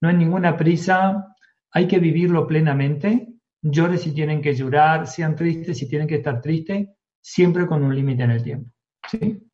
no 0.00 0.08
hay 0.08 0.16
ninguna 0.16 0.56
prisa, 0.56 1.34
hay 1.70 1.86
que 1.86 2.00
vivirlo 2.00 2.46
plenamente. 2.46 3.28
Lloren 3.62 3.98
si 3.98 4.12
tienen 4.12 4.42
que 4.42 4.54
llorar, 4.54 5.06
sean 5.06 5.36
tristes 5.36 5.78
si 5.78 5.88
tienen 5.88 6.08
que 6.08 6.16
estar 6.16 6.40
tristes, 6.42 6.88
siempre 7.20 7.66
con 7.66 7.82
un 7.82 7.94
límite 7.94 8.24
en 8.24 8.30
el 8.32 8.42
tiempo. 8.42 8.70
¿sí? 9.08 9.51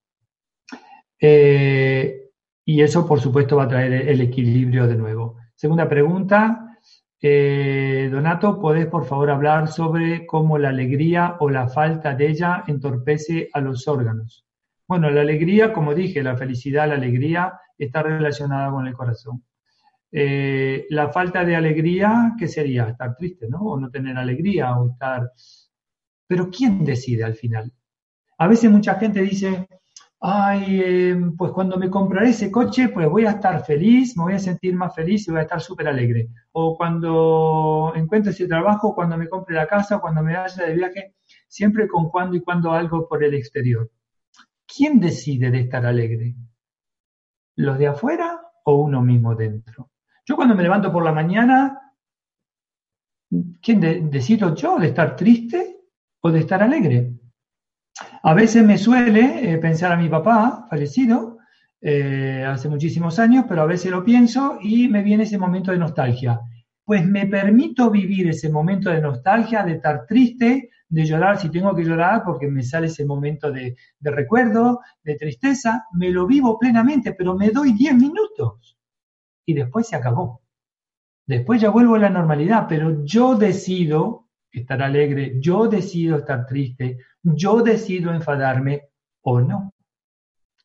Eh, 1.20 2.30
y 2.64 2.82
eso, 2.82 3.06
por 3.06 3.20
supuesto, 3.20 3.56
va 3.56 3.64
a 3.64 3.68
traer 3.68 4.08
el 4.08 4.20
equilibrio 4.20 4.86
de 4.86 4.96
nuevo. 4.96 5.36
Segunda 5.54 5.88
pregunta. 5.88 6.76
Eh, 7.20 8.08
Donato, 8.12 8.60
¿podés 8.60 8.86
por 8.86 9.04
favor 9.04 9.30
hablar 9.30 9.68
sobre 9.68 10.24
cómo 10.24 10.56
la 10.56 10.68
alegría 10.68 11.36
o 11.40 11.50
la 11.50 11.66
falta 11.68 12.14
de 12.14 12.28
ella 12.28 12.62
entorpece 12.66 13.48
a 13.52 13.60
los 13.60 13.88
órganos? 13.88 14.46
Bueno, 14.86 15.10
la 15.10 15.22
alegría, 15.22 15.72
como 15.72 15.94
dije, 15.94 16.22
la 16.22 16.36
felicidad, 16.36 16.88
la 16.88 16.94
alegría 16.94 17.54
está 17.76 18.02
relacionada 18.02 18.70
con 18.70 18.86
el 18.86 18.94
corazón. 18.94 19.42
Eh, 20.10 20.86
la 20.90 21.08
falta 21.08 21.44
de 21.44 21.56
alegría, 21.56 22.34
¿qué 22.38 22.48
sería? 22.48 22.88
Estar 22.88 23.14
triste, 23.16 23.48
¿no? 23.48 23.60
O 23.60 23.80
no 23.80 23.90
tener 23.90 24.16
alegría, 24.16 24.76
o 24.78 24.90
estar... 24.90 25.32
Pero 26.26 26.50
¿quién 26.50 26.84
decide 26.84 27.24
al 27.24 27.34
final? 27.34 27.72
A 28.38 28.46
veces 28.46 28.70
mucha 28.70 28.94
gente 28.94 29.20
dice, 29.22 29.68
ay, 30.20 30.82
em, 30.82 31.36
pues 31.36 31.52
cuando 31.52 31.76
me 31.78 31.90
compraré 31.90 32.30
ese 32.30 32.50
coche, 32.50 32.88
pues 32.88 33.08
voy 33.08 33.24
a 33.26 33.32
estar 33.32 33.64
feliz, 33.64 34.16
me 34.16 34.24
voy 34.24 34.34
a 34.34 34.38
sentir 34.38 34.74
más 34.74 34.94
feliz 34.94 35.26
y 35.28 35.30
voy 35.30 35.40
a 35.40 35.42
estar 35.42 35.60
súper 35.60 35.88
alegre. 35.88 36.28
O 36.52 36.76
cuando 36.76 37.92
encuentre 37.94 38.32
ese 38.32 38.48
trabajo, 38.48 38.94
cuando 38.94 39.16
me 39.16 39.28
compre 39.28 39.54
la 39.56 39.66
casa, 39.66 39.98
cuando 40.00 40.22
me 40.22 40.36
vaya 40.36 40.66
de 40.66 40.74
viaje, 40.74 41.14
siempre 41.46 41.88
con 41.88 42.08
cuando 42.10 42.36
y 42.36 42.40
cuando 42.42 42.72
algo 42.72 43.08
por 43.08 43.22
el 43.22 43.34
exterior. 43.34 43.90
¿Quién 44.66 45.00
decide 45.00 45.50
de 45.50 45.60
estar 45.60 45.86
alegre? 45.86 46.34
¿Los 47.56 47.78
de 47.78 47.86
afuera 47.88 48.40
o 48.64 48.76
uno 48.76 49.02
mismo 49.02 49.34
dentro? 49.34 49.90
Yo 50.26 50.36
cuando 50.36 50.54
me 50.54 50.62
levanto 50.62 50.92
por 50.92 51.04
la 51.04 51.12
mañana, 51.12 51.94
¿quién 53.62 54.10
decido 54.10 54.54
yo 54.54 54.78
de 54.78 54.88
estar 54.88 55.16
triste 55.16 55.80
o 56.20 56.30
de 56.30 56.40
estar 56.40 56.62
alegre? 56.62 57.17
A 58.22 58.34
veces 58.34 58.64
me 58.64 58.78
suele 58.78 59.52
eh, 59.52 59.58
pensar 59.58 59.92
a 59.92 59.96
mi 59.96 60.08
papá, 60.08 60.66
fallecido, 60.68 61.38
eh, 61.80 62.44
hace 62.46 62.68
muchísimos 62.68 63.18
años, 63.18 63.44
pero 63.48 63.62
a 63.62 63.66
veces 63.66 63.90
lo 63.90 64.04
pienso 64.04 64.58
y 64.60 64.88
me 64.88 65.02
viene 65.02 65.22
ese 65.24 65.38
momento 65.38 65.70
de 65.70 65.78
nostalgia. 65.78 66.40
pues 66.84 67.04
me 67.06 67.26
permito 67.26 67.90
vivir 67.90 68.28
ese 68.28 68.48
momento 68.50 68.88
de 68.90 69.02
nostalgia, 69.02 69.62
de 69.62 69.74
estar 69.74 70.06
triste, 70.06 70.70
de 70.88 71.04
llorar 71.04 71.38
si 71.38 71.50
tengo 71.50 71.74
que 71.74 71.84
llorar 71.84 72.22
porque 72.24 72.48
me 72.48 72.62
sale 72.62 72.86
ese 72.86 73.04
momento 73.04 73.52
de, 73.52 73.76
de 74.00 74.10
recuerdo, 74.10 74.80
de 75.04 75.16
tristeza, 75.16 75.84
me 75.92 76.10
lo 76.10 76.26
vivo 76.26 76.58
plenamente, 76.58 77.12
pero 77.12 77.36
me 77.36 77.50
doy 77.50 77.72
10 77.72 77.94
minutos 77.94 78.78
y 79.44 79.52
después 79.52 79.86
se 79.86 79.96
acabó. 79.96 80.42
Después 81.26 81.60
ya 81.60 81.68
vuelvo 81.68 81.96
a 81.96 81.98
la 81.98 82.10
normalidad, 82.10 82.66
pero 82.66 83.04
yo 83.04 83.34
decido 83.34 84.28
estar 84.50 84.82
alegre, 84.82 85.34
yo 85.40 85.68
decido 85.68 86.18
estar 86.18 86.46
triste, 86.46 86.98
yo 87.22 87.62
decido 87.62 88.12
enfadarme 88.12 88.88
o 89.22 89.40
no. 89.40 89.74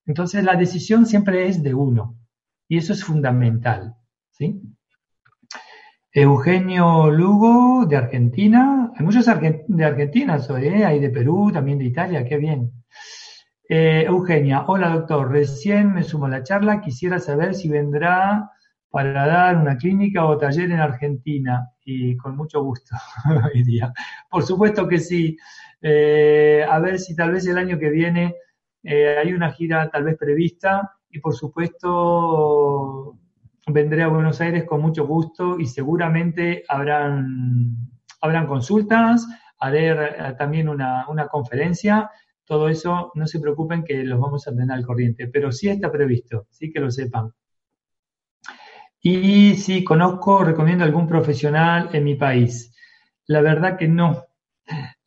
Entonces 0.05 0.43
la 0.43 0.55
decisión 0.55 1.05
siempre 1.05 1.47
es 1.47 1.63
de 1.63 1.73
uno 1.73 2.17
y 2.67 2.77
eso 2.77 2.93
es 2.93 3.03
fundamental. 3.03 3.95
¿sí? 4.31 4.61
Eugenio 6.11 7.09
Lugo 7.09 7.85
de 7.85 7.97
Argentina, 7.97 8.91
hay 8.95 9.05
muchos 9.05 9.25
de 9.25 9.85
Argentina, 9.85 10.39
soy, 10.39 10.67
¿eh? 10.67 10.85
hay 10.85 10.99
de 10.99 11.09
Perú, 11.09 11.51
también 11.51 11.79
de 11.79 11.85
Italia, 11.85 12.25
qué 12.25 12.37
bien. 12.37 12.71
Eh, 13.67 14.03
Eugenia, 14.05 14.65
hola 14.67 14.89
doctor, 14.89 15.31
recién 15.31 15.93
me 15.93 16.03
sumo 16.03 16.25
a 16.25 16.29
la 16.29 16.43
charla, 16.43 16.81
quisiera 16.81 17.17
saber 17.17 17.55
si 17.55 17.69
vendrá 17.69 18.51
para 18.91 19.25
dar 19.25 19.57
una 19.57 19.75
clínica 19.77 20.25
o 20.25 20.37
taller 20.37 20.69
en 20.69 20.79
Argentina 20.79 21.69
y 21.83 22.15
con 22.15 22.37
mucho 22.37 22.61
gusto 22.61 22.95
iría. 23.55 23.91
Por 24.33 24.43
supuesto 24.43 24.87
que 24.87 24.97
sí. 24.97 25.37
Eh, 25.79 26.65
a 26.67 26.79
ver 26.79 26.97
si 26.97 27.15
tal 27.15 27.33
vez 27.33 27.45
el 27.45 27.55
año 27.55 27.77
que 27.77 27.91
viene 27.91 28.35
eh, 28.81 29.15
hay 29.19 29.31
una 29.31 29.51
gira 29.51 29.91
tal 29.91 30.05
vez 30.05 30.17
prevista 30.17 30.91
y 31.11 31.19
por 31.19 31.35
supuesto 31.35 33.15
vendré 33.67 34.01
a 34.01 34.07
Buenos 34.07 34.41
Aires 34.41 34.63
con 34.63 34.81
mucho 34.81 35.05
gusto 35.05 35.59
y 35.59 35.67
seguramente 35.67 36.63
habrán, 36.67 37.75
habrán 38.21 38.47
consultas, 38.47 39.27
haré 39.59 39.95
también 40.35 40.67
una, 40.67 41.07
una 41.09 41.27
conferencia. 41.27 42.09
Todo 42.43 42.69
eso, 42.69 43.11
no 43.13 43.27
se 43.27 43.39
preocupen 43.39 43.83
que 43.83 44.03
los 44.03 44.19
vamos 44.19 44.47
a 44.47 44.51
tener 44.51 44.71
al 44.71 44.83
corriente, 44.83 45.27
pero 45.27 45.51
sí 45.51 45.69
está 45.69 45.91
previsto, 45.91 46.47
sí 46.49 46.71
que 46.71 46.79
lo 46.79 46.89
sepan. 46.89 47.31
Y 48.99 49.53
si 49.57 49.83
conozco, 49.83 50.43
recomiendo 50.43 50.83
algún 50.83 51.07
profesional 51.07 51.89
en 51.93 52.03
mi 52.03 52.15
país. 52.15 52.72
La 53.27 53.41
verdad 53.41 53.77
que 53.77 53.87
no. 53.87 54.25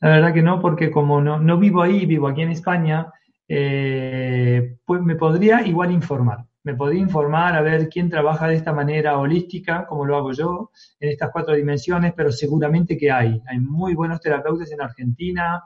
La 0.01 0.09
verdad 0.11 0.35
que 0.35 0.43
no, 0.43 0.61
porque 0.61 0.91
como 0.91 1.21
no, 1.21 1.39
no 1.39 1.59
vivo 1.59 1.83
ahí, 1.83 2.07
vivo 2.07 2.29
aquí 2.29 2.43
en 2.43 2.51
España, 2.51 3.13
eh, 3.49 4.79
pues 4.85 5.03
me 5.03 5.17
podría 5.17 5.67
igual 5.67 5.93
informar. 5.93 6.45
Me 6.63 6.75
podría 6.75 7.01
informar 7.01 7.55
a 7.55 7.63
ver 7.63 7.89
quién 7.89 8.11
trabaja 8.11 8.49
de 8.49 8.57
esta 8.57 8.73
manera 8.73 9.19
holística, 9.19 9.87
como 9.87 10.05
lo 10.05 10.17
hago 10.17 10.33
yo, 10.33 10.71
en 10.99 11.11
estas 11.11 11.31
cuatro 11.31 11.55
dimensiones, 11.55 12.13
pero 12.15 12.33
seguramente 12.33 12.99
que 12.99 13.11
hay. 13.11 13.41
Hay 13.47 13.61
muy 13.61 13.95
buenos 13.95 14.21
terapeutas 14.21 14.73
en 14.73 14.81
Argentina. 14.83 15.63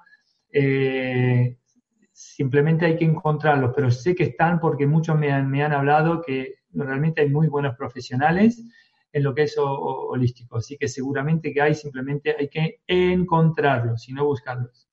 Eh, 0.52 1.56
simplemente 2.12 2.84
hay 2.84 2.96
que 2.96 3.06
encontrarlos, 3.06 3.72
pero 3.74 3.90
sé 3.90 4.14
que 4.14 4.24
están 4.24 4.60
porque 4.60 4.86
muchos 4.86 5.18
me 5.18 5.32
han, 5.32 5.50
me 5.50 5.64
han 5.64 5.72
hablado 5.72 6.20
que 6.20 6.56
realmente 6.72 7.22
hay 7.22 7.30
muy 7.30 7.48
buenos 7.48 7.76
profesionales 7.76 8.62
en 9.12 9.22
lo 9.22 9.34
que 9.34 9.42
es 9.42 9.56
holístico, 9.58 10.58
así 10.58 10.76
que 10.76 10.88
seguramente 10.88 11.52
que 11.52 11.60
hay, 11.60 11.74
simplemente 11.74 12.36
hay 12.38 12.48
que 12.48 12.80
encontrarlos 12.86 14.08
y 14.08 14.12
no 14.12 14.24
buscarlos. 14.24 14.88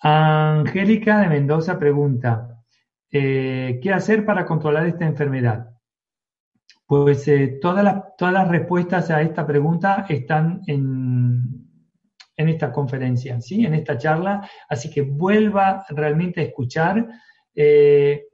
Angélica 0.00 1.20
de 1.20 1.28
Mendoza 1.28 1.78
pregunta, 1.78 2.64
eh, 3.10 3.78
¿qué 3.82 3.92
hacer 3.92 4.24
para 4.24 4.46
controlar 4.46 4.86
esta 4.86 5.06
enfermedad? 5.06 5.70
Pues 6.86 7.28
eh, 7.28 7.58
todas, 7.60 7.84
las, 7.84 8.16
todas 8.16 8.34
las 8.34 8.48
respuestas 8.48 9.10
a 9.10 9.22
esta 9.22 9.46
pregunta 9.46 10.06
están 10.08 10.62
en, 10.66 11.68
en 12.36 12.48
esta 12.48 12.72
conferencia, 12.72 13.40
¿sí? 13.40 13.64
en 13.64 13.74
esta 13.74 13.96
charla, 13.96 14.48
así 14.68 14.90
que 14.90 15.02
vuelva 15.02 15.84
realmente 15.90 16.40
a 16.40 16.44
escuchar. 16.44 17.06
Eh, 17.54 18.26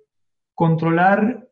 controlar 0.55 1.49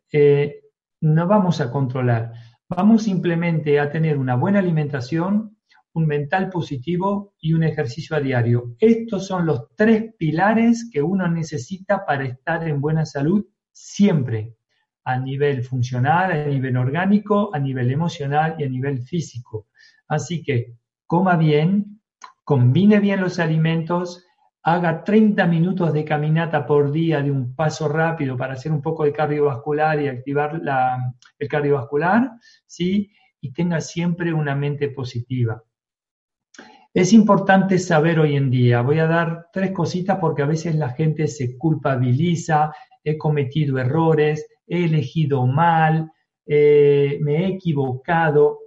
no 1.00 1.26
vamos 1.26 1.60
a 1.60 1.70
controlar, 1.70 2.32
vamos 2.68 3.04
simplemente 3.04 3.78
a 3.78 3.90
tener 3.90 4.18
una 4.18 4.34
buena 4.34 4.58
alimentación, 4.58 5.56
un 5.92 6.06
mental 6.06 6.50
positivo 6.50 7.34
y 7.40 7.54
un 7.54 7.62
ejercicio 7.62 8.16
a 8.16 8.20
diario. 8.20 8.74
Estos 8.78 9.26
son 9.26 9.46
los 9.46 9.74
tres 9.76 10.14
pilares 10.18 10.90
que 10.92 11.02
uno 11.02 11.28
necesita 11.28 12.04
para 12.04 12.24
estar 12.24 12.66
en 12.68 12.80
buena 12.80 13.06
salud 13.06 13.46
siempre, 13.72 14.56
a 15.04 15.18
nivel 15.18 15.62
funcional, 15.62 16.32
a 16.32 16.46
nivel 16.46 16.76
orgánico, 16.76 17.54
a 17.54 17.58
nivel 17.58 17.90
emocional 17.90 18.56
y 18.58 18.64
a 18.64 18.68
nivel 18.68 19.02
físico. 19.02 19.68
Así 20.08 20.42
que 20.42 20.74
coma 21.06 21.36
bien, 21.36 22.00
combine 22.44 23.00
bien 23.00 23.20
los 23.20 23.38
alimentos, 23.38 24.24
haga 24.66 25.04
30 25.04 25.46
minutos 25.46 25.92
de 25.92 26.04
caminata 26.04 26.66
por 26.66 26.90
día 26.90 27.22
de 27.22 27.30
un 27.30 27.54
paso 27.54 27.88
rápido 27.88 28.36
para 28.36 28.54
hacer 28.54 28.72
un 28.72 28.82
poco 28.82 29.04
de 29.04 29.12
cardiovascular 29.12 30.02
y 30.02 30.08
activar 30.08 30.60
el 31.38 31.48
cardiovascular, 31.48 32.32
¿sí? 32.66 33.12
Y 33.40 33.52
tenga 33.52 33.80
siempre 33.80 34.32
una 34.32 34.56
mente 34.56 34.88
positiva. 34.88 35.62
Es 36.92 37.12
importante 37.12 37.78
saber 37.78 38.18
hoy 38.18 38.34
en 38.34 38.50
día, 38.50 38.80
voy 38.80 38.98
a 38.98 39.06
dar 39.06 39.46
tres 39.52 39.70
cositas 39.70 40.18
porque 40.18 40.42
a 40.42 40.46
veces 40.46 40.74
la 40.74 40.90
gente 40.90 41.28
se 41.28 41.56
culpabiliza, 41.56 42.72
he 43.04 43.16
cometido 43.16 43.78
errores, 43.78 44.48
he 44.66 44.86
elegido 44.86 45.46
mal, 45.46 46.10
eh, 46.44 47.18
me 47.20 47.44
he 47.44 47.46
equivocado. 47.50 48.58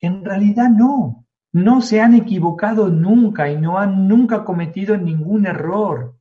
En 0.00 0.24
realidad 0.24 0.70
no, 0.70 1.25
no 1.56 1.80
se 1.80 2.02
han 2.02 2.12
equivocado 2.12 2.90
nunca 2.90 3.50
y 3.50 3.56
no 3.56 3.78
han 3.78 4.06
nunca 4.08 4.44
cometido 4.44 4.94
ningún 4.98 5.46
error. 5.46 6.14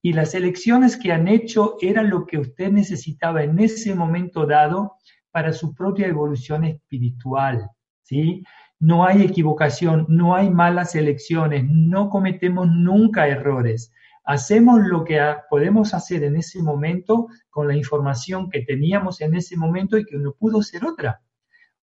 Y 0.00 0.14
las 0.14 0.34
elecciones 0.34 0.96
que 0.96 1.12
han 1.12 1.28
hecho 1.28 1.76
eran 1.82 2.08
lo 2.08 2.24
que 2.24 2.38
usted 2.38 2.72
necesitaba 2.72 3.42
en 3.42 3.58
ese 3.58 3.94
momento 3.94 4.46
dado 4.46 4.94
para 5.30 5.52
su 5.52 5.74
propia 5.74 6.06
evolución 6.06 6.64
espiritual. 6.64 7.68
¿sí? 8.02 8.44
No 8.80 9.04
hay 9.04 9.20
equivocación, 9.20 10.06
no 10.08 10.34
hay 10.34 10.48
malas 10.48 10.94
elecciones, 10.94 11.66
no 11.68 12.08
cometemos 12.08 12.66
nunca 12.66 13.28
errores. 13.28 13.92
Hacemos 14.24 14.80
lo 14.80 15.04
que 15.04 15.20
podemos 15.50 15.92
hacer 15.92 16.24
en 16.24 16.36
ese 16.36 16.62
momento 16.62 17.28
con 17.50 17.68
la 17.68 17.76
información 17.76 18.48
que 18.48 18.62
teníamos 18.62 19.20
en 19.20 19.34
ese 19.34 19.54
momento 19.54 19.98
y 19.98 20.06
que 20.06 20.16
no 20.16 20.32
pudo 20.32 20.62
ser 20.62 20.86
otra. 20.86 21.20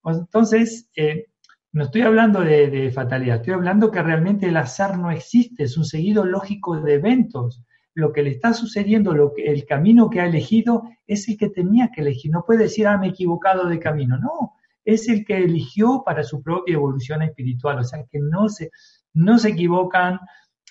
Entonces, 0.05 0.89
eh, 0.95 1.25
no 1.73 1.83
estoy 1.83 2.01
hablando 2.01 2.41
de, 2.41 2.91
fatalidad, 2.91 3.37
estoy 3.37 3.53
hablando 3.53 3.91
que 3.91 4.01
realmente 4.01 4.47
el 4.47 4.57
azar 4.57 4.97
no 4.97 5.11
existe, 5.11 5.63
es 5.63 5.77
un 5.77 5.85
seguido 5.85 6.25
lógico 6.25 6.79
de 6.79 6.95
eventos. 6.95 7.63
Lo 7.93 8.13
que 8.13 8.23
le 8.23 8.29
está 8.29 8.53
sucediendo, 8.53 9.13
lo 9.13 9.33
que, 9.33 9.45
el 9.45 9.65
camino 9.65 10.09
que 10.09 10.21
ha 10.21 10.27
elegido 10.27 10.83
es 11.07 11.27
el 11.29 11.37
que 11.37 11.49
tenía 11.49 11.89
que 11.91 12.01
elegir. 12.01 12.31
No 12.31 12.43
puede 12.45 12.63
decir, 12.63 12.87
ah, 12.87 12.97
me 12.97 13.07
he 13.07 13.09
equivocado 13.09 13.67
de 13.67 13.79
camino. 13.79 14.17
No, 14.17 14.53
es 14.85 15.09
el 15.09 15.25
que 15.25 15.37
eligió 15.37 16.03
para 16.05 16.23
su 16.23 16.41
propia 16.41 16.75
evolución 16.75 17.23
espiritual. 17.23 17.79
O 17.79 17.83
sea, 17.83 18.05
que 18.09 18.19
no 18.19 18.49
se, 18.49 18.69
no 19.13 19.39
se 19.39 19.49
equivocan, 19.49 20.19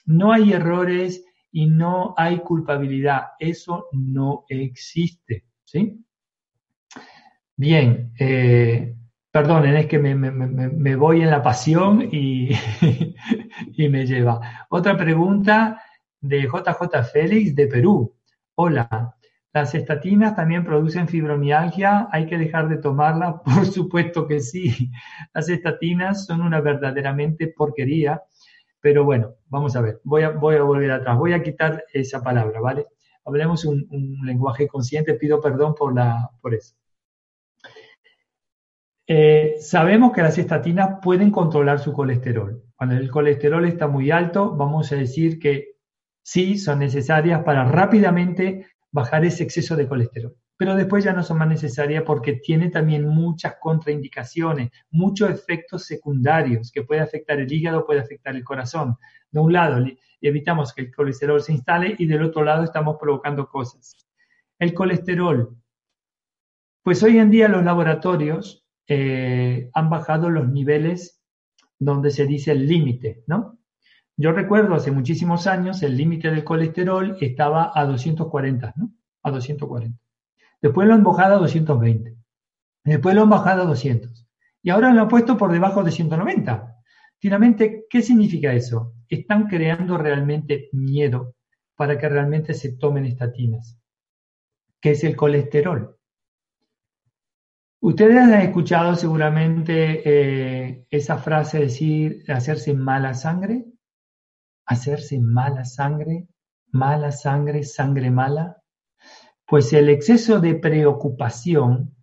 no 0.05 0.33
hay 0.33 0.53
errores 0.53 1.25
y 1.51 1.67
no 1.67 2.15
hay 2.17 2.39
culpabilidad. 2.39 3.23
Eso 3.41 3.89
no 3.93 4.45
existe. 4.49 5.45
¿Sí? 5.65 6.05
Bien, 7.57 8.13
eh, 8.21 8.95
Perdonen, 9.37 9.77
es 9.77 9.87
que 9.87 9.99
me, 9.99 10.97
voy 10.97 11.21
en 11.21 11.29
la 11.29 11.43
pasión 11.43 12.09
y, 12.11 12.53
me 13.91 14.07
lleva. 14.07 14.41
Otra 14.71 14.97
pregunta 14.97 15.83
de 16.23 16.45
JJ 16.45 17.05
Félix 17.13 17.55
de 17.55 17.67
Perú. 17.67 18.17
Hola, 18.55 19.15
¿las 19.53 19.75
estatinas 19.75 20.35
también 20.35 20.65
producen 20.65 21.07
fibromialgia? 21.07 22.09
¿Hay 22.13 22.25
que 22.25 22.39
dejar 22.39 22.71
de 22.71 22.79
tomarlas? 22.79 23.35
Por 23.45 23.67
supuesto 23.67 24.27
que 24.27 24.41
sí. 24.41 24.91
Las 25.35 25.51
estatinas 25.51 26.25
son 26.25 26.41
una 26.41 26.63
verdaderamente 26.63 27.49
porquería. 27.49 28.23
Pero 28.81 29.05
bueno, 29.05 29.35
vamos 29.49 29.77
a 29.77 29.83
ver, 29.83 30.01
voy 30.03 30.23
a, 30.23 30.31
voy 30.31 30.57
a 30.57 30.63
volver 30.63 30.93
atrás, 30.93 31.19
voy 31.19 31.35
a 31.35 31.43
quitar 31.43 31.85
esa 31.93 32.23
palabra, 32.23 32.59
¿vale? 32.59 32.87
Hablemos 33.27 33.67
un, 33.67 33.87
un 33.91 34.25
lenguaje 34.25 34.67
consciente, 34.67 35.13
pido 35.13 35.43
perdón 35.43 35.75
por, 35.75 35.95
la, 35.95 36.31
por 36.41 36.55
eso. 36.55 36.75
Eh, 39.09 39.57
sabemos 39.61 40.13
que 40.13 40.23
las 40.23 40.37
estatinas 40.37 40.99
pueden 41.01 41.31
controlar 41.31 41.79
su 41.79 41.93
colesterol. 41.93 42.63
Cuando 42.75 42.97
el 42.97 43.11
colesterol 43.11 43.65
está 43.65 43.87
muy 43.87 44.11
alto, 44.11 44.57
vamos 44.57 44.91
a 44.91 44.97
decir 44.97 45.39
que 45.39 45.77
sí, 46.23 46.59
son 46.59 46.81
necesarias 46.81 47.45
para 47.45 47.65
rápidamente 47.65 48.67
bajar 48.91 49.25
ese 49.25 49.45
exceso 49.45 49.77
de 49.77 49.87
colesterol. 49.87 50.35
Pero 50.57 50.75
después 50.75 51.05
ya 51.05 51.13
no 51.13 51.23
son 51.23 51.39
más 51.39 51.49
necesarias 51.49 52.03
porque 52.05 52.35
tiene 52.35 52.71
también 52.71 53.07
muchas 53.07 53.57
contraindicaciones, 53.61 54.71
muchos 54.91 55.31
efectos 55.31 55.85
secundarios 55.85 56.73
que 56.73 56.83
puede 56.83 57.01
afectar 57.01 57.39
el 57.39 57.53
hígado, 57.53 57.87
puede 57.87 58.01
afectar 58.01 58.35
el 58.35 58.43
corazón. 58.43 58.97
De 59.31 59.39
un 59.39 59.53
lado, 59.53 59.85
evitamos 60.21 60.73
que 60.73 60.83
el 60.83 60.95
colesterol 60.95 61.41
se 61.43 61.53
instale 61.53 61.95
y 61.99 62.07
del 62.07 62.23
otro 62.23 62.43
lado 62.43 62.65
estamos 62.65 62.97
provocando 62.99 63.49
cosas. 63.49 63.95
El 64.59 64.75
colesterol. 64.75 65.55
Pues 66.83 67.03
hoy 67.03 67.19
en 67.19 67.31
día 67.31 67.49
los 67.49 67.65
laboratorios 67.65 68.66
eh, 68.89 69.71
han 69.73 69.91
bajado 69.91 70.31
los 70.31 70.49
niveles 70.49 71.23
donde 71.79 72.11
se 72.11 72.27
dice 72.27 72.53
el 72.53 72.67
límite, 72.67 73.25
¿no? 73.27 73.59
Yo 74.17 74.33
recuerdo 74.33 74.75
hace 74.75 74.91
muchísimos 74.91 75.47
años 75.47 75.83
el 75.83 75.97
límite 75.97 76.31
del 76.31 76.45
colesterol 76.45 77.19
estaba 77.21 77.73
a 77.75 77.85
240, 77.85 78.73
¿no? 78.77 78.93
A 79.23 79.31
240. 79.31 79.99
Después 80.63 80.89
lo 80.89 80.95
han 80.95 81.05
bajado 81.05 81.37
a 81.37 81.39
220. 81.39 82.17
Después 82.85 83.15
lo 83.15 83.23
han 83.23 83.31
bajado 83.31 83.63
a 83.63 83.67
200. 83.67 84.27
Y 84.63 84.71
ahora 84.71 84.93
lo 84.93 85.03
han 85.03 85.09
puesto 85.09 85.37
por 85.37 85.53
debajo 85.53 85.83
de 85.85 85.93
190. 85.93 86.77
Finalmente, 87.19 87.85
¿qué 87.91 88.03
significa 88.03 88.53
eso? 88.53 88.95
Están 89.09 89.49
creando 89.49 89.99
realmente 89.99 90.69
miedo 90.73 91.35
para 91.75 91.99
que 91.99 92.09
realmente 92.09 92.55
se 92.55 92.73
tomen 92.73 93.05
estatinas, 93.05 93.79
que 94.81 94.93
es 94.93 95.05
el 95.05 95.15
colesterol. 95.15 95.96
Ustedes 97.81 98.17
han 98.17 98.35
escuchado 98.35 98.97
seguramente 98.97 100.03
eh, 100.05 100.87
esa 100.91 101.19
frase 101.19 101.61
decir 101.61 102.25
hacerse 102.29 102.75
mala 102.75 103.15
sangre 103.15 103.67
hacerse 104.67 105.21
mala 105.21 105.65
sangre, 105.65 106.29
mala 106.73 107.13
sangre, 107.13 107.63
sangre 107.63 108.11
mala? 108.11 108.63
Pues 109.47 109.73
el 109.73 109.89
exceso 109.89 110.41
de 110.41 110.57
preocupación, 110.57 111.95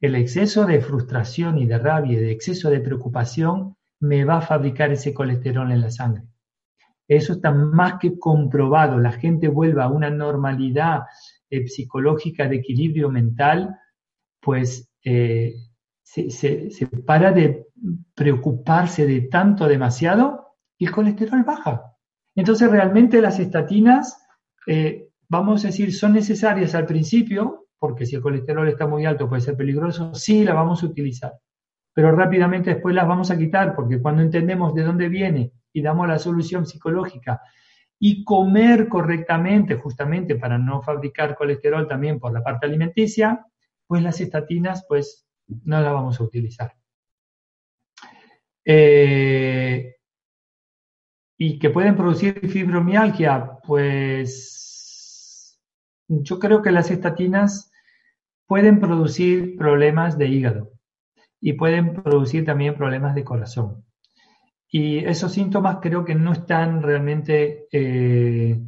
el 0.00 0.14
exceso 0.14 0.66
de 0.66 0.80
frustración 0.80 1.58
y 1.58 1.66
de 1.66 1.78
rabia, 1.78 2.18
el 2.18 2.28
exceso 2.28 2.70
de 2.70 2.80
preocupación, 2.80 3.76
me 3.98 4.24
va 4.24 4.38
a 4.38 4.42
fabricar 4.42 4.92
ese 4.92 5.14
colesterol 5.14 5.72
en 5.72 5.80
la 5.80 5.90
sangre. 5.90 6.24
Eso 7.08 7.34
está 7.34 7.50
más 7.50 7.94
que 7.98 8.18
comprobado. 8.18 8.98
La 8.98 9.12
gente 9.12 9.48
vuelve 9.48 9.82
a 9.82 9.88
una 9.88 10.10
normalidad 10.10 11.04
eh, 11.48 11.66
psicológica 11.66 12.46
de 12.46 12.56
equilibrio 12.56 13.08
mental, 13.08 13.74
pues 14.40 14.90
eh, 15.08 15.54
se, 16.02 16.30
se, 16.30 16.86
para 17.06 17.30
de 17.30 17.68
preocuparse 18.12 19.06
de 19.06 19.20
tanto 19.22 19.68
demasiado 19.68 20.56
y 20.76 20.86
el 20.86 20.90
colesterol 20.90 21.44
baja. 21.44 21.92
Entonces, 22.34 22.68
realmente 22.68 23.20
las 23.20 23.38
estatinas, 23.38 24.20
eh, 24.66 25.08
vamos 25.28 25.64
a 25.64 25.68
decir, 25.68 25.94
son 25.94 26.14
necesarias 26.14 26.74
al 26.74 26.86
principio, 26.86 27.68
porque 27.78 28.04
si 28.04 28.16
el 28.16 28.22
colesterol 28.22 28.68
está 28.68 28.88
muy 28.88 29.06
alto 29.06 29.28
puede 29.28 29.42
ser 29.42 29.56
peligroso, 29.56 30.12
sí 30.12 30.42
la 30.44 30.54
vamos 30.54 30.82
a 30.82 30.86
utilizar. 30.86 31.34
Pero 31.94 32.10
rápidamente 32.10 32.74
después 32.74 32.92
las 32.92 33.06
vamos 33.06 33.30
a 33.30 33.38
quitar, 33.38 33.76
porque 33.76 34.02
cuando 34.02 34.22
entendemos 34.22 34.74
de 34.74 34.82
dónde 34.82 35.08
viene 35.08 35.52
y 35.72 35.82
damos 35.82 36.08
la 36.08 36.18
solución 36.18 36.66
psicológica 36.66 37.40
y 37.98 38.24
comer 38.24 38.88
correctamente, 38.88 39.76
justamente 39.76 40.34
para 40.34 40.58
no 40.58 40.82
fabricar 40.82 41.36
colesterol 41.36 41.86
también 41.86 42.18
por 42.18 42.32
la 42.32 42.42
parte 42.42 42.66
alimenticia, 42.66 43.46
pues 43.86 44.02
las 44.02 44.20
estatinas, 44.20 44.84
pues 44.88 45.26
no 45.64 45.80
las 45.80 45.92
vamos 45.92 46.20
a 46.20 46.24
utilizar. 46.24 46.74
Eh, 48.64 49.96
y 51.38 51.58
que 51.58 51.70
pueden 51.70 51.96
producir 51.96 52.48
fibromialgia, 52.48 53.58
pues 53.66 55.60
yo 56.08 56.38
creo 56.38 56.62
que 56.62 56.72
las 56.72 56.90
estatinas 56.90 57.70
pueden 58.46 58.80
producir 58.80 59.56
problemas 59.56 60.18
de 60.18 60.28
hígado 60.28 60.72
y 61.40 61.52
pueden 61.54 61.94
producir 61.94 62.44
también 62.44 62.74
problemas 62.74 63.14
de 63.14 63.24
corazón. 63.24 63.84
Y 64.68 64.98
esos 65.04 65.32
síntomas 65.32 65.78
creo 65.80 66.04
que 66.04 66.14
no 66.14 66.32
están 66.32 66.82
realmente 66.82 67.66
eh, 67.70 68.58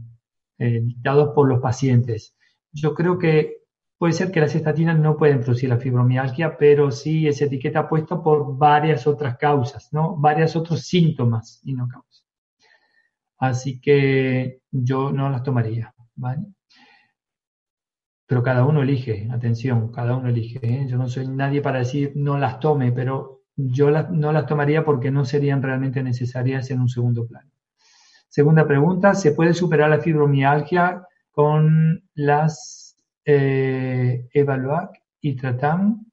eh, 0.58 0.80
dictados 0.82 1.30
por 1.34 1.48
los 1.48 1.60
pacientes. 1.60 2.36
Yo 2.72 2.94
creo 2.94 3.18
que 3.18 3.62
puede 3.98 4.12
ser 4.12 4.30
que 4.30 4.40
las 4.40 4.54
estatinas 4.54 4.98
no 4.98 5.16
pueden 5.16 5.40
producir 5.40 5.68
la 5.68 5.78
fibromialgia, 5.78 6.56
pero 6.56 6.90
sí 6.90 7.26
es 7.26 7.42
etiqueta 7.42 7.88
puesta 7.88 8.22
por 8.22 8.56
varias 8.56 9.06
otras 9.06 9.36
causas, 9.36 9.88
¿no? 9.92 10.16
Varios 10.16 10.54
otros 10.56 10.82
síntomas 10.82 11.60
y 11.64 11.74
no 11.74 11.88
causas. 11.88 12.24
Así 13.38 13.80
que 13.80 14.62
yo 14.70 15.12
no 15.12 15.28
las 15.30 15.42
tomaría, 15.42 15.94
¿vale? 16.14 16.46
Pero 18.26 18.42
cada 18.42 18.64
uno 18.64 18.82
elige, 18.82 19.28
atención, 19.32 19.90
cada 19.90 20.14
uno 20.14 20.28
elige. 20.28 20.60
¿eh? 20.62 20.86
Yo 20.88 20.98
no 20.98 21.08
soy 21.08 21.26
nadie 21.26 21.62
para 21.62 21.78
decir 21.78 22.12
no 22.14 22.38
las 22.38 22.60
tome, 22.60 22.92
pero 22.92 23.42
yo 23.56 23.90
no 23.90 24.32
las 24.32 24.46
tomaría 24.46 24.84
porque 24.84 25.10
no 25.10 25.24
serían 25.24 25.62
realmente 25.62 26.02
necesarias 26.02 26.70
en 26.70 26.80
un 26.80 26.88
segundo 26.88 27.26
plano. 27.26 27.50
Segunda 28.28 28.66
pregunta, 28.66 29.14
¿se 29.14 29.32
puede 29.32 29.54
superar 29.54 29.88
la 29.90 30.00
fibromialgia 30.00 31.06
con 31.32 32.04
las 32.14 32.87
eh, 33.28 34.28
Evaluac 34.32 35.00
y 35.20 35.36
Tratam? 35.36 36.04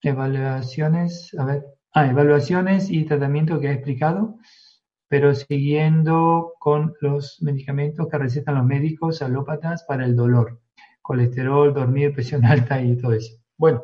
Evaluaciones, 0.00 1.34
a 1.36 1.44
ver, 1.44 1.64
ah, 1.92 2.06
evaluaciones 2.06 2.90
y 2.90 3.04
tratamiento 3.04 3.58
que 3.58 3.68
he 3.68 3.72
explicado 3.72 4.38
pero 5.08 5.34
siguiendo 5.34 6.54
con 6.58 6.94
los 7.00 7.40
medicamentos 7.42 8.08
que 8.08 8.18
recetan 8.18 8.56
los 8.56 8.66
médicos 8.66 9.22
alópatas 9.22 9.84
para 9.84 10.04
el 10.04 10.14
dolor, 10.14 10.60
colesterol, 11.00 11.72
dormir, 11.72 12.12
presión 12.12 12.44
alta 12.44 12.80
y 12.80 12.96
todo 12.96 13.14
eso. 13.14 13.36
Bueno, 13.56 13.82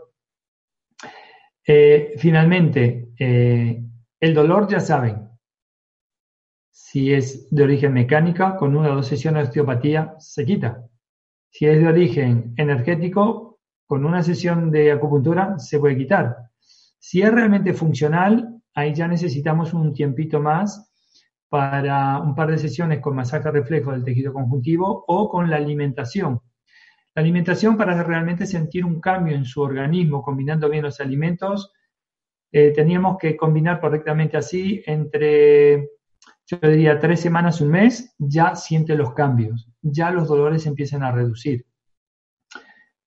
eh, 1.67 2.13
finalmente, 2.19 3.09
eh, 3.19 3.83
el 4.21 4.35
dolor 4.35 4.69
ya 4.69 4.81
saben, 4.81 5.31
si 6.71 7.13
es 7.15 7.49
de 7.51 7.65
origen 7.65 7.95
mecánica, 7.95 8.57
con 8.57 8.77
una 8.77 8.93
o 8.93 8.97
dos 8.97 9.07
sesiones 9.07 9.45
de 9.45 9.49
osteopatía 9.49 10.15
se 10.19 10.45
quita. 10.45 10.85
Si 11.57 11.67
es 11.67 11.79
de 11.79 11.87
origen 11.87 12.53
energético, 12.57 13.61
con 13.87 14.05
una 14.05 14.25
sesión 14.25 14.73
de 14.73 14.91
acupuntura 14.91 15.57
se 15.61 15.79
puede 15.79 15.97
quitar. 15.97 16.37
Si 16.99 17.23
es 17.23 17.33
realmente 17.33 17.73
funcional, 17.73 18.61
ahí 18.75 18.93
ya 18.93 19.07
necesitamos 19.07 19.73
un 19.73 19.95
tiempito 19.95 20.41
más 20.41 20.93
para 21.49 22.19
un 22.19 22.35
par 22.35 22.51
de 22.51 22.59
sesiones 22.59 22.99
con 22.99 23.15
masaje 23.15 23.53
reflejo 23.53 23.93
del 23.93 24.03
tejido 24.03 24.33
conjuntivo 24.33 25.05
o 25.07 25.29
con 25.29 25.49
la 25.49 25.55
alimentación. 25.55 26.41
La 27.15 27.23
alimentación 27.23 27.77
para 27.77 28.03
realmente 28.03 28.47
sentir 28.47 28.85
un 28.85 29.01
cambio 29.01 29.37
en 29.37 29.45
su 29.45 29.61
organismo, 29.61 30.23
combinando 30.23 30.69
bien 30.69 30.83
los 30.83 30.99
alimentos, 30.99 31.73
eh, 32.51 32.73
teníamos 32.73 33.17
que 33.17 33.37
combinar 33.37 33.81
correctamente 33.81 34.37
así 34.37 34.83
entre, 34.87 35.89
yo 36.47 36.59
diría, 36.63 36.99
tres 37.01 37.21
semanas, 37.21 37.61
un 37.61 37.71
mes, 37.71 38.15
ya 38.19 38.55
siente 38.55 38.95
los 38.95 39.15
cambios, 39.15 39.69
ya 39.83 40.11
los 40.11 40.29
dolores 40.29 40.67
empiezan 40.67 41.03
a 41.03 41.13
reducir. 41.13 41.67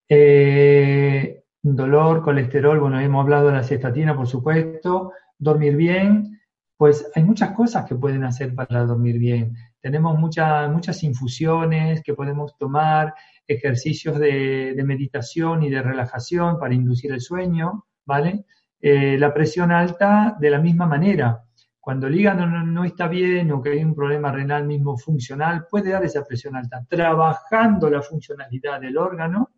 Eh, 0.10 1.44
dolor, 1.62 2.22
colesterol, 2.22 2.80
bueno, 2.80 3.00
hemos 3.00 3.24
hablado 3.24 3.48
de 3.48 3.54
la 3.54 3.64
cestatina, 3.64 4.16
por 4.16 4.28
supuesto, 4.28 5.12
dormir 5.38 5.76
bien, 5.76 6.40
pues 6.78 7.10
hay 7.16 7.24
muchas 7.24 7.52
cosas 7.52 7.86
que 7.86 7.96
pueden 7.96 8.24
hacer 8.24 8.54
para 8.56 8.86
dormir 8.86 9.18
bien. 9.18 9.56
Tenemos 9.82 10.18
muchas 10.20 11.04
infusiones 11.04 12.02
que 12.04 12.14
podemos 12.14 12.58
tomar, 12.58 13.14
ejercicios 13.48 14.20
de, 14.20 14.76
meditación 14.86 15.64
y 15.64 15.70
de 15.70 15.82
relajación 15.82 16.60
para 16.60 16.74
inducir 16.74 17.12
el 17.12 17.22
sueño, 17.22 17.86
¿vale? 18.06 18.46
Eh, 18.80 19.18
la 19.18 19.34
presión 19.34 19.72
alta 19.72 20.36
de 20.40 20.50
la 20.50 20.60
misma 20.60 20.86
manera. 20.86 21.47
Cuando 21.88 22.08
el 22.08 22.20
hígado 22.20 22.46
no, 22.46 22.84
está 22.84 23.08
bien 23.08 23.50
o 23.50 23.62
que 23.62 23.70
hay 23.70 23.82
un 23.82 23.96
problema 23.96 24.30
renal 24.30 24.68
mismo 24.68 24.98
funcional, 24.98 25.68
puede 25.72 25.92
dar 25.92 26.04
esa 26.04 26.22
presión 26.22 26.54
alta. 26.58 26.86
Trabajando 26.86 27.90
la 27.90 28.02
funcionalidad 28.02 28.82
del 28.82 28.98
órgano, 28.98 29.54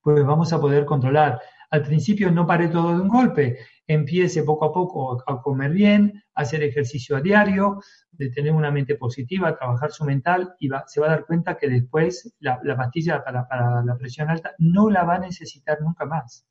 pues 0.00 0.24
vamos 0.24 0.52
a 0.52 0.60
poder 0.60 0.84
controlar. 0.84 1.40
Al 1.68 1.82
principio 1.82 2.30
no 2.30 2.46
pare 2.46 2.68
todo 2.68 2.94
de 2.94 3.00
un 3.00 3.08
golpe, 3.08 3.58
empiece 3.88 4.44
poco 4.44 4.66
a 4.66 4.72
poco 4.72 5.20
a 5.26 5.42
comer 5.42 5.72
bien, 5.72 6.22
a 6.32 6.42
hacer 6.42 6.62
ejercicio 6.62 7.16
a 7.16 7.20
diario, 7.20 7.80
de 8.12 8.30
tener 8.30 8.52
una 8.52 8.70
mente 8.70 8.94
positiva, 8.94 9.48
a 9.48 9.56
trabajar 9.56 9.90
su 9.90 10.04
mental 10.04 10.54
y 10.60 10.68
se 10.86 11.00
va 11.00 11.08
a 11.08 11.10
dar 11.10 11.26
cuenta 11.26 11.56
que 11.56 11.68
después 11.68 12.36
la, 12.38 12.60
pastilla 12.76 13.24
para, 13.24 13.82
la 13.84 13.96
presión 13.98 14.30
alta 14.30 14.54
no 14.58 14.90
la 14.90 15.02
va 15.02 15.16
a 15.16 15.18
necesitar 15.18 15.82
nunca 15.82 16.06
más. 16.06 16.46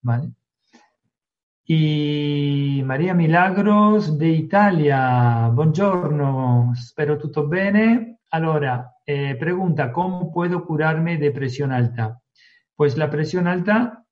¿Vale? 0.00 0.32
Y 1.70 2.82
María 2.86 3.12
Milagros 3.12 4.16
de 4.16 4.30
Italia, 4.30 5.50
buongiorno, 5.52 6.72
spero 6.74 7.18
tutto 7.18 7.46
bene. 7.46 8.20
Allora, 8.30 8.94
eh, 9.04 9.34
pregunta, 9.34 9.92
¿cómo 9.92 10.32
puedo 10.32 10.64
curarme 10.64 11.18
de 11.18 11.30
presión 11.30 11.70
alta? 11.70 12.22
Pues 12.74 12.96
la 12.96 13.10
presión 13.10 13.46
alta 13.46 14.02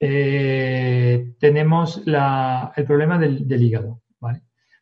eh, 0.00 1.34
tenemos 1.38 2.02
el 2.06 2.84
problema 2.86 3.18
del, 3.18 3.62
hígado. 3.62 4.00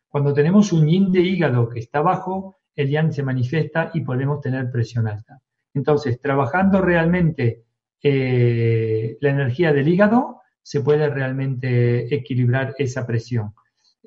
Cuando 0.07 0.33
tenemos 0.33 0.71
un 0.71 0.87
yin 0.87 1.11
de 1.11 1.19
hígado 1.19 1.67
que 1.67 1.79
está 1.79 1.99
bajo, 1.99 2.55
el 2.73 2.89
yang 2.89 3.11
se 3.11 3.21
manifiesta 3.21 3.91
y 3.93 3.99
podemos 3.99 4.39
tener 4.39 4.71
presión 4.71 5.09
alta. 5.09 5.41
Entonces, 5.73 6.21
trabajando 6.21 6.81
realmente 6.81 7.65
eh, 8.01 9.17
la 9.19 9.29
energía 9.29 9.73
del 9.73 9.89
hígado, 9.89 10.39
se 10.65 10.81
puede 10.81 11.07
realmente 11.11 12.11
equilibrar 12.13 12.73
esa 12.79 13.05
presión. 13.05 13.53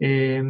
Eh, 0.01 0.43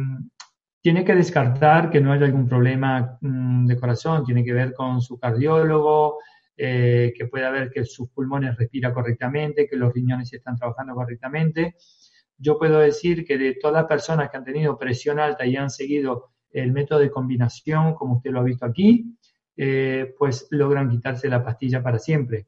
tiene 0.81 1.05
que 1.05 1.13
descartar 1.13 1.91
que 1.91 2.01
no 2.01 2.11
haya 2.11 2.25
algún 2.25 2.49
problema 2.49 3.19
mm, 3.21 3.67
de 3.67 3.79
corazón, 3.79 4.25
tiene 4.25 4.43
que 4.43 4.51
ver 4.51 4.73
con 4.73 5.01
su 5.01 5.19
cardiólogo, 5.19 6.17
eh, 6.57 7.13
que 7.15 7.27
pueda 7.27 7.51
ver 7.51 7.69
que 7.69 7.85
sus 7.85 8.09
pulmones 8.09 8.57
respiran 8.57 8.91
correctamente, 8.91 9.67
que 9.67 9.75
los 9.75 9.93
riñones 9.93 10.33
están 10.33 10.57
trabajando 10.57 10.95
correctamente. 10.95 11.75
Yo 12.39 12.57
puedo 12.57 12.79
decir 12.79 13.23
que 13.23 13.37
de 13.37 13.53
todas 13.61 13.75
las 13.75 13.85
personas 13.85 14.31
que 14.31 14.37
han 14.37 14.45
tenido 14.45 14.79
presión 14.79 15.19
alta 15.19 15.45
y 15.45 15.57
han 15.57 15.69
seguido 15.69 16.31
el 16.49 16.71
método 16.71 16.97
de 17.01 17.11
combinación, 17.11 17.93
como 17.93 18.15
usted 18.15 18.31
lo 18.31 18.39
ha 18.39 18.43
visto 18.43 18.65
aquí, 18.65 19.15
eh, 19.55 20.15
pues 20.17 20.47
logran 20.49 20.89
quitarse 20.89 21.29
la 21.29 21.43
pastilla 21.43 21.83
para 21.83 21.99
siempre. 21.99 22.47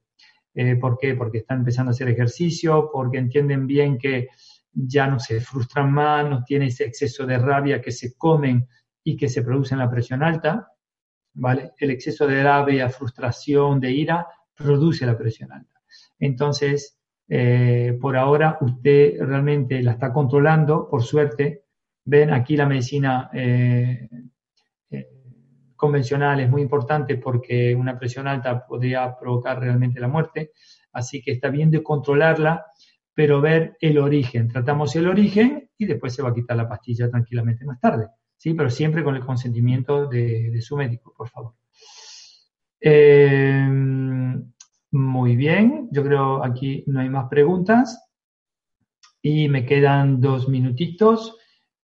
Eh, 0.53 0.75
¿Por 0.75 0.97
qué? 0.97 1.15
Porque 1.15 1.39
están 1.39 1.59
empezando 1.59 1.89
a 1.89 1.93
hacer 1.93 2.09
ejercicio, 2.09 2.89
porque 2.91 3.17
entienden 3.17 3.67
bien 3.67 3.97
que 3.97 4.29
ya 4.73 5.07
no 5.07 5.19
se 5.19 5.39
frustran 5.39 5.91
más, 5.91 6.29
no 6.29 6.43
tienen 6.43 6.69
ese 6.69 6.85
exceso 6.85 7.25
de 7.25 7.37
rabia 7.37 7.81
que 7.81 7.91
se 7.91 8.15
comen 8.17 8.67
y 9.03 9.17
que 9.17 9.29
se 9.29 9.41
produce 9.41 9.73
en 9.73 9.79
la 9.79 9.89
presión 9.89 10.23
alta. 10.23 10.67
¿vale? 11.33 11.71
El 11.77 11.91
exceso 11.91 12.27
de 12.27 12.43
rabia, 12.43 12.89
frustración, 12.89 13.79
de 13.79 13.91
ira, 13.91 14.27
produce 14.55 15.05
la 15.05 15.17
presión 15.17 15.51
alta. 15.51 15.81
Entonces, 16.19 16.99
eh, 17.27 17.97
por 17.99 18.17
ahora 18.17 18.57
usted 18.61 19.19
realmente 19.21 19.81
la 19.81 19.93
está 19.93 20.11
controlando, 20.11 20.87
por 20.89 21.03
suerte. 21.03 21.65
Ven, 22.03 22.33
aquí 22.33 22.57
la 22.57 22.65
medicina 22.65 23.29
eh, 23.33 24.09
convencional 25.81 26.39
es 26.39 26.47
muy 26.47 26.61
importante 26.61 27.17
porque 27.17 27.73
una 27.73 27.97
presión 27.97 28.27
alta 28.27 28.67
podría 28.67 29.17
provocar 29.19 29.59
realmente 29.59 29.99
la 29.99 30.07
muerte. 30.07 30.51
Así 30.93 31.23
que 31.23 31.31
está 31.31 31.49
bien 31.49 31.71
de 31.71 31.81
controlarla, 31.81 32.67
pero 33.15 33.41
ver 33.41 33.77
el 33.81 33.97
origen. 33.97 34.47
Tratamos 34.47 34.95
el 34.95 35.07
origen 35.07 35.71
y 35.75 35.85
después 35.85 36.13
se 36.13 36.21
va 36.21 36.29
a 36.29 36.35
quitar 36.35 36.55
la 36.55 36.69
pastilla 36.69 37.09
tranquilamente 37.09 37.65
más 37.65 37.79
tarde. 37.79 38.09
¿sí? 38.37 38.53
Pero 38.53 38.69
siempre 38.69 39.03
con 39.03 39.15
el 39.15 39.25
consentimiento 39.25 40.05
de, 40.05 40.61
su 40.61 40.77
médico, 40.77 41.15
por 41.17 41.29
favor. 41.29 41.55
Eh, 42.79 43.67
muy 44.91 45.35
bien, 45.35 45.89
yo 45.91 46.03
creo 46.03 46.43
aquí 46.43 46.83
no 46.85 46.99
hay 46.99 47.09
más 47.09 47.27
preguntas. 47.27 48.07
Y 49.23 49.49
me 49.49 49.65
quedan 49.65 50.21
dos 50.21 50.47
minutitos. 50.47 51.39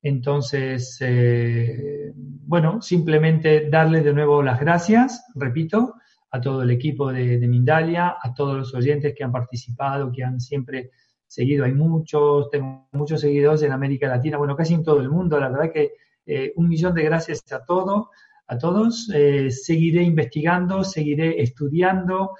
Entonces, 0.07 0.97
eh, 1.01 2.13
bueno, 2.15 2.81
simplemente 2.81 3.69
darle 3.69 3.99
de 4.01 4.13
nuevo 4.13 4.41
las 4.41 4.57
gracias, 4.57 5.25
repito, 5.35 5.95
a 6.31 6.39
todo 6.39 6.61
el 6.61 6.71
equipo 6.71 7.11
de, 7.11 7.45
Mindalia, 7.45 8.15
a 8.21 8.33
todos 8.33 8.55
los 8.55 8.73
oyentes 8.73 9.13
que 9.13 9.25
han 9.25 9.33
participado, 9.33 10.09
que 10.13 10.23
han 10.23 10.39
siempre 10.39 10.91
seguido. 11.27 11.65
Hay 11.65 11.73
muchos, 11.73 12.49
tengo 12.49 12.87
muchos 12.93 13.19
seguidores 13.19 13.63
en 13.63 13.73
América 13.73 14.07
Latina, 14.07 14.37
bueno, 14.37 14.55
casi 14.55 14.75
en 14.75 14.83
todo 14.83 15.01
el 15.01 15.09
mundo. 15.09 15.41
La 15.41 15.49
verdad 15.49 15.73
que 15.73 15.91
eh, 16.25 16.53
un 16.55 16.69
millón 16.69 16.93
de 16.93 17.03
gracias 17.03 17.43
a 17.51 17.65
todos. 17.65 18.07
A 18.47 18.57
todos. 18.57 19.11
Eh, 19.13 19.51
seguiré 19.51 20.03
investigando, 20.03 20.85
seguiré 20.85 21.41
estudiando 21.41 22.31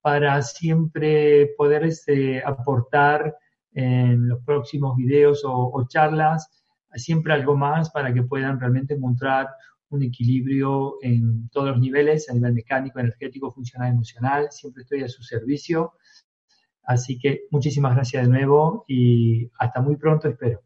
para 0.00 0.40
siempre 0.42 1.54
poder 1.58 1.86
este, 1.86 2.40
aportar 2.40 3.36
en 3.72 4.28
los 4.28 4.44
próximos 4.44 4.96
videos 4.96 5.42
o, 5.44 5.86
charlas 5.88 6.59
siempre 6.96 7.32
algo 7.32 7.56
más 7.56 7.90
para 7.90 8.12
que 8.12 8.22
puedan 8.22 8.58
realmente 8.58 8.94
encontrar 8.94 9.48
un 9.90 10.02
equilibrio 10.02 10.94
en 11.02 11.48
todos 11.50 11.70
los 11.70 11.80
niveles, 11.80 12.30
a 12.30 12.34
nivel 12.34 12.54
mecánico, 12.54 13.00
energético, 13.00 13.52
funcional, 13.52 13.90
emocional. 13.90 14.48
Siempre 14.50 14.82
estoy 14.82 15.02
a 15.02 15.08
su 15.08 15.22
servicio. 15.22 15.94
Así 16.84 17.18
que 17.18 17.42
muchísimas 17.50 17.94
gracias 17.94 18.24
de 18.24 18.30
nuevo 18.30 18.84
y 18.88 19.50
hasta 19.58 19.80
muy 19.80 19.96
pronto, 19.96 20.28
espero. 20.28 20.62